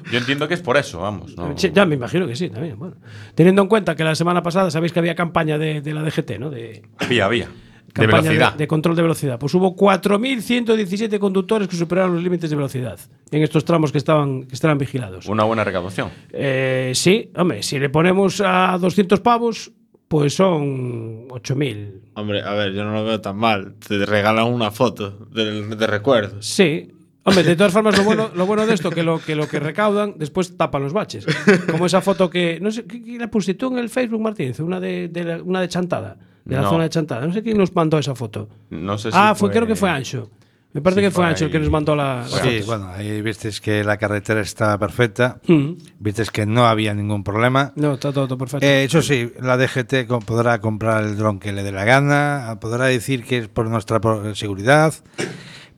yo 0.09 0.17
entiendo 0.17 0.47
que 0.47 0.53
es 0.53 0.61
por 0.61 0.77
eso, 0.77 0.99
vamos. 1.01 1.35
no- 1.35 1.57
Sí, 1.57 1.71
ya 1.73 1.85
me 1.85 1.95
imagino 1.95 2.27
que 2.27 2.35
sí, 2.35 2.49
también. 2.49 2.77
Bueno, 2.79 2.95
teniendo 3.35 3.61
en 3.63 3.67
cuenta 3.67 3.95
que 3.95 4.05
la 4.05 4.15
semana 4.15 4.41
pasada 4.41 4.71
sabéis 4.71 4.93
que 4.93 4.99
había 4.99 5.15
campaña 5.15 5.57
de, 5.57 5.81
de 5.81 5.93
la 5.93 6.01
DGT, 6.03 6.39
¿no? 6.39 6.49
De, 6.49 6.83
Vía, 7.09 7.27
vía. 7.27 7.49
Campaña 7.93 8.21
velocidad. 8.23 8.53
de 8.55 8.67
control 8.67 8.95
de 8.95 9.01
velocidad. 9.03 9.39
Pues 9.39 9.53
hubo 9.53 9.75
4.117 9.75 11.19
conductores 11.19 11.67
que 11.67 11.75
superaron 11.75 12.13
los 12.15 12.23
límites 12.23 12.49
de 12.49 12.55
velocidad 12.55 12.99
en 13.31 13.41
estos 13.43 13.63
tramos 13.65 13.91
que 13.91 13.97
estaban, 13.97 14.43
que 14.43 14.55
estaban 14.55 14.77
vigilados. 14.77 15.25
Una 15.27 15.43
buena 15.43 15.63
recaudación. 15.63 16.09
Eh, 16.31 16.91
sí, 16.95 17.29
hombre, 17.35 17.63
si 17.63 17.79
le 17.79 17.89
ponemos 17.89 18.41
a 18.45 18.77
200 18.79 19.19
pavos, 19.21 19.71
pues 20.07 20.33
son 20.35 21.27
8.000. 21.29 21.91
Hombre, 22.15 22.41
a 22.41 22.53
ver, 22.53 22.73
yo 22.73 22.83
no 22.83 22.93
lo 22.93 23.03
veo 23.03 23.21
tan 23.21 23.35
mal. 23.37 23.75
Te 23.87 24.05
regalan 24.05 24.45
una 24.47 24.69
foto 24.71 25.27
de, 25.31 25.75
de 25.75 25.87
recuerdos. 25.87 26.45
Sí. 26.45 26.89
Hombre, 27.25 27.43
de 27.43 27.55
todas 27.55 27.71
formas, 27.71 27.97
lo 27.97 28.03
bueno, 28.03 28.29
lo 28.35 28.45
bueno 28.45 28.65
de 28.67 28.73
esto 28.73 28.89
que 28.89 29.01
lo 29.01 29.17
que 29.17 29.33
lo 29.33 29.47
que 29.47 29.57
recaudan 29.59 30.15
después 30.17 30.57
tapan 30.57 30.83
los 30.83 30.91
baches. 30.91 31.25
Como 31.71 31.85
esa 31.85 32.01
foto 32.01 32.29
que. 32.29 32.59
No 32.61 32.69
sé, 32.69 32.83
¿qué, 32.85 33.01
qué 33.01 33.17
la 33.17 33.31
pusiste 33.31 33.53
tú 33.55 33.71
en 33.71 33.79
el 33.79 33.89
Facebook, 33.89 34.19
Martínez? 34.21 34.59
Una 34.59 34.79
de, 34.81 35.07
de 35.07 35.23
la- 35.23 35.41
una 35.41 35.61
de 35.61 35.69
Chantada. 35.69 36.17
De 36.45 36.55
la 36.55 36.61
No. 36.63 36.69
zona 36.69 36.83
de 36.83 36.89
Chantada. 36.89 37.25
No 37.25 37.33
sé 37.33 37.41
quién 37.41 37.57
nos 37.57 37.73
mandó 37.73 37.97
esa 37.97 38.15
foto. 38.15 38.49
No 38.69 38.97
sé 38.97 39.11
si 39.11 39.17
ah, 39.19 39.33
fue, 39.35 39.49
creo 39.51 39.65
que 39.65 39.75
fue 39.75 39.89
Ancho. 39.89 40.29
Me 40.73 40.81
parece 40.81 41.01
Sí, 41.01 41.05
que 41.05 41.11
fue 41.11 41.23
fue 41.23 41.29
Ancho 41.29 41.45
el 41.45 41.51
que 41.51 41.59
nos 41.59 41.69
mandó 41.69 41.95
la. 41.95 42.21
la 42.21 42.27
Sí, 42.27 42.59
foto. 42.61 42.65
bueno, 42.65 42.87
ahí 42.89 43.21
vistes 43.21 43.61
que 43.61 43.83
la 43.83 43.97
carretera 43.97 44.41
está 44.41 44.77
perfecta, 44.79 45.39
Mm. 45.47 45.73
vistes 45.99 46.31
que 46.31 46.45
no 46.47 46.65
había 46.65 46.93
ningún 46.95 47.23
problema. 47.23 47.71
No, 47.75 47.93
está 47.93 48.11
todo 48.11 48.37
perfecto. 48.37 48.65
Eh, 48.65 48.83
eso 48.85 49.01
sí, 49.03 49.31
la 49.39 49.55
DGT 49.57 50.07
podrá 50.25 50.59
comprar 50.59 51.03
el 51.03 51.15
dron 51.15 51.39
que 51.39 51.51
le 51.53 51.61
dé 51.63 51.71
la 51.71 51.85
gana, 51.85 52.57
podrá 52.59 52.85
decir 52.85 53.23
que 53.23 53.37
es 53.37 53.47
por 53.47 53.67
nuestra 53.69 54.01
seguridad, 54.33 54.93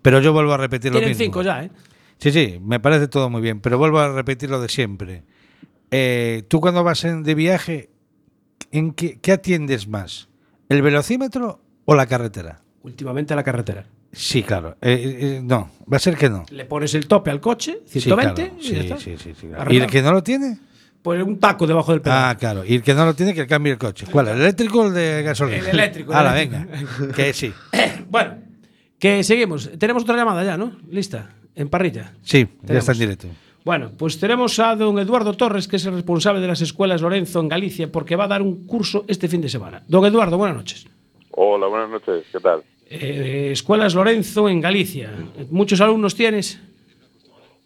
pero 0.02 0.22
yo 0.22 0.32
vuelvo 0.34 0.54
a 0.54 0.58
repetir 0.58 0.92
lo 0.94 1.00
Tienen 1.00 1.10
mismo. 1.10 1.24
cinco 1.26 1.42
ya, 1.42 1.64
¿eh? 1.66 1.72
Sí, 2.18 2.32
sí, 2.32 2.60
me 2.64 2.80
parece 2.80 3.10
todo 3.10 3.30
muy 3.30 3.42
bien, 3.42 3.60
pero 3.60 3.78
vuelvo 3.78 4.00
a 4.00 4.14
repetir 4.14 4.50
lo 4.50 4.62
de 4.62 4.70
siempre. 4.70 5.24
Eh, 5.92 6.44
Tú 6.48 6.62
cuando 6.62 6.84
vas 6.86 7.04
en- 7.04 7.22
de 7.24 7.36
viaje, 7.36 7.90
¿en 8.72 8.94
qué, 8.94 9.20
qué 9.20 9.34
atiendes 9.34 9.88
más? 9.90 10.30
¿El 10.70 10.82
velocímetro 10.82 11.60
o 11.86 11.96
la 11.96 12.06
carretera? 12.08 12.62
Últimamente 12.84 13.36
la 13.36 13.44
carretera. 13.44 13.86
Sí, 14.12 14.44
claro. 14.44 14.78
Eh, 14.82 15.18
eh, 15.22 15.42
no, 15.44 15.70
va 15.92 15.98
a 15.98 16.00
ser 16.00 16.16
que 16.16 16.30
no. 16.30 16.46
Le 16.50 16.66
pones 16.66 16.94
el 16.96 17.08
tope 17.08 17.32
al 17.32 17.42
coche, 17.42 17.80
Sí, 17.86 18.00
120, 18.00 18.42
claro. 18.50 18.56
y 18.60 18.64
ya 18.64 18.70
Sí, 18.70 18.76
está. 18.80 18.98
sí, 19.00 19.16
sí, 19.18 19.34
sí, 19.40 19.48
claro. 19.48 19.74
¿Y 19.74 19.78
el 19.78 19.88
que 19.88 20.02
no 20.02 20.12
lo 20.14 20.24
tiene? 20.24 20.58
Pues 21.02 21.22
un 21.22 21.40
taco 21.40 21.68
debajo 21.68 21.92
del 21.92 22.02
pedal. 22.02 22.30
Ah, 22.32 22.36
claro. 22.38 22.64
Y 22.66 22.76
el 22.76 22.82
que 22.82 22.94
no 22.94 23.06
lo 23.06 23.14
tiene, 23.14 23.34
que 23.34 23.46
cambie 23.46 23.74
el 23.74 23.78
coche. 23.78 24.08
¿Cuál? 24.12 24.30
¿El 24.30 24.42
eléctrico 24.42 24.80
o 24.82 24.88
el 24.88 24.94
de 24.94 25.22
gasolina? 25.24 25.58
El 25.58 25.68
eléctrico, 25.68 26.12
el 26.12 26.18
Ahora, 26.18 26.34
venga. 26.34 26.66
Que 27.16 27.34
sí. 27.34 27.54
Bueno, 28.10 28.36
que 28.98 29.24
seguimos. 29.24 29.70
Tenemos 29.78 30.04
otra 30.04 30.16
llamada 30.16 30.44
ya, 30.44 30.58
¿no? 30.58 30.78
Lista, 30.90 31.30
en 31.54 31.70
parrilla. 31.70 32.14
Sí, 32.24 32.48
ya 32.64 32.80
está 32.80 32.94
en 32.94 33.00
directo. 33.00 33.28
Bueno, 33.66 33.90
pues 33.98 34.20
tenemos 34.20 34.60
a 34.60 34.76
don 34.76 35.00
Eduardo 35.00 35.34
Torres, 35.34 35.68
que 35.68 35.78
es 35.78 35.86
el 35.88 35.96
responsable 35.96 36.40
de 36.40 36.48
las 36.48 36.62
escuelas 36.62 37.02
Lorenzo 37.02 37.40
en 37.40 37.50
Galicia, 37.50 37.92
porque 37.92 38.16
va 38.16 38.26
a 38.26 38.28
dar 38.28 38.44
un 38.44 38.68
curso 38.68 39.06
este 39.08 39.28
fin 39.28 39.42
de 39.42 39.50
semana. 39.50 39.82
Don 39.88 40.06
Eduardo, 40.06 40.38
buenas 40.38 40.56
noches. 40.56 40.86
Hola, 41.32 41.66
buenas 41.66 41.90
noches, 41.90 42.28
¿qué 42.32 42.40
tal? 42.40 42.64
Eh, 42.88 43.50
escuelas 43.52 43.96
Lorenzo 43.96 44.48
en 44.48 44.62
Galicia. 44.62 45.12
¿Muchos 45.50 45.82
alumnos 45.82 46.14
tienes? 46.14 46.62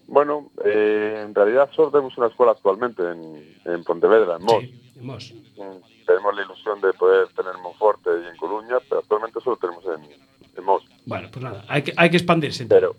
Bueno, 0.07 0.49
eh, 0.63 1.21
en 1.25 1.35
realidad 1.35 1.69
solo 1.75 1.91
tenemos 1.91 2.17
una 2.17 2.27
escuela 2.27 2.53
actualmente 2.53 3.03
en, 3.03 3.57
en 3.65 3.83
Pontevedra, 3.83 4.37
en 4.37 4.43
Mos. 4.43 4.63
En 4.95 5.05
Mos. 5.05 5.33
Mm, 5.57 6.05
Tenemos 6.07 6.33
la 6.33 6.43
ilusión 6.43 6.79
de 6.79 6.93
poder 6.93 7.27
tener 7.35 7.51
en 7.53 7.61
Monforte 7.61 8.09
y 8.23 8.27
en 8.31 8.37
Coruña, 8.37 8.77
pero 8.87 9.01
actualmente 9.01 9.41
solo 9.41 9.57
tenemos 9.57 9.83
en, 9.83 10.09
en 10.57 10.63
Mos. 10.63 10.81
Bueno, 11.05 11.27
pues 11.29 11.43
nada, 11.43 11.65
hay 11.67 11.81
que, 11.81 11.91
hay 11.97 12.09
que 12.09 12.15
expandirse. 12.15 12.67
Pero, 12.67 12.95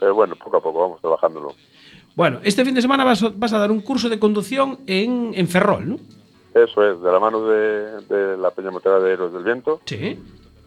pero 0.00 0.14
bueno, 0.14 0.34
poco 0.34 0.56
a 0.56 0.62
poco 0.62 0.80
vamos 0.80 1.00
trabajándolo. 1.02 1.54
Bueno, 2.18 2.40
este 2.42 2.64
fin 2.64 2.74
de 2.74 2.82
semana 2.82 3.04
vas, 3.04 3.22
a- 3.22 3.30
vas 3.32 3.52
a 3.52 3.60
dar 3.60 3.70
un 3.70 3.80
curso 3.80 4.08
de 4.08 4.18
conducción 4.18 4.80
en, 4.88 5.30
en 5.36 5.46
Ferrol, 5.46 5.88
¿no? 5.88 5.96
Eso 6.52 6.82
es, 6.82 7.00
de 7.00 7.12
la 7.12 7.20
mano 7.20 7.46
de, 7.46 8.00
de 8.08 8.36
la 8.36 8.50
Peña 8.50 8.72
Motera 8.72 8.98
de 8.98 9.12
Héroes 9.12 9.32
del 9.32 9.44
Viento. 9.44 9.80
Sí. 9.84 10.18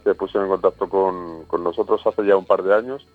Se 0.06 0.16
pusieron 0.16 0.46
en 0.46 0.52
contacto 0.54 0.88
con, 0.88 1.44
con 1.48 1.62
nosotros 1.62 2.00
hace 2.08 2.26
ya 2.26 2.38
un 2.38 2.46
par 2.46 2.64
de 2.64 2.74
años. 2.74 3.06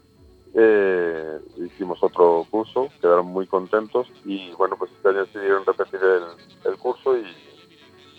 Eh, 0.53 1.39
hicimos 1.65 1.99
otro 2.03 2.45
curso, 2.51 2.89
quedaron 3.01 3.25
muy 3.25 3.47
contentos 3.47 4.07
y 4.27 4.51
bueno, 4.59 4.77
pues 4.79 4.91
este 4.93 5.09
año 5.09 5.25
decidieron 5.25 5.65
repetir 5.65 6.01
el, 6.03 6.71
el 6.71 6.79
curso 6.79 7.17
y 7.17 7.23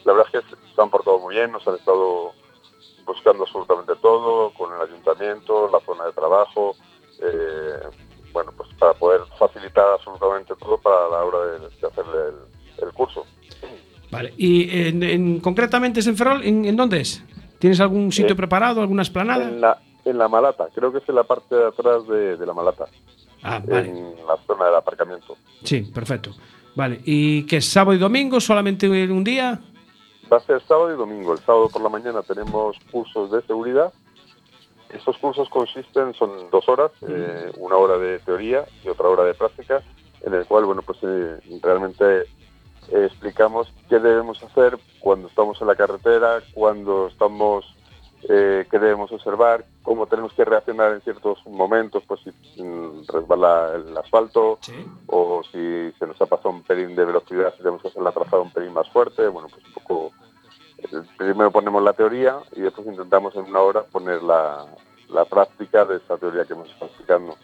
la 0.03 0.13
verdad 0.13 0.29
es 0.33 0.41
que 0.41 0.55
se 0.75 0.81
han 0.81 0.89
portado 0.89 1.19
muy 1.19 1.35
bien, 1.35 1.51
nos 1.51 1.67
han 1.67 1.75
estado 1.75 2.31
buscando 3.05 3.43
absolutamente 3.43 3.93
todo, 4.01 4.51
con 4.57 4.73
el 4.73 4.81
ayuntamiento, 4.81 5.69
la 5.71 5.79
zona 5.81 6.05
de 6.05 6.13
trabajo, 6.13 6.75
eh, 7.21 7.79
bueno, 8.37 8.51
pues 8.55 8.69
para 8.77 8.93
poder 8.93 9.21
facilitar 9.39 9.83
absolutamente 9.93 10.53
todo 10.59 10.77
para 10.77 11.09
la 11.09 11.23
hora 11.23 11.39
de, 11.53 11.59
de 11.59 11.87
hacer 11.87 12.05
el, 12.05 12.85
el 12.87 12.93
curso. 12.93 13.25
Vale. 14.11 14.31
¿Y 14.37 14.69
en, 14.87 15.01
en- 15.03 15.39
concretamente 15.39 16.01
es 16.01 16.07
en 16.07 16.15
Ferrol? 16.15 16.43
¿En, 16.43 16.65
en 16.65 16.75
dónde 16.75 17.01
es? 17.01 17.23
¿Tienes 17.57 17.79
algún 17.79 18.11
sitio 18.11 18.33
Eh, 18.33 18.37
preparado, 18.37 18.79
alguna 18.81 19.01
esplanada? 19.01 19.45
En 19.49 19.59
la, 19.59 19.79
en 20.05 20.17
la 20.19 20.27
Malata, 20.27 20.67
creo 20.75 20.91
que 20.91 20.99
es 20.99 21.09
en 21.09 21.15
la 21.15 21.23
parte 21.23 21.55
de 21.55 21.65
atrás 21.67 22.07
de, 22.07 22.37
de 22.37 22.45
la 22.45 22.53
Malata, 22.53 22.85
Ah, 23.41 23.59
vale. 23.67 23.89
en 23.89 24.15
la 24.27 24.37
zona 24.45 24.65
del 24.65 24.75
aparcamiento. 24.75 25.35
Sí, 25.63 25.81
perfecto. 25.81 26.31
Vale. 26.75 27.01
¿Y 27.05 27.43
qué 27.47 27.57
es 27.57 27.65
sábado 27.65 27.93
y 27.95 27.97
domingo? 27.97 28.39
¿Solamente 28.39 28.87
un 28.87 29.23
día? 29.23 29.59
Va 30.31 30.37
a 30.37 30.41
ser 30.41 30.61
sábado 30.67 30.93
y 30.93 30.97
domingo. 30.97 31.33
El 31.33 31.39
sábado 31.39 31.67
por 31.69 31.81
la 31.81 31.89
mañana 31.89 32.21
tenemos 32.21 32.77
cursos 32.91 33.31
de 33.31 33.41
seguridad. 33.43 33.91
Estos 34.89 35.17
cursos 35.17 35.49
consisten, 35.49 36.13
son 36.13 36.49
dos 36.49 36.67
horas, 36.69 36.91
eh, 37.07 37.51
una 37.57 37.75
hora 37.75 37.97
de 37.97 38.19
teoría 38.19 38.65
y 38.83 38.87
otra 38.87 39.09
hora 39.09 39.23
de 39.23 39.33
práctica, 39.33 39.83
en 40.21 40.33
el 40.33 40.45
cual, 40.45 40.65
bueno, 40.65 40.81
pues 40.81 40.99
eh, 41.01 41.39
realmente 41.61 42.21
eh, 42.21 43.05
explicamos 43.05 43.71
qué 43.89 43.99
debemos 43.99 44.41
hacer 44.43 44.77
cuando 44.99 45.27
estamos 45.27 45.59
en 45.59 45.67
la 45.67 45.75
carretera, 45.75 46.41
cuando 46.53 47.07
estamos, 47.07 47.65
qué 48.21 48.65
debemos 48.71 49.11
observar, 49.11 49.65
cómo 49.83 50.07
tenemos 50.07 50.33
que 50.33 50.45
reaccionar 50.45 50.93
en 50.93 51.01
ciertos 51.01 51.45
momentos, 51.45 52.03
pues 52.07 52.21
si 52.21 52.61
mm, 52.61 53.05
resbala 53.07 53.73
el 53.75 53.97
asfalto 53.97 54.59
o 55.07 55.41
si 55.51 55.91
se 55.99 56.07
nos 56.07 56.21
ha 56.21 56.25
pasado 56.25 56.49
un 56.49 56.63
pelín 56.63 56.95
de 56.95 57.05
velocidad, 57.05 57.53
si 57.53 57.59
tenemos 57.59 57.81
que 57.81 57.89
hacer 57.89 58.01
la 58.01 58.11
trazada 58.11 58.41
un 58.41 58.51
pelín 58.51 58.73
más 58.73 58.89
fuerte, 58.89 59.27
bueno, 59.27 59.49
pues 59.49 59.63
un 59.65 59.73
poco 59.73 60.11
primero 61.17 61.51
ponemos 61.51 61.83
la 61.83 61.93
teoría 61.93 62.35
y 62.55 62.61
después 62.61 62.87
intentamos 62.87 63.35
en 63.35 63.43
una 63.45 63.59
hora 63.59 63.83
poner 63.83 64.21
la, 64.23 64.65
la 65.09 65.25
práctica 65.25 65.85
de 65.85 65.97
esa 65.97 66.17
teoría 66.17 66.45
que 66.45 66.53
hemos 66.53 66.67
estado 66.69 66.87
explicando. 66.87 67.35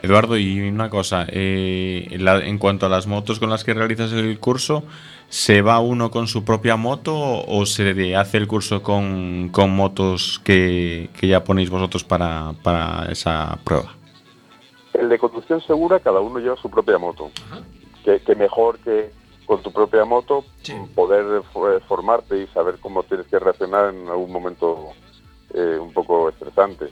Eduardo, 0.00 0.36
y 0.38 0.60
una 0.68 0.88
cosa, 0.90 1.26
eh, 1.28 2.06
la- 2.20 2.38
en 2.44 2.58
cuanto 2.58 2.86
a 2.86 2.88
las 2.88 3.06
motos 3.08 3.40
con 3.40 3.50
las 3.50 3.64
que 3.64 3.74
realizas 3.74 4.12
el 4.12 4.38
curso, 4.38 4.84
¿se 5.28 5.60
va 5.60 5.80
uno 5.80 6.10
con 6.10 6.28
su 6.28 6.44
propia 6.44 6.76
moto 6.76 7.12
o 7.16 7.66
se 7.66 8.14
hace 8.14 8.36
el 8.38 8.46
curso 8.46 8.82
con, 8.82 9.48
con 9.50 9.74
motos 9.74 10.40
que, 10.44 11.10
que 11.18 11.26
ya 11.26 11.42
ponéis 11.42 11.68
vosotros 11.68 12.04
para, 12.04 12.52
para 12.62 13.10
esa 13.10 13.58
prueba? 13.64 13.94
El 14.94 15.08
de 15.08 15.18
conducción 15.18 15.60
segura, 15.62 15.98
cada 16.00 16.20
uno 16.20 16.38
lleva 16.38 16.56
su 16.56 16.70
propia 16.70 16.96
moto. 16.98 17.30
Que, 18.04 18.20
que 18.20 18.34
mejor 18.36 18.78
que 18.78 19.10
con 19.48 19.62
tu 19.62 19.72
propia 19.72 20.04
moto 20.04 20.44
poder 20.94 21.24
fo- 21.52 21.80
formarte 21.88 22.40
y 22.42 22.46
saber 22.48 22.78
cómo 22.80 23.02
tienes 23.02 23.26
que 23.26 23.38
reaccionar 23.40 23.92
en 23.94 24.06
algún 24.08 24.30
momento 24.30 24.90
eh, 25.54 25.78
un 25.80 25.92
poco 25.92 26.28
estresante. 26.28 26.86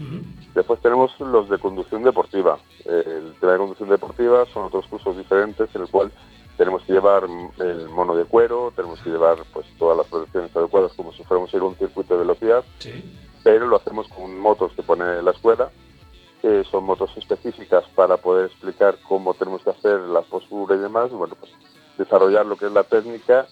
Después 0.55 0.81
tenemos 0.81 1.13
los 1.21 1.49
de 1.51 1.59
conducción 1.59 2.03
deportiva. 2.03 2.59
Eh, 2.87 3.05
el 3.07 3.35
tema 3.39 3.53
de 3.53 3.59
conducción 3.59 3.89
deportiva 3.91 4.47
son 4.55 4.65
otros 4.65 4.87
cursos 4.87 5.17
diferentes 5.17 5.69
en 5.75 5.83
el 5.83 5.89
cual 5.89 6.11
tenemos 6.57 6.83
que 6.85 6.95
llevar 6.95 7.25
el 7.59 7.89
mono 7.91 8.17
de 8.17 8.25
cuero, 8.25 8.73
tenemos 8.75 8.99
que 9.03 9.11
llevar 9.11 9.37
pues 9.53 9.67
todas 9.79 9.99
las 9.99 10.07
protecciones 10.07 10.57
adecuadas 10.57 10.93
como 10.95 11.13
si 11.13 11.23
fuéramos 11.25 11.53
a 11.53 11.57
ir 11.59 11.63
a 11.63 11.67
un 11.67 11.77
circuito 11.77 12.15
de 12.15 12.21
velocidad, 12.21 12.65
pero 13.45 13.67
lo 13.69 13.77
hacemos 13.77 14.09
con 14.09 14.41
motos 14.41 14.73
que 14.73 14.83
pone 14.83 15.23
la 15.23 15.31
escuela 15.33 15.71
eh, 16.43 16.63
son 16.71 16.85
motos 16.85 17.11
específicas 17.17 17.85
para 17.95 18.17
poder 18.17 18.47
explicar 18.47 18.97
cómo 19.09 19.35
tenemos 19.35 19.63
que 19.63 19.71
hacer 19.71 20.01
la 20.01 20.23
postura 20.23 20.77
y 20.77 20.79
demás, 20.79 21.11
bueno, 21.11 21.35
pues 21.39 21.53
desarrollar 21.99 22.47
lo 22.47 22.57
que 22.57 22.67
es 22.67 22.73
la 22.73 22.85
técnica 22.85 23.47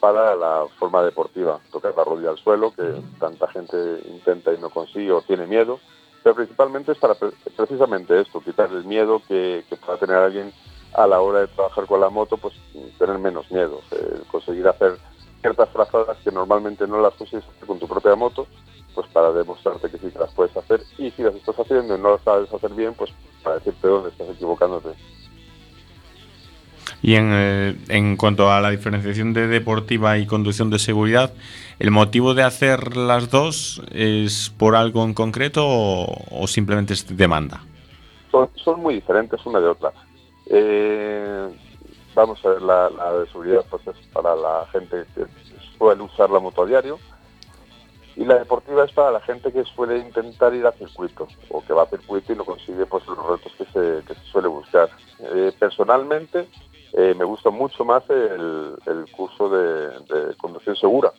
para 0.00 0.36
la 0.36 0.66
forma 0.78 1.02
deportiva, 1.02 1.58
tocar 1.72 1.94
la 1.96 2.04
rodilla 2.04 2.30
al 2.30 2.38
suelo, 2.38 2.72
que 2.72 2.82
tanta 3.18 3.48
gente 3.48 3.76
intenta 4.08 4.52
y 4.52 4.58
no 4.58 4.70
consigue 4.70 5.12
o 5.12 5.22
tiene 5.22 5.46
miedo, 5.46 5.80
pero 6.22 6.34
principalmente 6.34 6.92
es 6.92 6.98
para 6.98 7.14
pre- 7.14 7.32
precisamente 7.56 8.20
esto, 8.20 8.40
quitar 8.40 8.70
el 8.70 8.84
miedo 8.84 9.22
que, 9.26 9.64
que 9.68 9.76
pueda 9.76 9.98
tener 9.98 10.16
alguien 10.16 10.52
a 10.94 11.06
la 11.06 11.20
hora 11.20 11.40
de 11.40 11.48
trabajar 11.48 11.86
con 11.86 12.00
la 12.00 12.10
moto, 12.10 12.36
pues 12.36 12.54
tener 12.98 13.18
menos 13.18 13.50
miedo, 13.50 13.80
eh, 13.90 14.20
conseguir 14.30 14.66
hacer 14.68 14.98
ciertas 15.40 15.68
trazadas 15.72 16.16
que 16.24 16.30
normalmente 16.32 16.86
no 16.86 17.00
las 17.00 17.14
consigues 17.14 17.44
hacer 17.44 17.66
con 17.66 17.78
tu 17.78 17.86
propia 17.86 18.14
moto, 18.14 18.46
pues 18.94 19.06
para 19.08 19.30
demostrarte 19.32 19.90
que 19.90 19.98
sí 19.98 20.10
que 20.10 20.18
las 20.18 20.32
puedes 20.32 20.56
hacer. 20.56 20.82
Y 20.98 21.10
si 21.10 21.22
las 21.22 21.34
estás 21.34 21.58
haciendo 21.58 21.94
y 21.94 22.00
no 22.00 22.12
las 22.12 22.22
sabes 22.22 22.52
hacer 22.52 22.72
bien, 22.72 22.94
pues 22.94 23.10
para 23.42 23.56
decirte 23.56 23.86
dónde 23.86 24.08
estás 24.08 24.28
equivocándote. 24.30 24.88
Y 27.02 27.14
en, 27.14 27.30
eh, 27.32 27.76
en 27.88 28.16
cuanto 28.16 28.50
a 28.50 28.60
la 28.60 28.70
diferenciación 28.70 29.32
de 29.32 29.46
deportiva 29.46 30.18
y 30.18 30.26
conducción 30.26 30.70
de 30.70 30.78
seguridad, 30.78 31.32
¿el 31.78 31.90
motivo 31.90 32.34
de 32.34 32.42
hacer 32.42 32.96
las 32.96 33.30
dos 33.30 33.82
es 33.92 34.52
por 34.56 34.74
algo 34.74 35.04
en 35.04 35.14
concreto 35.14 35.64
o, 35.66 36.06
o 36.30 36.46
simplemente 36.46 36.94
es 36.94 37.16
demanda? 37.16 37.62
Son, 38.30 38.48
son 38.56 38.80
muy 38.80 38.94
diferentes 38.94 39.44
una 39.46 39.60
de 39.60 39.68
otra. 39.68 39.92
Eh, 40.50 41.48
vamos 42.14 42.44
a 42.44 42.48
ver, 42.48 42.62
la, 42.62 42.90
la 42.90 43.12
de 43.18 43.26
seguridad 43.26 43.64
pues 43.70 43.86
es 43.86 43.96
para 44.12 44.34
la 44.34 44.66
gente 44.72 45.04
que 45.14 45.24
suele 45.76 46.02
usar 46.02 46.30
la 46.30 46.40
moto 46.40 46.62
a 46.62 46.66
diario 46.66 46.98
Y 48.16 48.24
la 48.24 48.38
deportiva 48.38 48.84
es 48.84 48.92
para 48.92 49.10
la 49.10 49.20
gente 49.20 49.52
que 49.52 49.62
suele 49.64 49.98
intentar 49.98 50.54
ir 50.54 50.66
a 50.66 50.72
circuito 50.72 51.28
o 51.50 51.62
que 51.62 51.74
va 51.74 51.82
a 51.82 51.86
circuito 51.86 52.32
y 52.32 52.36
no 52.36 52.44
consigue 52.44 52.86
pues 52.86 53.06
los 53.06 53.18
retos 53.18 53.52
que 53.58 53.64
se, 53.66 54.04
que 54.06 54.14
se 54.14 54.26
suele 54.32 54.48
buscar. 54.48 54.88
Eh, 55.18 55.52
personalmente 55.58 56.48
eh, 56.96 57.14
me 57.14 57.24
gusta 57.24 57.50
mucho 57.50 57.84
más 57.84 58.02
el, 58.08 58.74
el 58.86 59.04
curso 59.12 59.50
de, 59.50 59.88
de 59.88 60.34
conducción 60.36 60.74
segura, 60.76 61.12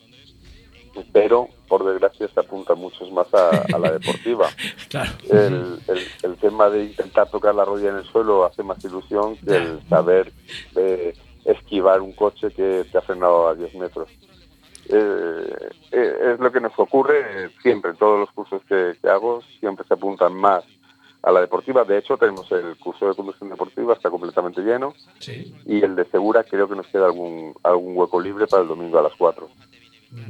pero 1.14 1.48
por 1.68 1.86
desgracia 1.86 2.28
se 2.28 2.40
apunta 2.40 2.74
muchos 2.74 3.12
más 3.12 3.32
a, 3.32 3.50
a 3.74 3.78
la 3.80 3.92
deportiva. 3.92 4.48
Claro. 4.90 5.12
El, 5.30 5.80
el, 5.90 6.08
el 6.24 6.36
tema 6.38 6.70
de 6.70 6.86
intentar 6.86 7.30
tocar 7.30 7.54
la 7.54 7.66
rodilla 7.66 7.90
en 7.90 7.98
el 7.98 8.06
suelo 8.06 8.46
hace 8.46 8.64
más 8.64 8.84
ilusión 8.86 9.36
que 9.36 9.58
el 9.58 9.88
saber 9.90 10.32
eh, 10.76 11.14
esquivar 11.44 12.02
un 12.02 12.14
coche 12.14 12.50
que 12.52 12.86
te 12.90 12.98
ha 12.98 13.02
frenado 13.02 13.50
a 13.50 13.56
10 13.56 13.76
metros. 13.76 14.10
Eh, 14.90 15.70
es 15.92 16.40
lo 16.40 16.52
que 16.52 16.62
nos 16.62 16.72
ocurre 16.80 17.52
siempre, 17.62 17.92
en 17.92 17.98
todos 17.98 18.20
los 18.22 18.32
cursos 18.32 18.62
que, 18.68 18.94
que 19.02 19.10
hago, 19.10 19.42
siempre 19.60 19.86
se 19.86 19.94
apuntan 19.94 20.34
más 20.34 20.64
a 21.24 21.32
la 21.32 21.42
deportiva. 21.42 21.84
De 21.84 21.98
hecho, 21.98 22.18
tenemos 22.18 22.50
el 22.52 22.78
curso 22.78 23.08
de 23.08 23.16
conducción 23.16 23.50
deportiva, 23.50 23.94
está 23.94 24.10
completamente 24.10 24.62
lleno, 24.62 24.94
Sí. 25.20 25.54
y 25.66 25.84
el 25.84 25.96
de 25.96 26.06
segura 26.06 26.44
creo 26.44 26.68
que 26.70 26.76
nos 26.76 26.88
queda 26.88 27.06
algún, 27.06 27.54
algún 27.64 27.98
hueco 27.98 28.20
libre 28.22 28.48
para 28.48 28.64
el 28.64 28.70
domingo 28.70 29.00
a 29.00 29.04
las 29.04 29.14
4. 29.18 29.48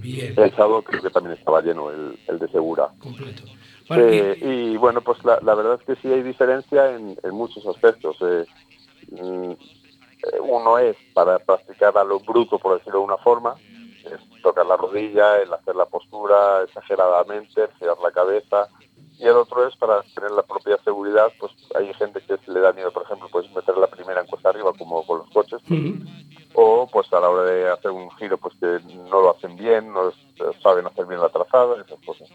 Bien. 0.02 0.34
El 0.36 0.52
sábado 0.56 0.82
creo 0.82 1.02
que 1.04 1.10
también 1.12 1.38
estaba 1.38 1.62
lleno 1.62 1.92
el, 1.92 2.18
el 2.28 2.40
de 2.40 2.48
segura. 2.50 2.90
Completo. 3.00 3.44
Bueno, 3.88 4.04
Eh, 4.08 4.38
y 4.42 4.78
bueno, 4.78 5.02
pues 5.02 5.24
la, 5.24 5.40
la 5.44 5.54
verdad 5.56 5.80
es 5.80 5.86
que 5.86 6.02
sí 6.02 6.12
hay 6.12 6.24
diferencia 6.24 6.96
en, 6.96 7.18
en 7.24 7.34
muchos 7.36 7.66
aspectos. 7.68 8.18
Eh, 8.22 8.46
mm, 9.12 9.52
uno 10.42 10.78
es 10.80 10.98
para 11.14 11.38
practicar 11.40 11.98
a 11.98 12.04
lo 12.04 12.20
bruto, 12.20 12.58
por 12.58 12.78
decirlo 12.78 13.00
de 13.00 13.06
una 13.06 13.18
forma, 13.18 13.54
es 14.04 14.42
tocar 14.42 14.66
la 14.66 14.76
rodilla, 14.78 15.38
el 15.42 15.54
hacer 15.54 15.76
la 15.76 15.86
postura 15.86 16.64
exageradamente, 16.64 17.68
girar 17.78 17.98
la 18.04 18.12
cabeza. 18.12 18.68
Y 19.20 19.24
el 19.24 19.36
otro 19.36 19.68
es 19.68 19.76
para 19.78 20.04
tener 20.14 20.32
la 20.32 20.44
propia 20.44 20.78
seguridad, 20.84 21.32
pues 21.40 21.52
hay 21.76 21.92
gente 21.96 22.22
que 22.22 22.38
se 22.38 22.52
le 22.52 22.60
da 22.60 22.72
miedo, 22.72 22.92
por 22.92 23.04
ejemplo, 23.04 23.28
pues 23.32 23.50
meter 23.52 23.76
la 23.78 23.88
primera 23.88 24.22
en 24.22 24.28
cuesta 24.28 24.50
arriba, 24.50 24.72
como 24.78 25.06
con 25.08 25.20
los 25.20 25.30
coches, 25.32 25.60
o 26.54 26.88
pues 26.92 27.12
a 27.12 27.20
la 27.20 27.30
hora 27.30 27.44
de 27.44 27.70
hacer 27.70 27.90
un 27.90 28.12
giro, 28.12 28.38
pues 28.38 28.54
que 28.60 28.80
no 28.94 29.22
lo 29.22 29.36
hacen 29.36 29.56
bien, 29.56 29.92
no 29.92 30.12
saben 30.62 30.86
hacer 30.86 31.08
bien 31.08 31.20
la 31.20 31.30
trazada, 31.30 31.82
esas 31.82 32.00
cosas. 32.06 32.30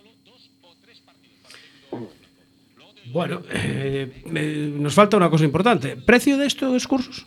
Bueno, 3.13 3.43
eh, 3.51 4.23
nos 4.75 4.95
falta 4.95 5.17
una 5.17 5.31
cosa 5.31 5.45
importante. 5.45 5.97
¿Precio 5.97 6.37
de 6.37 6.47
estos 6.47 6.87
cursos? 6.89 7.27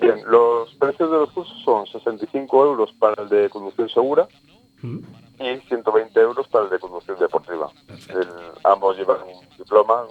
Bien, 0.00 0.20
los 0.26 0.74
precios 0.74 1.10
de 1.10 1.16
los 1.18 1.30
cursos 1.32 1.56
son 1.64 1.86
65 1.86 2.64
euros 2.64 2.92
para 2.98 3.22
el 3.22 3.28
de 3.28 3.50
conducción 3.50 3.88
segura 3.88 4.28
y 5.38 5.56
120 5.68 6.20
euros 6.20 6.46
para 6.48 6.64
el 6.64 6.70
de 6.70 6.78
conducción 6.78 7.18
deportiva. 7.18 7.70
El- 8.08 8.52
ambos 8.64 8.96
llevan 8.96 9.22
un 9.22 9.48
diploma 9.56 10.04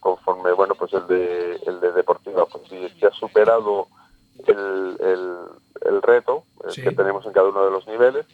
conforme, 0.00 0.52
bueno, 0.52 0.74
pues 0.74 0.92
el 0.92 1.06
de, 1.06 1.56
el 1.66 1.80
de 1.80 1.92
deportiva, 1.92 2.44
pues 2.46 2.68
si 2.68 2.88
se 3.00 3.06
ha 3.06 3.10
superado 3.12 3.88
el, 4.46 4.96
el, 5.00 5.38
el 5.86 6.02
reto 6.02 6.44
eh, 6.64 6.70
Sí. 6.72 6.82
que 6.82 6.90
tenemos 6.92 7.24
en 7.26 7.32
cada 7.32 7.48
uno 7.48 7.64
de 7.64 7.70
los 7.70 7.86
niveles, 7.86 8.26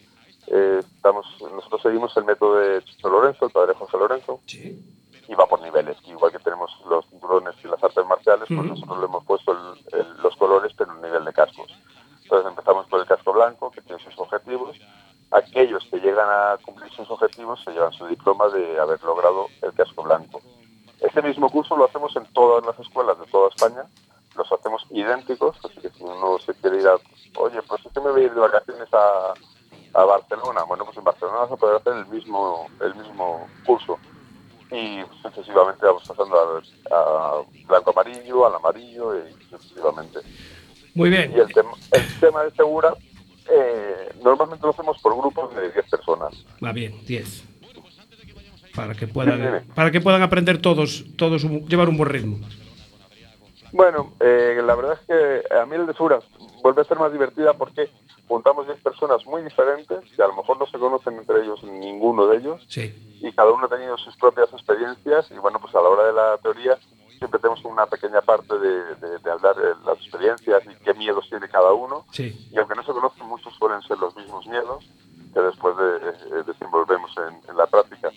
eh, 0.49 0.81
estamos, 0.81 1.27
nosotros 1.53 1.83
seguimos 1.83 2.17
el 2.17 2.25
método 2.25 2.57
de 2.57 2.83
Chicho 2.85 3.09
Lorenzo, 3.09 3.45
el 3.47 3.53
padre 3.53 3.75
José 3.75 3.97
Lorenzo, 3.99 4.41
y 4.49 5.35
va 5.35 5.47
por 5.47 5.61
niveles. 5.61 5.97
Igual 6.07 6.33
que 6.33 6.39
tenemos 6.41 6.71
los 6.89 7.07
cinturones 7.09 7.55
y 7.63 7.69
las 7.69 7.83
artes 7.85 8.05
marciales, 8.07 8.47
pues 8.49 8.65
nosotros 8.67 8.99
le 8.99 9.05
hemos 9.05 9.25
puesto 9.25 9.53
el- 9.53 10.17
los 10.23 10.35
colores, 10.37 10.73
pero 10.77 10.93
en 10.93 11.03
nivel 11.03 11.25
de 11.25 11.33
cascos. 11.33 11.71
Entonces 12.25 12.49
empezamos 12.51 12.87
por 12.89 13.01
el 13.01 13.07
casco 13.07 13.33
blanco, 13.33 13.71
que 13.71 13.81
tiene 13.83 14.03
sus 14.03 14.19
objetivos. 14.19 14.77
Aquellos 15.31 15.85
que 15.91 16.01
llegan 16.01 16.29
a 16.29 16.59
cumplir 16.65 16.91
sus 16.93 17.09
objetivos 17.11 17.63
se 17.65 17.71
llevan 17.71 17.93
su 17.93 18.07
diploma 18.07 18.49
de 18.49 18.79
haber 18.81 19.03
logrado 19.03 19.47
el 19.63 19.73
casco 19.75 20.03
blanco. 20.03 20.41
Este 21.01 21.23
mismo 21.23 21.49
curso 21.51 21.77
lo 21.77 21.87
hacemos 21.87 22.15
en 22.17 22.25
todas 22.33 22.65
las 22.67 22.79
escuelas 22.79 23.19
de 23.19 23.27
toda 23.27 23.49
España, 23.49 23.85
los 24.37 24.51
hacemos 24.53 24.85
idénticos, 24.91 25.57
así 25.65 25.81
que 25.81 25.91
si 25.91 26.03
uno 26.03 26.39
se 26.39 26.55
quiere 26.55 26.81
ir 26.81 26.89
a, 26.89 26.97
oye, 27.39 27.63
pues 27.63 27.85
es 27.87 27.93
que 27.93 28.01
me 28.01 28.11
voy 28.11 28.23
a 28.23 28.25
ir 28.25 28.35
de 28.35 28.41
vacaciones 28.41 28.89
a, 28.93 29.35
a 29.95 30.05
Barcelona, 30.05 30.63
bueno, 30.65 30.85
pues 30.85 30.97
en 30.97 31.05
Barcelona 31.05 31.39
vas 31.39 31.53
a 31.53 31.57
poder 31.57 31.77
hacer 31.77 31.95
el 31.95 32.07
mismo, 32.07 32.69
el 32.81 32.95
mismo 32.95 33.47
curso. 33.65 33.99
Y 34.71 35.01
sucesivamente 35.23 35.85
vamos 35.85 36.07
pasando 36.07 36.39
al 36.39 36.63
a 36.93 37.43
blanco 37.67 37.91
amarillo, 37.91 38.47
al 38.47 38.55
amarillo 38.55 39.17
y 39.17 39.33
sucesivamente. 39.51 40.21
Muy 40.95 41.11
bien. 41.11 41.33
Y 41.33 41.41
el, 41.41 41.53
tema 41.53 41.73
el 41.91 42.21
tema 42.21 42.45
de 42.45 42.51
segura, 42.53 42.95
eh, 43.51 44.13
normalmente 44.23 44.65
lo 44.65 44.71
hacemos 44.71 45.01
por 45.03 45.17
grupos 45.17 45.55
de 45.55 45.71
10 45.73 45.91
personas. 45.91 46.45
Va 46.65 46.73
bien, 46.73 46.95
10. 47.07 47.45
Para 48.75 48.95
que 48.95 49.07
puedan, 49.09 49.65
para 49.75 49.91
que 49.91 50.01
puedan 50.01 50.23
aprender 50.23 50.59
todos, 50.63 51.05
todos 51.17 51.45
un- 51.45 51.67
llevar 51.69 51.89
un 51.89 51.97
buen 51.97 52.09
ritmo. 52.11 52.39
Bueno, 53.73 54.15
eh, 54.21 54.61
la 54.65 54.75
verdad 54.75 54.99
es 55.01 55.07
que 55.07 55.55
a 55.55 55.65
mí 55.67 55.77
el 55.77 55.87
de 55.87 55.93
Segura 55.95 56.19
vuelve 56.63 56.83
a 56.83 56.85
ser 56.85 56.99
más 56.99 57.13
divertida 57.13 57.55
porque 57.55 57.89
juntamos 58.27 58.67
10 58.67 58.81
personas 58.81 59.25
muy 59.27 59.43
diferentes 59.43 60.01
que 60.17 60.23
a 60.23 60.27
lo 60.27 60.35
mejor 60.37 60.59
no 60.59 60.67
se 60.67 60.79
conocen 60.79 61.15
entre 61.19 61.43
ellos 61.43 61.63
ninguno 61.63 62.27
de 62.27 62.39
ellos 62.39 62.65
Sí. 62.69 62.93
y 63.21 63.33
cada 63.33 63.51
uno 63.53 63.67
ha 63.67 63.69
tenido 63.69 63.97
sus 63.99 64.17
propias 64.17 64.53
experiencias 64.53 65.31
y 65.31 65.35
bueno, 65.39 65.61
pues 65.61 65.75
a 65.75 65.81
la 65.81 65.89
hora 65.89 66.05
de 66.07 66.13
la 66.13 66.39
teoría 66.39 66.79
siempre 67.21 67.39
tenemos 67.39 67.65
una 67.65 67.87
pequeña 67.87 68.21
parte 68.23 68.59
de, 68.59 68.95
de- 68.97 69.19
de 69.19 69.31
hablar 69.31 69.55
de 69.55 69.69
las 69.87 69.97
experiencias 69.99 70.63
y 70.67 70.75
qué 70.85 70.93
miedos 70.95 71.25
tiene 71.31 71.49
cada 71.49 71.73
uno 71.73 72.05
Sí. 72.11 72.49
y 72.51 72.59
aunque 72.59 72.75
no 72.75 72.83
se 72.83 72.93
conocen 72.93 73.27
muchos 73.29 73.55
suelen 73.55 73.81
ser 73.83 73.99
los 73.99 74.17
mismos 74.17 74.45
miedos 74.49 74.85
que 75.33 75.41
después 75.41 75.77
de, 75.77 76.01
de- 76.35 76.43
desenvolvemos 76.45 77.13
en, 77.19 77.49
en 77.49 77.57
la 77.57 77.67
práctica. 77.67 78.11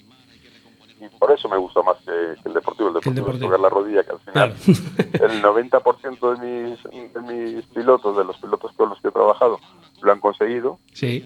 Y 0.99 1.10
por 1.20 1.32
eso 1.32 1.49
me 1.49 1.58
gusta 1.58 1.82
más 1.82 1.97
que, 1.97 2.36
que 2.41 2.47
el 2.49 2.54
deportivo. 2.54 2.88
El 2.88 2.93
deportivo, 2.93 3.30
es 3.34 3.39
tocar 3.41 3.60
la 3.60 3.70
rodilla, 3.70 4.04
que 4.04 4.12
al 4.12 4.20
final 4.20 4.56
el 5.32 5.43
90% 5.43 6.39
de 6.39 6.47
mis, 6.47 7.14
de 7.14 7.22
mis 7.22 7.66
pilotos, 7.68 8.16
de 8.18 8.24
los 8.24 8.38
pilotos 8.38 8.72
con 8.78 8.89
los 8.89 9.01
que 9.01 9.10
he 9.10 9.12
trabajado, 9.12 9.60
lo 10.01 10.12
han 10.12 10.20
conseguido, 10.22 10.80
Sí. 10.93 11.26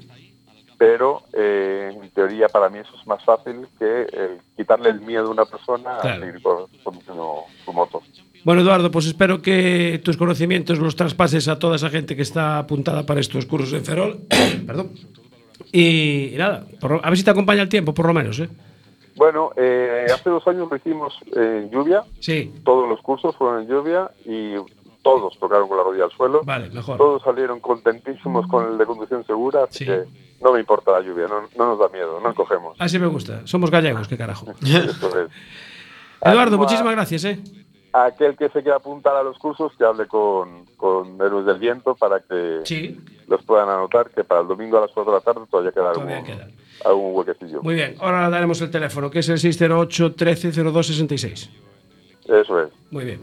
Pero 0.78 1.24
eh, 1.34 1.92
en 2.02 2.10
teoría 2.12 2.48
para 2.50 2.70
mí 2.70 2.80
eso 2.80 2.92
es 3.00 3.08
más 3.08 3.24
fácil 3.24 3.68
que 3.80 4.02
el 4.04 4.38
quitarle 4.56 4.90
el 4.90 5.02
miedo 5.02 5.28
a 5.28 5.32
una 5.32 5.46
persona 5.46 5.98
Claro. 6.02 6.24
a 6.24 6.26
seguir 6.26 6.42
con- 6.42 6.68
conduciendo 6.84 7.36
su 7.66 7.74
moto. 7.74 8.02
Bueno, 8.44 8.62
Eduardo, 8.62 8.92
pues 8.92 9.08
espero 9.08 9.42
que 9.42 10.00
tus 10.04 10.16
conocimientos 10.18 10.80
los 10.80 10.96
traspases 10.96 11.48
a 11.48 11.58
toda 11.60 11.76
esa 11.78 11.90
gente 11.90 12.16
que 12.16 12.22
está 12.22 12.60
apuntada 12.60 13.06
para 13.06 13.20
estos 13.20 13.46
cursos 13.46 13.74
en 13.74 13.84
Ferrol. 13.84 14.20
Perdón. 14.68 14.92
Y, 15.72 16.34
y 16.34 16.38
nada, 16.38 16.66
por- 16.80 17.02
a 17.04 17.10
ver 17.10 17.18
si 17.18 17.24
te 17.24 17.32
acompaña 17.32 17.62
el 17.62 17.70
tiempo, 17.70 17.94
por 17.94 18.06
lo 18.08 18.14
menos, 18.14 18.40
¿eh? 18.40 18.50
Bueno, 19.16 19.50
eh, 19.58 20.06
hace 20.14 20.30
dos 20.30 20.48
años 20.48 20.70
lo 20.70 20.78
hicimos 20.78 21.18
en 21.36 21.72
lluvia. 21.72 22.04
Sí. 22.20 22.54
Todos 22.64 22.88
los 22.88 23.02
cursos 23.02 23.36
fueron 23.36 23.64
en 23.64 23.68
lluvia 23.68 24.12
y 24.26 24.54
todos 25.02 25.38
tocaron 25.40 25.68
con 25.68 25.78
la 25.78 25.84
rodilla 25.84 26.04
al 26.06 26.12
suelo. 26.12 26.42
Vale, 26.46 26.70
mejor. 26.70 26.98
Todos 26.98 27.24
salieron 27.24 27.60
contentísimos 27.60 28.46
con 28.48 28.72
el 28.72 28.78
de 28.78 28.86
conducción 28.86 29.26
segura, 29.26 29.64
así 29.64 29.86
que 29.86 30.04
no 30.42 30.54
me 30.54 30.60
importa 30.60 30.92
la 30.92 31.02
lluvia, 31.02 31.28
no, 31.28 31.42
no 31.58 31.66
nos 31.72 31.80
da 31.80 31.90
miedo, 31.90 32.20
no 32.22 32.34
cogemos. 32.36 32.76
Así 32.80 33.00
me 33.00 33.08
gusta. 33.08 33.42
Somos 33.46 33.70
gallegos, 33.72 34.08
qué 34.08 34.18
carajo. 34.18 34.48
Eduardo, 36.22 36.56
a- 36.56 36.60
muchísimas 36.60 36.94
gracias, 36.94 37.26
¿eh? 37.26 37.40
Aquel 37.94 38.36
que 38.38 38.50
se 38.50 38.62
quiera 38.62 38.76
apuntar 38.78 39.16
a 39.16 39.24
los 39.24 39.38
cursos, 39.40 39.72
que 39.78 39.84
hable 39.84 40.08
con, 40.08 40.66
con 40.76 41.20
Héroes 41.20 41.46
del 41.48 41.58
Viento 41.58 41.96
para 41.96 42.20
que 42.20 42.60
Sí. 42.66 43.00
los 43.28 43.44
puedan 43.44 43.70
anotar, 43.70 44.10
que 44.12 44.24
para 44.24 44.42
el 44.42 44.48
domingo 44.48 44.78
a 44.78 44.82
las 44.82 44.92
4 44.92 45.12
de 45.12 45.18
la 45.18 45.24
tarde 45.24 45.42
todavía 45.50 45.72
queda 45.72 45.90
algún, 45.92 46.10
algún 46.86 47.16
huequecillo. 47.16 47.64
Muy 47.64 47.74
bien, 47.76 47.96
ahora 48.00 48.30
daremos 48.30 48.62
el 48.62 48.70
teléfono, 48.70 49.10
que 49.10 49.20
es 49.20 49.30
el 49.30 49.40
608 49.40 50.14
13 50.14 50.52
02 50.52 50.86
66. 50.88 51.50
Eso 52.26 52.62
es. 52.62 52.70
Muy 52.92 53.06
bien. 53.06 53.22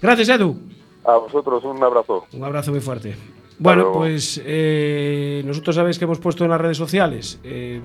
Gracias, 0.00 0.28
Edu. 0.30 0.56
A 1.04 1.16
vosotros 1.16 1.62
un 1.64 1.82
abrazo. 1.82 2.24
Un 2.32 2.44
abrazo 2.44 2.70
muy 2.70 2.80
fuerte. 2.80 3.16
Bueno, 3.58 3.92
pues 3.92 4.40
eh, 4.44 5.42
nosotros 5.46 5.76
sabéis 5.76 5.98
que 5.98 6.04
hemos 6.04 6.18
puesto 6.18 6.44
en 6.44 6.50
las 6.50 6.60
redes 6.60 6.76
sociales, 6.76 7.40
eh, 7.44 7.80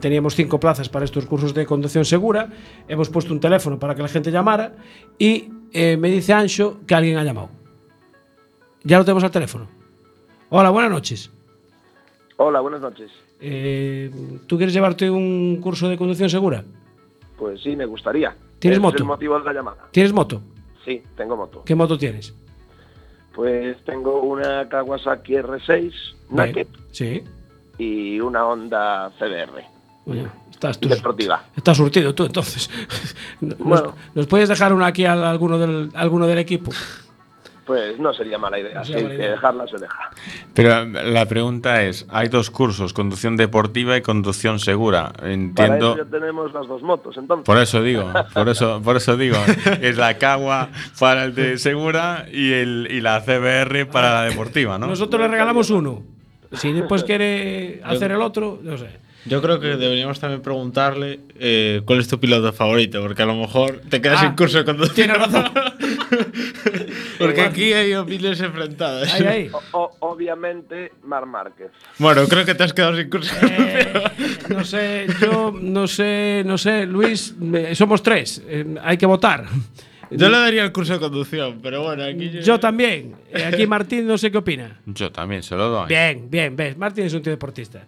teníamos 0.00 0.34
cinco 0.34 0.60
plazas 0.60 0.88
para 0.88 1.04
estos 1.04 1.26
cursos 1.26 1.52
de 1.52 1.66
conducción 1.66 2.04
segura, 2.04 2.48
hemos 2.86 3.08
puesto 3.08 3.32
un 3.32 3.40
teléfono 3.40 3.78
para 3.78 3.94
que 3.94 4.02
la 4.02 4.08
gente 4.08 4.30
llamara 4.30 4.76
y 5.18 5.50
eh, 5.72 5.96
me 5.96 6.10
dice 6.10 6.32
Ancho 6.32 6.80
que 6.86 6.94
alguien 6.94 7.16
ha 7.16 7.24
llamado. 7.24 7.50
Ya 8.84 8.98
lo 8.98 9.04
tenemos 9.04 9.24
al 9.24 9.30
teléfono. 9.30 9.68
Hola, 10.50 10.70
buenas 10.70 10.90
noches. 10.90 11.30
Hola, 12.36 12.60
buenas 12.60 12.80
noches. 12.80 13.10
Eh, 13.40 14.10
¿Tú 14.46 14.56
quieres 14.56 14.74
llevarte 14.74 15.10
un 15.10 15.58
curso 15.60 15.88
de 15.88 15.96
conducción 15.96 16.30
segura? 16.30 16.64
Pues 17.36 17.60
sí, 17.62 17.74
me 17.74 17.86
gustaría. 17.86 18.36
¿Tienes 18.58 18.76
Ese 18.76 18.82
moto? 18.82 18.96
Es 18.96 19.00
el 19.00 19.06
motivo 19.06 19.38
de 19.38 19.44
la 19.44 19.52
llamada. 19.52 19.88
¿Tienes 19.90 20.12
moto? 20.12 20.40
Sí, 20.84 21.02
tengo 21.16 21.36
moto. 21.36 21.62
¿Qué 21.64 21.74
moto 21.74 21.98
tienes? 21.98 22.34
Pues 23.34 23.76
tengo 23.84 24.20
una 24.22 24.68
Kawasaki 24.68 25.34
R6 25.34 25.92
Naked 26.30 26.66
Sí. 26.90 27.22
y 27.78 28.20
una 28.20 28.46
Honda 28.46 29.10
CBR. 29.18 29.64
Oye, 30.06 30.26
estás 30.50 30.78
tú, 30.78 30.88
Deportiva. 30.88 31.44
estás 31.56 31.76
surtido 31.76 32.14
tú, 32.14 32.24
entonces. 32.24 32.68
¿Nos, 33.40 33.58
Bueno. 33.58 33.94
nos 34.14 34.26
puedes 34.26 34.48
dejar 34.48 34.72
una 34.72 34.86
aquí 34.86 35.04
a 35.04 35.12
alguno 35.30 35.58
del, 35.58 35.90
alguno 35.94 36.26
del 36.26 36.38
equipo? 36.38 36.70
Pues 37.64 37.98
no 37.98 38.12
sería 38.12 38.38
mala 38.38 38.58
idea, 38.58 38.82
sí, 38.84 38.92
sería 38.92 39.04
mala 39.04 39.14
que 39.14 39.22
idea. 39.22 39.30
dejarla 39.32 39.66
se 39.68 39.78
deja. 39.78 40.10
Pero 40.52 40.84
la 40.84 41.26
pregunta 41.26 41.82
es, 41.84 42.06
hay 42.10 42.28
dos 42.28 42.50
cursos, 42.50 42.92
conducción 42.92 43.36
deportiva 43.36 43.96
y 43.96 44.02
conducción 44.02 44.58
segura. 44.58 45.12
Para 45.12 45.32
Entiendo. 45.32 45.94
eso 45.94 46.04
ya 46.04 46.10
tenemos 46.10 46.52
las 46.52 46.66
dos 46.66 46.82
motos, 46.82 47.16
entonces. 47.16 47.46
Por 47.46 47.58
eso 47.58 47.82
digo, 47.82 48.10
por 48.34 48.48
eso, 48.48 48.82
por 48.82 48.96
eso 48.96 49.16
digo, 49.16 49.36
es 49.80 49.96
la 49.96 50.18
Cagua 50.18 50.70
para 50.98 51.24
el 51.24 51.34
de 51.34 51.58
segura 51.58 52.26
y 52.32 52.52
el 52.52 52.88
y 52.90 53.00
la 53.00 53.20
CBR 53.20 53.86
para 53.86 54.12
la 54.14 54.22
deportiva, 54.22 54.78
¿no? 54.78 54.88
Nosotros 54.88 55.20
le 55.22 55.28
regalamos 55.28 55.70
uno. 55.70 56.02
Si 56.52 56.72
después 56.72 57.04
quiere 57.04 57.80
hacer 57.84 58.10
el 58.10 58.20
otro, 58.20 58.58
no 58.62 58.76
sé. 58.76 59.00
Yo 59.24 59.40
creo 59.40 59.60
que 59.60 59.68
deberíamos 59.76 60.18
también 60.18 60.42
preguntarle 60.42 61.20
eh, 61.38 61.82
cuál 61.84 62.00
es 62.00 62.08
tu 62.08 62.18
piloto 62.18 62.52
favorito, 62.52 63.00
porque 63.02 63.22
a 63.22 63.26
lo 63.26 63.36
mejor 63.36 63.80
te 63.88 64.00
quedas 64.00 64.18
Ah, 64.20 64.26
sin 64.26 64.32
curso 64.36 64.58
de 64.58 64.64
conducción. 64.64 64.94
Tienes 65.08 65.16
razón. 65.18 65.52
porque 67.18 67.40
aquí 67.42 67.72
hay 67.72 67.94
opiniones 67.94 68.40
enfrentadas. 68.40 69.12
Ahí, 69.14 69.26
ahí. 69.26 69.50
O- 69.52 69.62
o- 69.78 69.96
obviamente, 70.00 70.92
Mar 71.04 71.26
Márquez. 71.26 71.70
Bueno, 71.98 72.26
creo 72.28 72.44
que 72.44 72.54
te 72.54 72.64
has 72.64 72.72
quedado 72.72 72.96
sin 72.96 73.08
curso. 73.10 73.34
Eh, 73.42 73.92
No 74.48 74.64
sé, 74.64 75.06
yo 75.20 75.54
no 75.60 75.86
sé, 75.86 76.42
no 76.44 76.58
sé, 76.58 76.86
Luis, 76.86 77.34
me- 77.38 77.74
somos 77.74 78.02
tres, 78.02 78.42
eh, 78.46 78.64
hay 78.82 78.96
que 78.96 79.06
votar. 79.06 79.44
Yo 80.16 80.28
le 80.28 80.38
daría 80.38 80.64
el 80.64 80.72
curso 80.72 80.94
de 80.94 80.98
conducción, 81.00 81.60
pero 81.62 81.82
bueno, 81.82 82.04
aquí 82.04 82.30
Yo 82.42 82.58
también. 82.60 83.14
Eh, 83.32 83.44
Aquí 83.44 83.66
Martín 83.66 84.06
no 84.06 84.18
sé 84.18 84.30
qué 84.30 84.38
opina. 84.38 84.80
Yo 84.86 85.10
también 85.10 85.42
se 85.42 85.56
lo 85.56 85.68
doy. 85.68 85.88
Bien, 85.88 86.28
bien, 86.30 86.56
ves, 86.56 86.76
Martín 86.76 87.04
es 87.04 87.14
un 87.14 87.22
tío 87.22 87.32
deportista. 87.32 87.84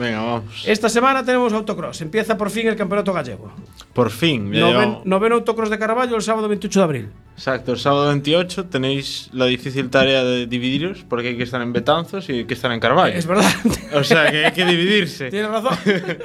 Venga, 0.00 0.22
vamos. 0.22 0.64
Esta 0.66 0.88
semana 0.88 1.22
tenemos 1.24 1.52
autocross. 1.52 2.00
Empieza 2.00 2.36
por 2.38 2.50
fin 2.50 2.66
el 2.68 2.76
campeonato 2.76 3.12
gallego. 3.12 3.52
Por 3.92 4.10
fin. 4.10 4.50
ya 4.52 4.60
Noven- 4.60 4.72
llevamos- 4.72 5.04
noveno 5.06 5.34
autocross 5.36 5.68
de 5.70 5.78
Carballo 5.78 6.16
el 6.16 6.22
sábado 6.22 6.48
28 6.48 6.80
de 6.80 6.84
abril. 6.84 7.08
Exacto, 7.36 7.72
el 7.72 7.78
sábado 7.78 8.08
28 8.08 8.66
tenéis 8.66 9.28
la 9.32 9.46
difícil 9.46 9.88
tarea 9.90 10.24
de 10.24 10.46
dividiros 10.46 11.04
porque 11.08 11.28
hay 11.28 11.36
que 11.36 11.42
estar 11.44 11.60
en 11.62 11.72
Betanzos 11.72 12.28
y 12.28 12.32
hay 12.32 12.44
que 12.46 12.54
estar 12.54 12.72
en 12.72 12.80
Carvalho. 12.80 13.14
Es 13.14 13.26
verdad. 13.26 13.50
O 13.94 14.02
sea 14.04 14.30
que 14.30 14.46
hay 14.46 14.52
que 14.52 14.64
dividirse. 14.64 15.30
Tienes 15.30 15.50
razón. 15.50 15.76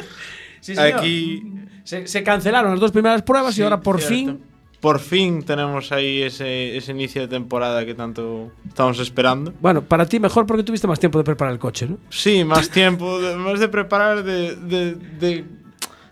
Sí, 0.61 0.73
señor. 0.76 0.97
Aquí 0.99 1.43
Se, 1.84 2.07
se 2.07 2.23
cancelaron 2.23 2.71
las 2.71 2.80
dos 2.80 2.91
primeras 2.91 3.21
pruebas 3.21 3.55
y 3.59 3.61
ahora 3.61 3.82
por 3.82 4.01
cierto. 4.01 4.15
fin. 4.15 4.41
Por 4.80 4.99
fin 4.99 5.43
tenemos 5.43 5.91
ahí 5.91 6.21
ese, 6.21 6.78
ese 6.78 6.91
inicio 6.91 7.21
de 7.21 7.28
temporada 7.28 7.86
que 7.86 7.95
tanto 7.95 8.51
estamos 8.67 8.99
esperando. 8.99 9.53
Bueno, 9.59 9.82
para 9.82 10.05
ti 10.05 10.19
mejor 10.19 10.45
porque 10.45 10.63
tuviste 10.63 10.86
más 10.88 10.99
tiempo 10.99 11.17
de 11.17 11.23
preparar 11.23 11.53
el 11.53 11.59
coche, 11.59 11.88
¿no? 11.88 11.97
Sí, 12.09 12.43
más 12.43 12.69
tiempo, 12.69 13.19
de- 13.19 13.36
más 13.36 13.59
de 13.59 13.67
preparar, 13.67 14.23
de, 14.23 14.55
de, 14.55 14.95
de- 14.95 15.45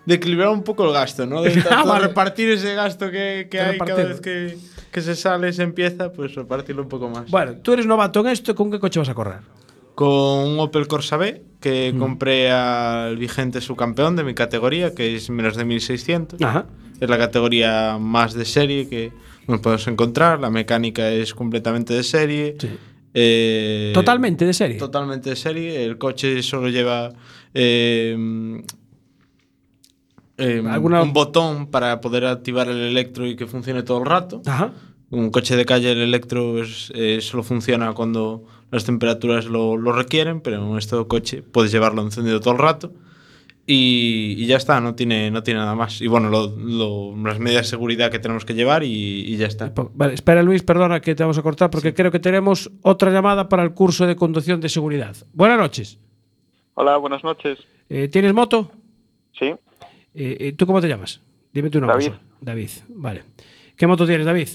de 0.06 0.14
equilibrar 0.14 0.48
un 0.48 0.62
poco 0.62 0.84
el 0.84 0.92
gasto, 0.92 1.24
¿no? 1.26 1.40
De 1.40 1.62
Ah, 1.70 1.84
vale. 1.86 2.08
repartir 2.08 2.50
ese 2.50 2.74
gasto 2.74 3.10
que, 3.10 3.48
hay 3.52 3.78
cada 3.78 3.94
vez 4.04 4.20
que, 4.20 4.58
que 4.90 5.00
se 5.00 5.14
sale, 5.16 5.52
se 5.52 5.62
empieza, 5.62 6.12
pues 6.12 6.34
repartirlo 6.34 6.82
un 6.82 6.88
poco 6.88 7.08
más. 7.08 7.30
Bueno, 7.30 7.54
tú 7.62 7.72
eres 7.72 7.86
novato 7.86 8.20
en 8.20 8.26
esto, 8.28 8.54
¿con 8.54 8.70
qué 8.70 8.78
coche 8.80 8.98
vas 8.98 9.08
a 9.08 9.14
correr? 9.14 9.40
Con 9.94 10.08
un 10.48 10.60
Opel 10.60 10.86
Corsa 10.88 11.16
B 11.16 11.42
que 11.60 11.92
Mm. 11.94 11.98
compré 11.98 12.50
al 12.50 13.16
vigente 13.16 13.60
subcampeón 13.60 14.16
de 14.16 14.24
mi 14.24 14.34
categoría, 14.34 14.94
que 14.94 15.14
es 15.16 15.30
menos 15.30 15.56
de 15.56 15.64
1600. 15.64 16.40
Ajá. 16.42 16.66
Es 17.00 17.08
la 17.08 17.18
categoría 17.18 17.98
más 18.00 18.34
de 18.34 18.44
serie 18.44 18.88
que 18.88 19.12
nos 19.48 19.60
podemos 19.60 19.86
encontrar. 19.88 20.40
La 20.40 20.50
mecánica 20.50 21.10
es 21.10 21.32
completamente 21.34 21.94
de 21.94 22.02
serie. 22.02 22.56
Eh, 23.14 23.92
Totalmente 23.94 24.44
de 24.44 24.52
serie. 24.52 24.76
Totalmente 24.78 25.30
de 25.30 25.36
serie. 25.36 25.84
El 25.84 25.96
coche 25.98 26.42
solo 26.42 26.68
lleva 26.68 27.12
eh, 27.54 28.16
eh, 30.36 30.62
¿Alguna- 30.68 31.02
un 31.02 31.12
botón 31.12 31.68
para 31.68 32.00
poder 32.00 32.26
activar 32.26 32.68
el 32.68 32.80
electro 32.80 33.26
y 33.26 33.36
que 33.36 33.46
funcione 33.46 33.82
todo 33.84 33.98
el 33.98 34.06
rato. 34.06 34.42
Ajá. 34.46 34.72
Un 35.10 35.30
coche 35.30 35.54
de 35.56 35.64
calle, 35.64 35.92
el 35.92 36.00
electro 36.00 36.60
es- 36.60 36.90
eh, 36.94 37.20
solo 37.20 37.44
funciona 37.44 37.92
cuando 37.92 38.44
las 38.74 38.84
temperaturas 38.84 39.46
lo, 39.46 39.76
lo 39.76 39.92
requieren, 39.92 40.40
pero 40.40 40.56
en 40.70 40.76
este 40.78 40.96
coche 41.06 41.42
puedes 41.42 41.72
llevarlo 41.72 42.02
encendido 42.02 42.40
todo 42.40 42.52
el 42.54 42.60
rato. 42.60 42.92
Y, 43.66 44.34
y 44.36 44.46
ya 44.46 44.58
está, 44.58 44.78
no 44.82 44.94
tiene, 44.94 45.30
no 45.30 45.42
tiene 45.42 45.60
nada 45.60 45.74
más. 45.74 46.02
Y 46.02 46.06
bueno, 46.06 46.28
lo- 46.28 46.48
lo- 46.54 47.16
las 47.26 47.38
medidas 47.38 47.62
de 47.62 47.70
seguridad 47.70 48.10
que 48.10 48.18
tenemos 48.18 48.44
que 48.44 48.52
llevar 48.52 48.82
y, 48.82 48.90
y 49.22 49.36
ya 49.38 49.46
está. 49.46 49.72
Vale, 49.94 50.12
espera 50.12 50.42
Luis, 50.42 50.62
perdona 50.62 51.00
que 51.00 51.14
te 51.14 51.22
vamos 51.22 51.38
a 51.38 51.42
cortar 51.42 51.70
porque 51.70 51.94
creo 51.94 52.10
que 52.10 52.18
tenemos 52.20 52.70
otra 52.82 53.10
llamada 53.10 53.48
para 53.48 53.62
el 53.62 53.72
curso 53.72 54.06
de 54.06 54.16
conducción 54.16 54.60
de 54.60 54.68
seguridad. 54.68 55.16
Buenas 55.32 55.58
noches. 55.58 55.98
Hola, 56.74 56.98
buenas 56.98 57.24
noches. 57.24 57.58
Eh, 57.88 58.08
¿Tienes 58.08 58.34
moto? 58.34 58.70
Sí. 59.38 59.46
Eh, 59.46 59.56
eh, 60.40 60.52
¿Tú 60.52 60.66
cómo 60.66 60.80
te 60.82 60.88
llamas? 60.88 61.20
Dime 61.52 61.70
tu 61.70 61.80
nombre. 61.80 62.04
David. 62.04 62.18
David, 62.42 62.70
vale. 62.90 63.22
¿Qué 63.76 63.86
moto 63.86 64.06
tienes, 64.06 64.26
David? 64.26 64.48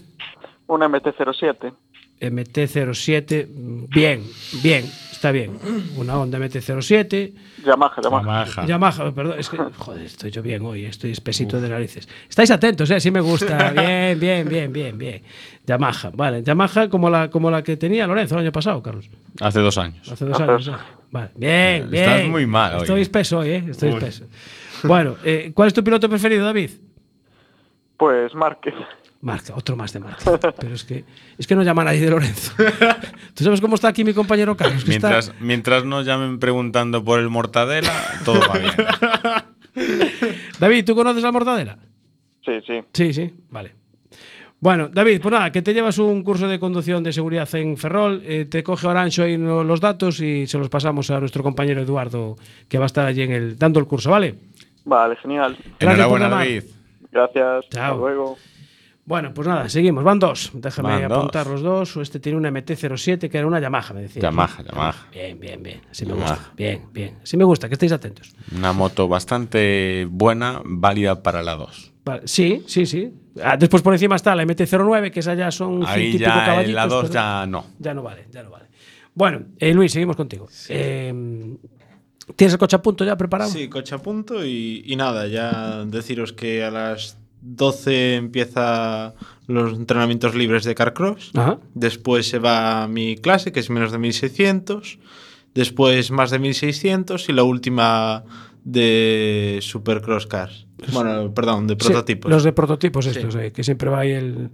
Una 0.67 0.87
MT-07. 0.87 1.73
MT-07. 2.19 3.47
mm, 3.47 3.85
Bien, 3.89 4.23
bien, 4.63 4.85
está 5.11 5.31
bien. 5.31 5.57
Una 5.97 6.17
Honda 6.19 6.37
MT-07. 6.39 7.33
Yamaha, 7.65 8.01
Yamaha. 8.01 8.65
Yamaha, 8.65 9.11
perdón, 9.13 9.39
es 9.39 9.49
que, 9.49 9.57
joder, 9.57 10.05
estoy 10.05 10.31
yo 10.31 10.41
bien 10.41 10.61
hoy, 10.65 10.85
estoy 10.85 11.11
espesito 11.11 11.59
de 11.59 11.69
narices. 11.69 12.07
Estáis 12.29 12.51
atentos, 12.51 12.89
¿eh? 12.91 12.99
Sí 12.99 13.11
me 13.11 13.21
gusta. 13.21 13.71
Bien, 13.75 14.19
bien, 14.19 14.47
bien, 14.47 14.71
bien, 14.73 14.97
bien. 14.97 15.21
Yamaha, 15.65 16.09
vale. 16.13 16.41
Yamaha 16.43 16.89
como 16.89 17.09
la, 17.09 17.29
como 17.29 17.51
la 17.51 17.61
que 17.63 17.77
tenía 17.77 18.07
Lorenzo 18.07 18.35
el 18.35 18.41
año 18.41 18.51
pasado, 18.51 18.81
Carlos. 18.81 19.09
Hace 19.39 19.59
dos 19.59 19.77
años. 19.77 20.09
Hace 20.11 20.25
dos 20.25 20.39
años. 20.39 20.67
¿eh? 20.67 20.71
Vale. 21.11 21.29
Bien, 21.35 21.89
bien. 21.89 22.09
Estás 22.09 22.27
muy 22.27 22.45
mal 22.45 22.75
hoy, 22.75 22.81
Estoy 22.81 22.99
¿eh? 22.99 23.03
espeso 23.03 23.39
hoy, 23.39 23.49
¿eh? 23.49 23.63
Estoy 23.69 23.89
Uy. 23.89 23.95
espeso. 23.97 24.25
Bueno, 24.83 25.15
eh, 25.23 25.51
¿cuál 25.53 25.67
es 25.67 25.73
tu 25.73 25.83
piloto 25.83 26.07
preferido, 26.09 26.45
David? 26.45 26.71
Pues 27.97 28.33
Márquez. 28.33 28.73
Marca, 29.21 29.53
otro 29.55 29.75
más 29.75 29.91
de 29.91 29.99
marca. 29.99 30.39
Pero 30.59 30.73
es 30.73 30.83
que, 30.85 31.03
es 31.37 31.45
que 31.45 31.55
no 31.55 31.63
llama 31.63 31.81
a 31.81 31.85
nadie 31.85 32.01
de 32.01 32.09
Lorenzo. 32.09 32.53
¿Tú 33.33 33.43
sabes 33.43 33.59
cómo 33.59 33.75
está 33.75 33.89
aquí 33.89 34.03
mi 34.05 34.13
compañero 34.13 34.55
Carlos? 34.55 34.83
Que 34.85 34.91
está- 34.95 35.09
Mientras, 35.09 35.33
mientras 35.41 35.85
no 35.85 36.01
llamen 36.01 36.39
preguntando 36.39 37.03
por 37.03 37.19
el 37.19 37.29
mortadela, 37.29 37.91
todo 38.23 38.39
va 38.47 38.57
bien. 38.57 38.71
David, 40.59 40.85
¿tú 40.85 40.95
conoces 40.95 41.23
la 41.23 41.31
mortadela? 41.31 41.77
Sí, 42.45 42.53
sí. 42.65 42.79
Sí, 42.93 43.13
sí, 43.13 43.33
vale. 43.49 43.75
Bueno, 44.61 44.89
David, 44.89 45.21
pues 45.21 45.31
nada, 45.31 45.51
que 45.51 45.61
te 45.61 45.73
llevas 45.73 45.97
un 45.99 46.21
curso 46.23 46.47
de 46.47 46.59
conducción 46.59 47.01
de 47.01 47.13
seguridad 47.13 47.47
en 47.55 47.77
Ferrol, 47.77 48.21
eh, 48.25 48.43
te 48.45 48.61
coge 48.61 48.87
Orancho 48.87 49.23
ahí 49.23 49.37
los 49.37 49.79
datos 49.79 50.19
y 50.19 50.47
se 50.47 50.57
los 50.57 50.67
pasamos 50.69 51.09
a 51.11 51.19
nuestro 51.21 51.43
compañero 51.43 51.81
Eduardo, 51.81 52.35
que 52.67 52.77
va 52.77 52.85
a 52.85 52.87
estar 52.87 53.05
allí 53.05 53.21
en 53.21 53.31
el, 53.31 53.57
dando 53.57 53.79
el 53.79 53.85
curso, 53.85 54.11
¿vale? 54.11 54.35
Vale, 54.83 55.15
genial. 55.17 55.55
Gracias 55.79 55.81
Enhorabuena. 55.81 56.29
David. 56.29 56.63
Gracias. 57.11 57.65
Chao. 57.69 57.83
Hasta 57.83 57.95
luego. 57.95 58.37
Bueno, 59.09 59.33
pues 59.33 59.47
nada, 59.47 59.67
seguimos. 59.69 60.03
Van 60.03 60.19
dos. 60.19 60.51
Déjame 60.53 60.89
Van 60.89 61.09
dos. 61.09 61.17
apuntar 61.17 61.47
los 61.47 61.61
dos. 61.63 61.97
Este 61.97 62.19
tiene 62.19 62.37
una 62.37 62.51
MT-07 62.51 63.27
que 63.27 63.37
era 63.39 63.47
una 63.47 63.59
Yamaha, 63.59 63.91
me 63.95 64.01
decía. 64.03 64.21
Yamaha, 64.21 64.61
Yamaha. 64.63 65.07
Bien, 65.11 65.39
bien, 65.39 65.63
bien. 65.63 65.81
Así 65.89 66.05
me 66.05 66.11
Yamaha. 66.13 66.35
gusta. 66.35 66.51
Bien, 66.55 66.85
bien. 66.93 67.17
Así 67.23 67.35
me 67.35 67.43
gusta, 67.43 67.67
que 67.67 67.73
estéis 67.73 67.91
atentos. 67.91 68.31
Una 68.55 68.71
moto 68.71 69.07
bastante 69.07 70.07
buena, 70.11 70.61
válida 70.63 71.23
para 71.23 71.41
la 71.41 71.55
2. 71.55 71.91
Vale, 72.05 72.21
Sí, 72.25 72.63
sí, 72.67 72.85
sí. 72.85 73.11
Ah, 73.43 73.57
después 73.57 73.81
por 73.81 73.93
encima 73.93 74.15
está 74.15 74.35
la 74.35 74.43
MT-09, 74.43 75.09
que 75.11 75.21
esa 75.21 75.33
ya 75.33 75.49
son 75.49 75.83
Ahí 75.87 76.11
100 76.11 76.15
y 76.15 76.17
pico 76.19 76.29
ya 76.29 76.39
en 76.39 76.45
caballitos. 76.45 76.75
la 76.75 76.87
2 76.87 77.01
pero 77.01 77.13
ya 77.13 77.45
no. 77.47 77.65
Ya 77.79 77.93
no 77.95 78.03
vale, 78.03 78.27
ya 78.31 78.43
no 78.43 78.51
vale. 78.51 78.65
Bueno, 79.15 79.41
eh, 79.57 79.73
Luis, 79.73 79.91
seguimos 79.91 80.15
contigo. 80.15 80.47
Eh, 80.69 81.11
¿Tienes 82.35 82.53
el 82.53 82.59
coche 82.59 82.75
a 82.75 82.81
punto 82.81 83.03
ya 83.03 83.17
preparado? 83.17 83.49
Sí, 83.49 83.67
coche 83.67 83.95
a 83.95 83.97
punto 83.97 84.45
y, 84.45 84.83
y 84.85 84.95
nada, 84.95 85.25
ya 85.27 85.83
deciros 85.85 86.31
que 86.31 86.63
a 86.63 86.69
las 86.69 87.17
12 87.41 88.15
empieza 88.15 89.13
los 89.47 89.73
entrenamientos 89.77 90.35
libres 90.35 90.63
de 90.63 90.75
Carcross. 90.75 91.31
Ajá. 91.35 91.59
Después 91.73 92.27
se 92.27 92.39
va 92.39 92.83
a 92.83 92.87
mi 92.87 93.15
clase, 93.17 93.51
que 93.51 93.59
es 93.59 93.69
menos 93.69 93.91
de 93.91 93.97
1600. 93.97 94.99
Después 95.55 96.11
más 96.11 96.29
de 96.31 96.39
1600 96.39 97.27
y 97.29 97.33
la 97.33 97.43
última 97.43 98.23
de 98.63 99.59
Supercross 99.61 100.27
Cars. 100.27 100.67
Bueno, 100.93 101.33
perdón, 101.33 101.65
de 101.67 101.73
Sí, 101.73 101.87
prototipos. 101.87 102.29
los 102.31 102.43
de 102.43 102.53
prototipos 102.53 103.05
Sí. 103.05 103.11
estos, 103.11 103.35
eh, 103.35 103.51
que 103.51 103.63
siempre 103.63 103.89
va 103.89 104.01
ahí 104.01 104.11
el, 104.11 104.49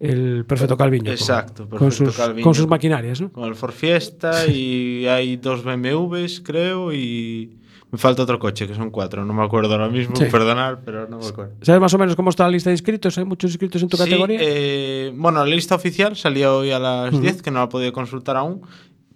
el 0.00 0.44
perfecto 0.44 0.76
Calviño. 0.76 1.04
con- 1.04 1.12
Exacto, 1.12 1.68
con, 1.68 1.78
perfecto 1.78 2.06
sus, 2.06 2.16
Calviño. 2.16 2.44
con 2.44 2.54
sus 2.54 2.66
maquinarias, 2.66 3.20
¿no? 3.20 3.30
Con 3.32 3.44
el 3.44 3.54
Ford 3.54 3.72
Fiesta 3.72 4.46
y 4.46 5.06
hay 5.06 5.36
dos 5.36 5.62
BMWs, 5.64 6.40
creo, 6.44 6.92
y 6.92 7.56
me 7.92 7.98
falta 7.98 8.22
otro 8.22 8.38
coche, 8.38 8.66
que 8.66 8.74
son 8.74 8.90
cuatro. 8.90 9.24
No 9.24 9.32
me 9.34 9.44
acuerdo 9.44 9.72
ahora 9.74 9.88
mismo, 9.88 10.16
Sí. 10.16 10.24
perdonar, 10.30 10.80
pero 10.84 11.06
no 11.08 11.18
me 11.18 11.26
acuerdo. 11.26 11.52
¿Sabes 11.60 11.80
más 11.80 11.92
o 11.94 11.98
menos 11.98 12.16
cómo 12.16 12.30
está 12.30 12.44
la 12.44 12.50
lista 12.50 12.70
de 12.70 12.74
inscritos? 12.74 13.16
¿Hay 13.18 13.24
muchos 13.26 13.50
inscritos 13.50 13.82
en 13.82 13.88
tu 13.88 13.96
Sí, 13.98 14.04
categoría? 14.04 14.38
eh, 14.42 15.12
bueno, 15.14 15.44
la 15.44 15.54
lista 15.54 15.74
oficial 15.74 16.16
salía 16.16 16.52
hoy 16.52 16.70
a 16.72 16.78
las 16.78 17.12
Ujú. 17.12 17.20
10, 17.22 17.42
que 17.42 17.50
no 17.50 17.58
la 17.60 17.66
he 17.66 17.68
podido 17.68 17.92
consultar 17.92 18.36
aún. 18.36 18.62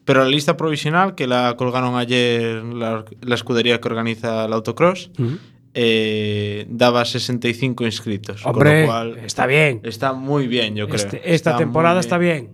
Pero 0.05 0.23
la 0.23 0.29
lista 0.31 0.57
provisional, 0.57 1.15
que 1.17 1.27
la 1.27 1.55
colgaron 1.57 1.97
ayer 1.97 2.63
la, 2.63 3.05
la 3.23 3.35
escudería 3.35 3.81
que 3.81 3.89
organiza 3.89 4.45
el 4.45 4.53
autocross, 4.53 5.11
Ujú. 5.19 5.39
eh, 5.75 6.67
daba 6.69 7.05
65 7.05 7.85
inscritos. 7.85 8.43
con 8.43 8.53
Hombre, 8.53 8.83
lo 8.83 8.87
cual 8.89 9.17
está 9.25 9.47
bien. 9.47 9.81
Está 9.85 10.13
muy 10.13 10.47
bien, 10.47 10.77
yo 10.77 10.87
creo. 10.87 10.97
Este- 10.97 11.35
esta 11.35 11.53
muy 11.55 11.59
temporada 11.61 12.01
está 12.01 12.19
bien. 12.19 12.51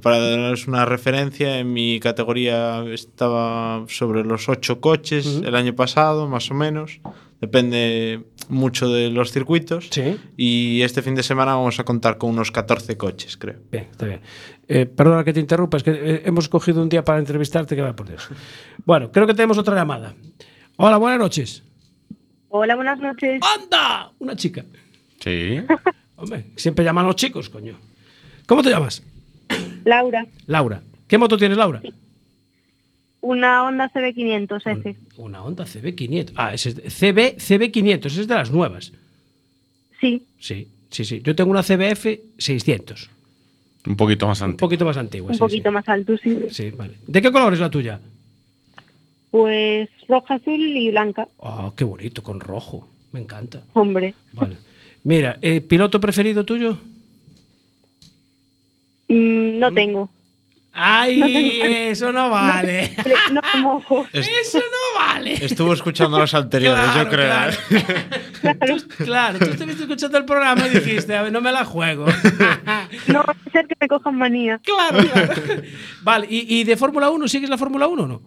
Para 0.00 0.18
daros 0.18 0.66
una 0.66 0.84
referencia, 0.84 1.58
en 1.58 1.72
mi 1.72 2.00
categoría 2.00 2.84
estaba 2.92 3.84
sobre 3.88 4.24
los 4.24 4.48
8 4.48 4.80
coches 4.80 5.42
el 5.44 5.54
año 5.54 5.74
pasado, 5.74 6.28
más 6.28 6.50
o 6.50 6.54
menos. 6.54 7.00
Depende 7.40 8.22
mucho 8.48 8.88
de 8.88 9.10
los 9.10 9.32
circuitos. 9.32 9.90
Y 10.36 10.82
este 10.82 11.02
fin 11.02 11.14
de 11.14 11.22
semana 11.22 11.56
vamos 11.56 11.80
a 11.80 11.84
contar 11.84 12.16
con 12.16 12.30
unos 12.30 12.52
14 12.52 12.96
coches, 12.96 13.36
creo. 13.36 13.56
Bien, 13.70 13.88
está 13.90 14.06
bien. 14.06 14.20
Eh, 14.68 14.86
perdona 14.86 15.24
que 15.24 15.32
te 15.32 15.40
interrumpa, 15.40 15.76
es 15.76 15.82
que 15.82 15.90
eh, 15.90 16.22
hemos 16.24 16.48
cogido 16.48 16.80
un 16.80 16.88
día 16.88 17.04
para 17.04 17.18
entrevistarte 17.18 17.74
que 17.74 17.82
va 17.82 17.94
por 17.96 18.08
Dios. 18.08 18.28
Bueno, 18.84 19.10
creo 19.10 19.26
que 19.26 19.34
tenemos 19.34 19.58
otra 19.58 19.74
llamada. 19.74 20.14
Hola, 20.76 20.96
buenas 20.98 21.18
noches. 21.18 21.64
Hola, 22.48 22.76
buenas 22.76 22.98
noches. 23.00 23.40
¡Anda! 23.42 24.12
Una 24.20 24.36
chica. 24.36 24.64
Sí. 25.18 25.58
Hombre, 26.16 26.46
siempre 26.54 26.84
llaman 26.84 27.06
los 27.06 27.16
chicos, 27.16 27.48
coño. 27.50 27.76
¿Cómo 28.46 28.62
te 28.62 28.70
llamas? 28.70 29.02
Laura, 29.84 30.26
Laura. 30.46 30.82
¿Qué 31.08 31.18
moto 31.18 31.36
tienes, 31.36 31.58
Laura? 31.58 31.82
una 33.20 33.62
Honda 33.64 33.88
CB500 33.92 34.62
F. 34.80 34.96
Una 35.16 35.44
Honda 35.44 35.64
CB500. 35.64 36.32
Ah, 36.34 36.52
ese 36.54 36.70
es 36.70 36.76
de- 36.76 36.90
CB, 36.90 37.36
CB500, 37.38 38.06
esa 38.06 38.20
es 38.22 38.26
de 38.28 38.34
las 38.34 38.50
nuevas. 38.50 38.92
Sí. 40.00 40.24
Sí, 40.40 40.66
sí, 40.90 41.04
sí. 41.04 41.20
Yo 41.22 41.36
tengo 41.36 41.50
una 41.52 41.62
CBF 41.62 42.18
600. 42.38 43.10
Un 43.86 43.96
poquito 43.96 44.26
más 44.26 44.40
Un 44.40 44.46
antiguo. 44.50 44.68
poquito 44.68 44.84
más 44.84 44.96
antigua. 44.96 45.28
un 45.28 45.34
sí, 45.34 45.38
poquito 45.40 45.70
más 45.70 45.88
alto, 45.88 46.16
sí. 46.18 46.36
sí. 46.48 46.54
Sí, 46.54 46.70
vale. 46.70 46.94
¿De 47.06 47.22
qué 47.22 47.30
color 47.30 47.52
es 47.52 47.60
la 47.60 47.70
tuya? 47.70 48.00
Pues 49.30 49.88
roja, 50.08 50.34
azul 50.34 50.60
y 50.60 50.90
blanca. 50.90 51.28
Oh, 51.38 51.72
qué 51.76 51.84
bonito, 51.84 52.22
con 52.22 52.40
rojo. 52.40 52.88
Me 53.12 53.20
encanta. 53.20 53.62
Hombre. 53.72 54.14
Vale. 54.32 54.56
Mira, 55.04 55.38
eh, 55.42 55.60
¿piloto 55.60 56.00
preferido 56.00 56.44
tuyo? 56.44 56.76
Mm, 59.12 59.58
no 59.58 59.72
tengo. 59.72 60.10
¡Ay! 60.74 61.18
No 61.20 61.26
tengo- 61.26 61.64
eso 61.64 62.12
no 62.12 62.30
vale. 62.30 62.96
No 63.32 63.42
mojo. 63.60 64.06
Eso 64.12 64.58
no 64.58 65.00
vale. 65.00 65.34
Estuvo 65.44 65.74
escuchando 65.74 66.18
los 66.18 66.32
anteriores, 66.32 66.82
Claro, 66.82 67.04
yo 67.04 67.10
creo. 67.10 67.26
claro. 67.28 67.52
¿eh? 67.70 68.56
Tú- 68.66 69.04
claro, 69.04 69.38
tú 69.38 69.44
estuviste 69.44 69.82
escuchando 69.82 70.16
el 70.18 70.24
programa 70.24 70.66
y 70.66 70.70
dijiste, 70.70 71.14
a 71.14 71.22
ver, 71.22 71.32
no 71.32 71.40
me 71.42 71.52
la 71.52 71.64
juego. 71.64 72.06
No, 73.08 73.22
va 73.22 73.34
a 73.46 73.50
ser 73.50 73.66
que 73.66 73.74
me 73.80 73.88
cojan 73.88 74.16
manía. 74.16 74.58
Claro, 74.64 74.98
claro. 75.10 75.62
Vale, 76.02 76.26
¿y, 76.30 76.60
y 76.60 76.64
de 76.64 76.76
Fórmula 76.76 77.10
1 77.10 77.28
sigues 77.28 77.50
la 77.50 77.58
Fórmula 77.58 77.86
1 77.86 78.02
o 78.02 78.06
no? 78.06 78.22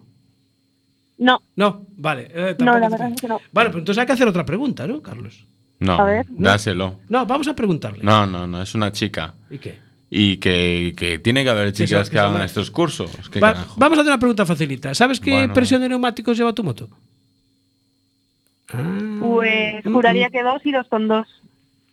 No. 1.18 1.40
No, 1.56 1.86
vale. 1.96 2.28
eh, 2.32 2.56
No, 2.58 2.78
la 2.78 2.88
verdad 2.88 3.10
es 3.12 3.20
que 3.20 3.26
no. 3.28 3.40
Vale, 3.52 3.70
pues 3.70 3.80
entonces 3.80 4.00
hay 4.00 4.06
que 4.06 4.12
hacer 4.12 4.28
otra 4.28 4.44
pregunta, 4.44 4.86
¿no, 4.86 5.00
Carlos? 5.02 5.46
No, 5.80 5.98
A 5.98 6.04
ver. 6.04 6.26
dáselo. 6.30 7.00
No, 7.08 7.26
vamos 7.26 7.48
a 7.48 7.54
preguntarle. 7.54 8.00
No, 8.02 8.26
no, 8.26 8.46
no, 8.46 8.62
es 8.62 8.74
una 8.74 8.92
chica. 8.92 9.34
¿Y 9.50 9.58
qué? 9.58 9.78
Y 10.08 10.36
que, 10.36 10.94
que 10.96 11.18
tiene 11.18 11.42
que 11.42 11.50
haber 11.50 11.72
chicas 11.72 12.08
que 12.10 12.18
hagan 12.18 12.40
estos 12.42 12.70
cursos. 12.70 13.10
¿Qué 13.30 13.40
Va- 13.40 13.54
carajo? 13.54 13.74
vamos 13.76 13.98
a 13.98 14.00
hacer 14.02 14.12
una 14.12 14.20
pregunta 14.20 14.46
facilita. 14.46 14.94
¿Sabes 14.94 15.18
qué 15.18 15.30
Bueno. 15.32 15.52
presión 15.54 15.80
de 15.80 15.88
neumáticos 15.88 16.36
lleva 16.38 16.52
tu 16.52 16.62
moto? 16.62 16.88
Pues 19.20 19.84
juraría 19.84 20.30
que 20.30 20.42
dos 20.42 20.60
y 20.64 20.72
dos 20.72 20.86
con 20.88 21.08
dos. 21.08 21.26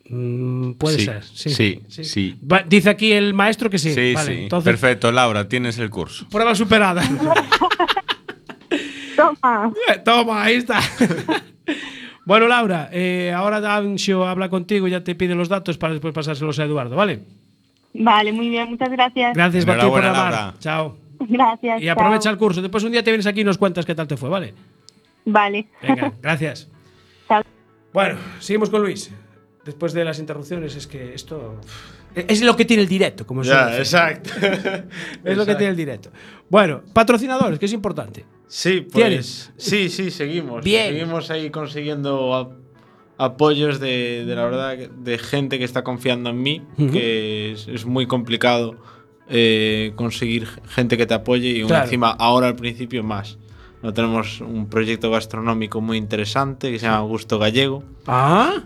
Mm, 0.09 0.73
puede 0.73 0.97
Sí, 0.99 1.05
ser. 1.05 1.23
Sí, 1.23 1.81
sí, 1.87 2.03
sí. 2.03 2.39
Va- 2.51 2.63
dice 2.67 2.89
aquí 2.89 3.11
el 3.13 3.33
maestro 3.33 3.69
que 3.69 3.77
sí. 3.79 3.93
Sí, 3.93 4.13
vale, 4.13 4.35
sí. 4.35 4.41
entonces, 4.43 4.71
Perfecto, 4.71 5.11
Laura, 5.11 5.47
tienes 5.47 5.77
el 5.79 5.89
curso. 5.89 6.27
prueba 6.29 6.53
superada. 6.55 7.01
Toma. 9.15 9.71
Eh, 9.93 9.99
Toma, 10.03 10.43
ahí 10.43 10.55
está. 10.55 10.79
bueno, 12.25 12.47
Laura, 12.47 12.89
eh, 12.91 13.31
ahora 13.35 13.61
Dancio 13.61 14.27
habla 14.27 14.49
contigo 14.49 14.87
y 14.87 14.91
ya 14.91 15.03
te 15.03 15.15
pide 15.15 15.35
los 15.35 15.49
datos 15.49 15.77
para 15.77 15.93
después 15.93 16.13
pasárselos 16.13 16.59
a 16.59 16.65
Eduardo, 16.65 16.95
¿vale? 16.95 17.21
Vale, 17.93 18.31
muy 18.31 18.49
bien, 18.49 18.69
muchas 18.69 18.89
gracias. 18.89 19.33
Gracias, 19.35 19.65
Martín, 19.65 19.89
por 19.89 20.01
llamar. 20.03 20.31
Laura. 20.31 20.53
Chao. 20.59 20.97
Gracias. 21.19 21.81
Y 21.81 21.87
aprovecha 21.89 22.21
chao. 22.23 22.33
el 22.33 22.39
curso. 22.39 22.61
Después 22.61 22.83
un 22.83 22.91
día 22.91 23.03
te 23.03 23.11
vienes 23.11 23.27
aquí 23.27 23.41
y 23.41 23.43
nos 23.43 23.57
cuentas 23.57 23.85
qué 23.85 23.95
tal 23.95 24.07
te 24.07 24.17
fue, 24.17 24.29
¿vale? 24.29 24.53
Vale. 25.25 25.67
Venga, 25.81 26.13
gracias. 26.21 26.69
Chao. 27.27 27.43
Bueno, 27.93 28.17
seguimos 28.39 28.69
con 28.69 28.81
Luis. 28.81 29.11
Después 29.63 29.93
de 29.93 30.03
las 30.03 30.19
interrupciones, 30.19 30.75
es 30.75 30.87
que 30.87 31.13
esto. 31.13 31.61
Es 32.15 32.41
lo 32.43 32.55
que 32.55 32.65
tiene 32.65 32.83
el 32.83 32.89
directo, 32.89 33.25
como 33.25 33.43
se 33.43 33.51
Ya, 33.51 33.67
dice. 33.67 33.79
exacto. 33.79 34.29
Es 35.23 35.37
lo 35.37 35.45
que 35.45 35.55
tiene 35.55 35.71
el 35.71 35.77
directo. 35.77 36.11
Bueno, 36.49 36.81
patrocinadores, 36.93 37.57
que 37.57 37.65
es 37.65 37.73
importante. 37.73 38.25
Sí, 38.47 38.81
pues. 38.81 38.93
¿Tienes? 38.93 39.53
Sí, 39.57 39.89
sí, 39.89 40.11
seguimos. 40.11 40.63
Bien. 40.63 40.89
Seguimos 40.93 41.29
ahí 41.31 41.49
consiguiendo 41.49 42.59
apoyos 43.23 43.79
de, 43.79 44.25
de 44.25 44.35
la 44.35 44.43
verdad 44.45 44.77
de 44.77 45.17
gente 45.17 45.57
que 45.59 45.65
está 45.65 45.83
confiando 45.83 46.29
en 46.29 46.41
mí, 46.41 46.61
Ujú. 46.77 46.91
que 46.91 47.51
es, 47.53 47.67
es 47.67 47.85
muy 47.85 48.05
complicado 48.07 48.75
eh, 49.29 49.93
conseguir 49.95 50.47
gente 50.67 50.97
que 50.97 51.05
te 51.05 51.13
apoye 51.13 51.49
y 51.49 51.63
Claro. 51.63 51.85
encima 51.85 52.11
ahora 52.11 52.47
al 52.47 52.55
principio 52.55 53.03
más. 53.03 53.37
No 53.81 53.93
tenemos 53.93 54.39
un 54.41 54.67
proyecto 54.69 55.11
gastronómico 55.11 55.81
muy 55.81 55.97
interesante 55.97 56.71
que 56.71 56.79
se 56.79 56.85
llama 56.85 57.01
Gusto 57.01 57.37
Gallego. 57.39 57.83
Ah, 58.07 58.63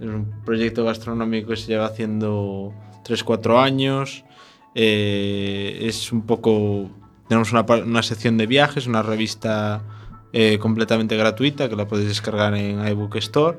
Es 0.00 0.06
un 0.06 0.32
proyecto 0.44 0.84
gastronómico 0.84 1.50
que 1.50 1.56
se 1.56 1.68
lleva 1.68 1.86
haciendo 1.86 2.72
3-4 3.04 3.62
años. 3.62 4.24
Eh, 4.74 5.78
es 5.82 6.12
un 6.12 6.22
poco. 6.26 6.90
Tenemos 7.28 7.50
una, 7.52 7.62
una 7.62 8.02
sección 8.02 8.36
de 8.36 8.46
viajes, 8.46 8.86
una 8.86 9.02
revista 9.02 9.82
eh, 10.32 10.58
completamente 10.58 11.16
gratuita 11.16 11.68
que 11.68 11.76
la 11.76 11.88
podéis 11.88 12.08
descargar 12.08 12.54
en 12.54 12.86
iBook 12.86 13.16
Store. 13.16 13.58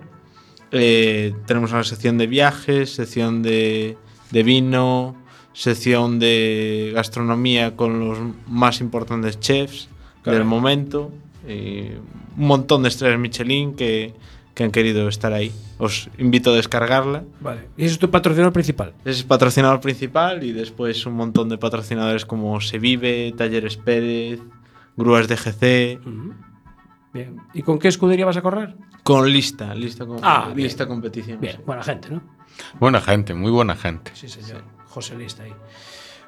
Eh, 0.72 1.34
tenemos 1.46 1.72
una 1.72 1.84
sección 1.84 2.18
de 2.18 2.28
viajes, 2.28 2.94
sección 2.94 3.42
de, 3.42 3.98
de 4.32 4.44
vino, 4.44 5.16
sección 5.54 6.20
de 6.20 6.92
gastronomía 6.94 7.76
con 7.76 8.00
los 8.00 8.18
más 8.48 8.82
importantes 8.82 9.40
chefs 9.40 9.90
Claro. 10.24 10.40
del 10.40 10.48
momento. 10.48 11.12
eh, 11.48 11.98
un 12.38 12.48
montón 12.48 12.84
de 12.84 12.90
estrellas 12.90 13.18
Michelin 13.20 13.74
que, 13.76 14.14
que 14.54 14.64
han 14.66 14.72
querido 14.72 15.08
estar 15.08 15.32
ahí. 15.32 15.52
Os 15.80 16.10
invito 16.18 16.52
a 16.52 16.56
descargarla. 16.56 17.24
vale. 17.40 17.62
Y 17.78 17.86
ese 17.86 17.94
es 17.94 18.00
tu 18.00 18.12
patrocinador 18.12 18.52
principal. 18.52 18.94
Es 19.06 19.24
patrocinador 19.24 19.80
principal 19.80 20.44
y 20.44 20.52
después 20.52 21.06
un 21.06 21.14
montón 21.14 21.48
de 21.50 21.58
patrocinadores 21.58 22.26
como 22.26 22.60
Se 22.60 22.78
Vive, 22.78 23.34
Talleres 23.38 23.78
Pérez, 23.78 24.40
Grúas 24.98 25.28
DGC, 25.30 26.00
Bien. 27.18 27.38
¿Y 27.54 27.62
con 27.64 27.80
qué 27.80 27.88
escudería 27.88 28.26
vas 28.26 28.38
a 28.38 28.42
correr? 28.42 28.76
con 29.04 29.32
lista, 29.32 29.74
lista, 29.74 30.06
con, 30.06 30.20
Ah, 30.22 30.52
bien. 30.54 30.68
lista 30.68 30.86
competición. 30.88 31.40
Bien, 31.40 31.62
buena 31.66 31.82
gente, 31.84 32.10
¿no? 32.10 32.22
Buena 32.80 33.00
gente, 33.02 33.34
muy 33.34 33.52
buena 33.52 33.76
gente. 33.76 34.12
Sí, 34.14 34.28
señor. 34.28 34.64
José 34.88 35.16
Lista 35.16 35.44
ahí. 35.44 35.54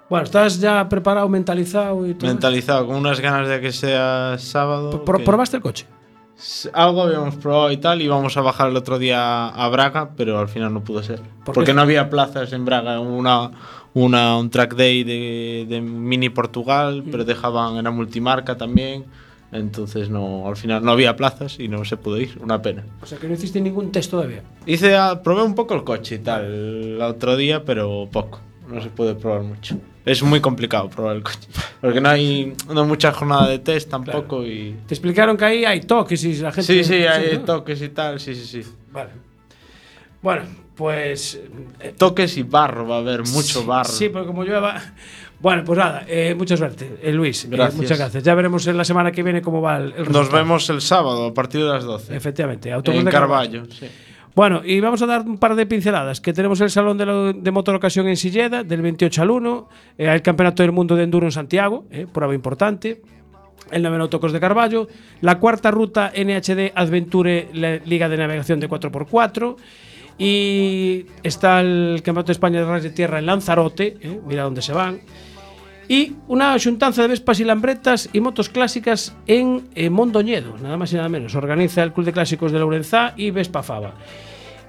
Bueno, 0.09 0.23
¿estás 0.25 0.59
ya 0.59 0.87
preparado, 0.89 1.27
mentalizado 1.29 2.05
y 2.07 2.13
todo? 2.13 2.29
Mentalizado, 2.29 2.87
con 2.87 2.95
unas 2.95 3.19
ganas 3.19 3.47
de 3.47 3.59
que 3.61 3.71
sea 3.71 4.35
sábado. 4.39 5.03
Pro- 5.03 5.17
que- 5.19 5.23
¿Probaste 5.25 5.57
el 5.57 5.63
coche? 5.63 5.85
Algo 6.73 7.03
habíamos 7.03 7.35
probado 7.35 7.69
y 7.71 7.77
tal, 7.77 8.01
íbamos 8.01 8.37
a 8.37 8.41
bajar 8.41 8.69
el 8.69 8.77
otro 8.77 8.97
día 8.97 9.49
a 9.49 9.67
Braga, 9.69 10.11
pero 10.15 10.39
al 10.39 10.47
final 10.47 10.73
no 10.73 10.81
pudo 10.83 11.03
ser. 11.03 11.21
¿Por 11.43 11.53
porque 11.53 11.73
no 11.73 11.81
había 11.81 12.09
plazas 12.09 12.53
en 12.53 12.63
Braga, 12.63 12.99
una, 13.01 13.51
una 13.93 14.37
un 14.37 14.49
track 14.49 14.75
day 14.75 15.03
de, 15.03 15.65
de 15.67 15.81
Mini 15.81 16.29
Portugal, 16.29 17.03
Mm. 17.05 17.11
pero 17.11 17.25
dejaban, 17.25 17.75
era 17.75 17.91
multimarca 17.91 18.55
también, 18.57 19.05
entonces 19.51 20.09
no, 20.09 20.47
al 20.47 20.55
final 20.57 20.83
no 20.83 20.91
había 20.91 21.15
plazas 21.15 21.59
y 21.59 21.67
no 21.67 21.83
se 21.85 21.97
pudo 21.97 22.19
ir, 22.19 22.37
una 22.41 22.61
pena. 22.61 22.83
O 23.01 23.05
sea, 23.05 23.17
que 23.17 23.27
no 23.27 23.33
hiciste 23.33 23.59
ningún 23.61 23.91
test 23.91 24.11
todavía. 24.11 24.43
Hice, 24.65 24.95
a- 24.95 25.21
probé 25.23 25.43
un 25.43 25.55
poco 25.55 25.73
el 25.75 25.83
coche 25.83 26.15
y 26.15 26.19
tal 26.19 26.45
el 26.45 27.01
otro 27.01 27.35
día, 27.37 27.63
pero 27.65 28.07
poco, 28.11 28.39
no 28.67 28.81
se 28.81 28.89
puede 28.89 29.15
probar 29.15 29.41
mucho. 29.43 29.77
Es 30.05 30.23
muy 30.23 30.39
complicado 30.39 30.89
probar 30.89 31.17
el 31.17 31.23
coche, 31.23 31.47
porque 31.81 32.01
no 32.01 32.09
hay, 32.09 32.53
no 32.73 32.81
hay 32.81 32.87
mucha 32.87 33.11
jornada 33.11 33.47
de 33.47 33.59
test 33.59 33.89
tampoco 33.89 34.45
y... 34.45 34.75
Te 34.87 34.93
explicaron 34.95 35.35
que 35.37 35.45
ahí 35.45 35.65
hay 35.65 35.81
toques 35.81 36.23
y 36.23 36.35
la 36.37 36.51
gente. 36.51 36.73
Sí, 36.73 36.83
sí, 36.83 36.93
hay 37.05 37.37
¿no? 37.37 37.43
toques 37.45 37.81
y 37.81 37.89
tal, 37.89 38.19
sí, 38.19 38.33
sí, 38.35 38.63
sí. 38.63 38.69
Vale. 38.91 39.09
Bueno, 40.21 40.43
Pues. 40.75 41.39
eh, 41.79 41.93
Toques 41.97 42.37
y 42.37 42.43
barro, 42.43 42.87
va 42.87 42.95
a 42.95 42.99
haber 42.99 43.19
mucho 43.21 43.61
sí, 43.61 43.65
barro. 43.65 43.89
Sí, 43.89 44.09
porque 44.09 44.27
como 44.27 44.43
llueva. 44.43 44.81
Bueno, 45.41 45.63
pues 45.63 45.79
nada, 45.79 46.03
eh, 46.07 46.35
mucha 46.37 46.57
suerte, 46.57 46.97
eh, 47.01 47.13
Luis. 47.13 47.45
Eh, 47.45 47.47
Gracias. 47.51 47.75
muchas 47.81 47.97
gracias. 47.97 48.23
Ya 48.23 48.35
veremos 48.35 48.67
en 48.67 48.75
la 48.77 48.83
semana 48.83 49.11
que 49.11 49.23
viene 49.23 49.41
cómo 49.41 49.61
va 49.61 49.77
el, 49.77 49.93
el 49.97 50.11
Nos 50.11 50.29
vemos 50.31 50.69
el 50.69 50.81
sábado 50.81 51.27
a 51.27 51.33
partir 51.33 51.61
de 51.61 51.67
las 51.69 51.85
12. 51.85 52.13
Efectivamente, 52.15 52.71
autobús 52.73 52.99
en 52.99 53.05
de 53.05 53.11
Carballo. 53.11 53.63
sí. 53.69 53.87
Bueno, 54.35 54.61
y 54.63 54.79
vamos 54.79 55.01
a 55.01 55.05
dar 55.05 55.21
un 55.21 55.37
par 55.37 55.55
de 55.55 55.65
pinceladas, 55.65 56.21
que 56.21 56.31
tenemos 56.33 56.61
el 56.61 56.69
Salón 56.69 56.97
de, 56.97 57.05
lo- 57.05 57.33
de 57.33 57.51
Motor 57.51 57.75
Ocasión 57.75 58.07
en 58.07 58.15
Silleda, 58.15 58.63
del 58.63 58.81
28 58.81 59.21
al 59.23 59.31
1, 59.31 59.69
eh, 59.97 60.05
el 60.13 60.21
Campeonato 60.21 60.61
del 60.63 60.71
Mundo 60.71 60.95
de 60.95 61.03
Enduro 61.03 61.25
en 61.25 61.31
Santiago, 61.31 61.85
prueba 62.13 62.33
importante, 62.35 63.01
el 63.71 63.81
noveno 63.81 64.07
Tocos 64.07 64.31
de 64.31 64.39
Carballo, 64.39 64.87
la 65.21 65.39
cuarta 65.39 65.71
ruta 65.71 66.11
NHD 66.15 66.71
Adventure 66.75 67.49
la 67.53 67.77
Liga 67.77 68.07
de 68.07 68.17
Navegación 68.17 68.59
de 68.61 68.69
4x4, 68.69 69.55
y 70.17 71.05
está 71.23 71.59
el 71.61 71.95
Campeonato 72.03 72.27
de 72.27 72.33
España 72.33 72.59
de 72.59 72.65
Rally 72.65 72.83
de 72.83 72.89
Tierra 72.91 73.19
en 73.19 73.25
Lanzarote, 73.25 73.97
mira 74.27 74.43
dónde 74.43 74.61
se 74.61 74.73
van, 74.73 74.99
y 75.89 76.13
una 76.27 76.57
xuntanza 76.59 77.01
de 77.01 77.09
Vespas 77.09 77.39
y 77.39 77.43
Lambretas 77.43 78.09
y 78.13 78.21
motos 78.21 78.47
clásicas 78.47 79.15
en 79.25 79.67
eh, 79.73 79.89
Mondoñedo, 79.89 80.55
nada 80.61 80.77
más 80.77 80.93
y 80.93 80.95
nada 80.95 81.09
menos. 81.09 81.33
Organiza 81.33 81.81
el 81.83 81.91
Club 81.91 82.05
de 82.05 82.13
Clásicos 82.13 82.51
de 82.51 82.59
Lourenzá 82.59 83.13
y 83.17 83.31
Vespa 83.31 83.63
Fava. 83.63 83.95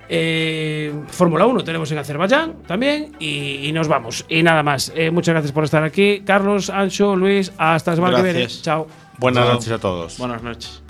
Eh, 0.08 0.92
Fórmula 1.08 1.46
1 1.46 1.62
tenemos 1.62 1.92
en 1.92 1.98
Azerbaiyán 1.98 2.54
también 2.66 3.12
y, 3.20 3.68
y 3.68 3.72
nos 3.72 3.86
vamos. 3.86 4.24
Y 4.28 4.42
nada 4.42 4.62
más. 4.62 4.92
Eh, 4.96 5.10
muchas 5.10 5.34
gracias 5.34 5.52
por 5.52 5.64
estar 5.64 5.84
aquí. 5.84 6.22
Carlos, 6.24 6.70
Ancho, 6.70 7.14
Luis, 7.14 7.52
hasta 7.58 7.92
la 7.92 7.96
semana 7.96 8.16
que 8.16 8.22
viene. 8.22 8.40
Gracias. 8.40 8.62
Chao. 8.62 8.88
Buenas 9.18 9.44
Chao. 9.44 9.54
noches 9.54 9.70
a 9.72 9.78
todos. 9.78 10.18
Buenas 10.18 10.42
noches. 10.42 10.82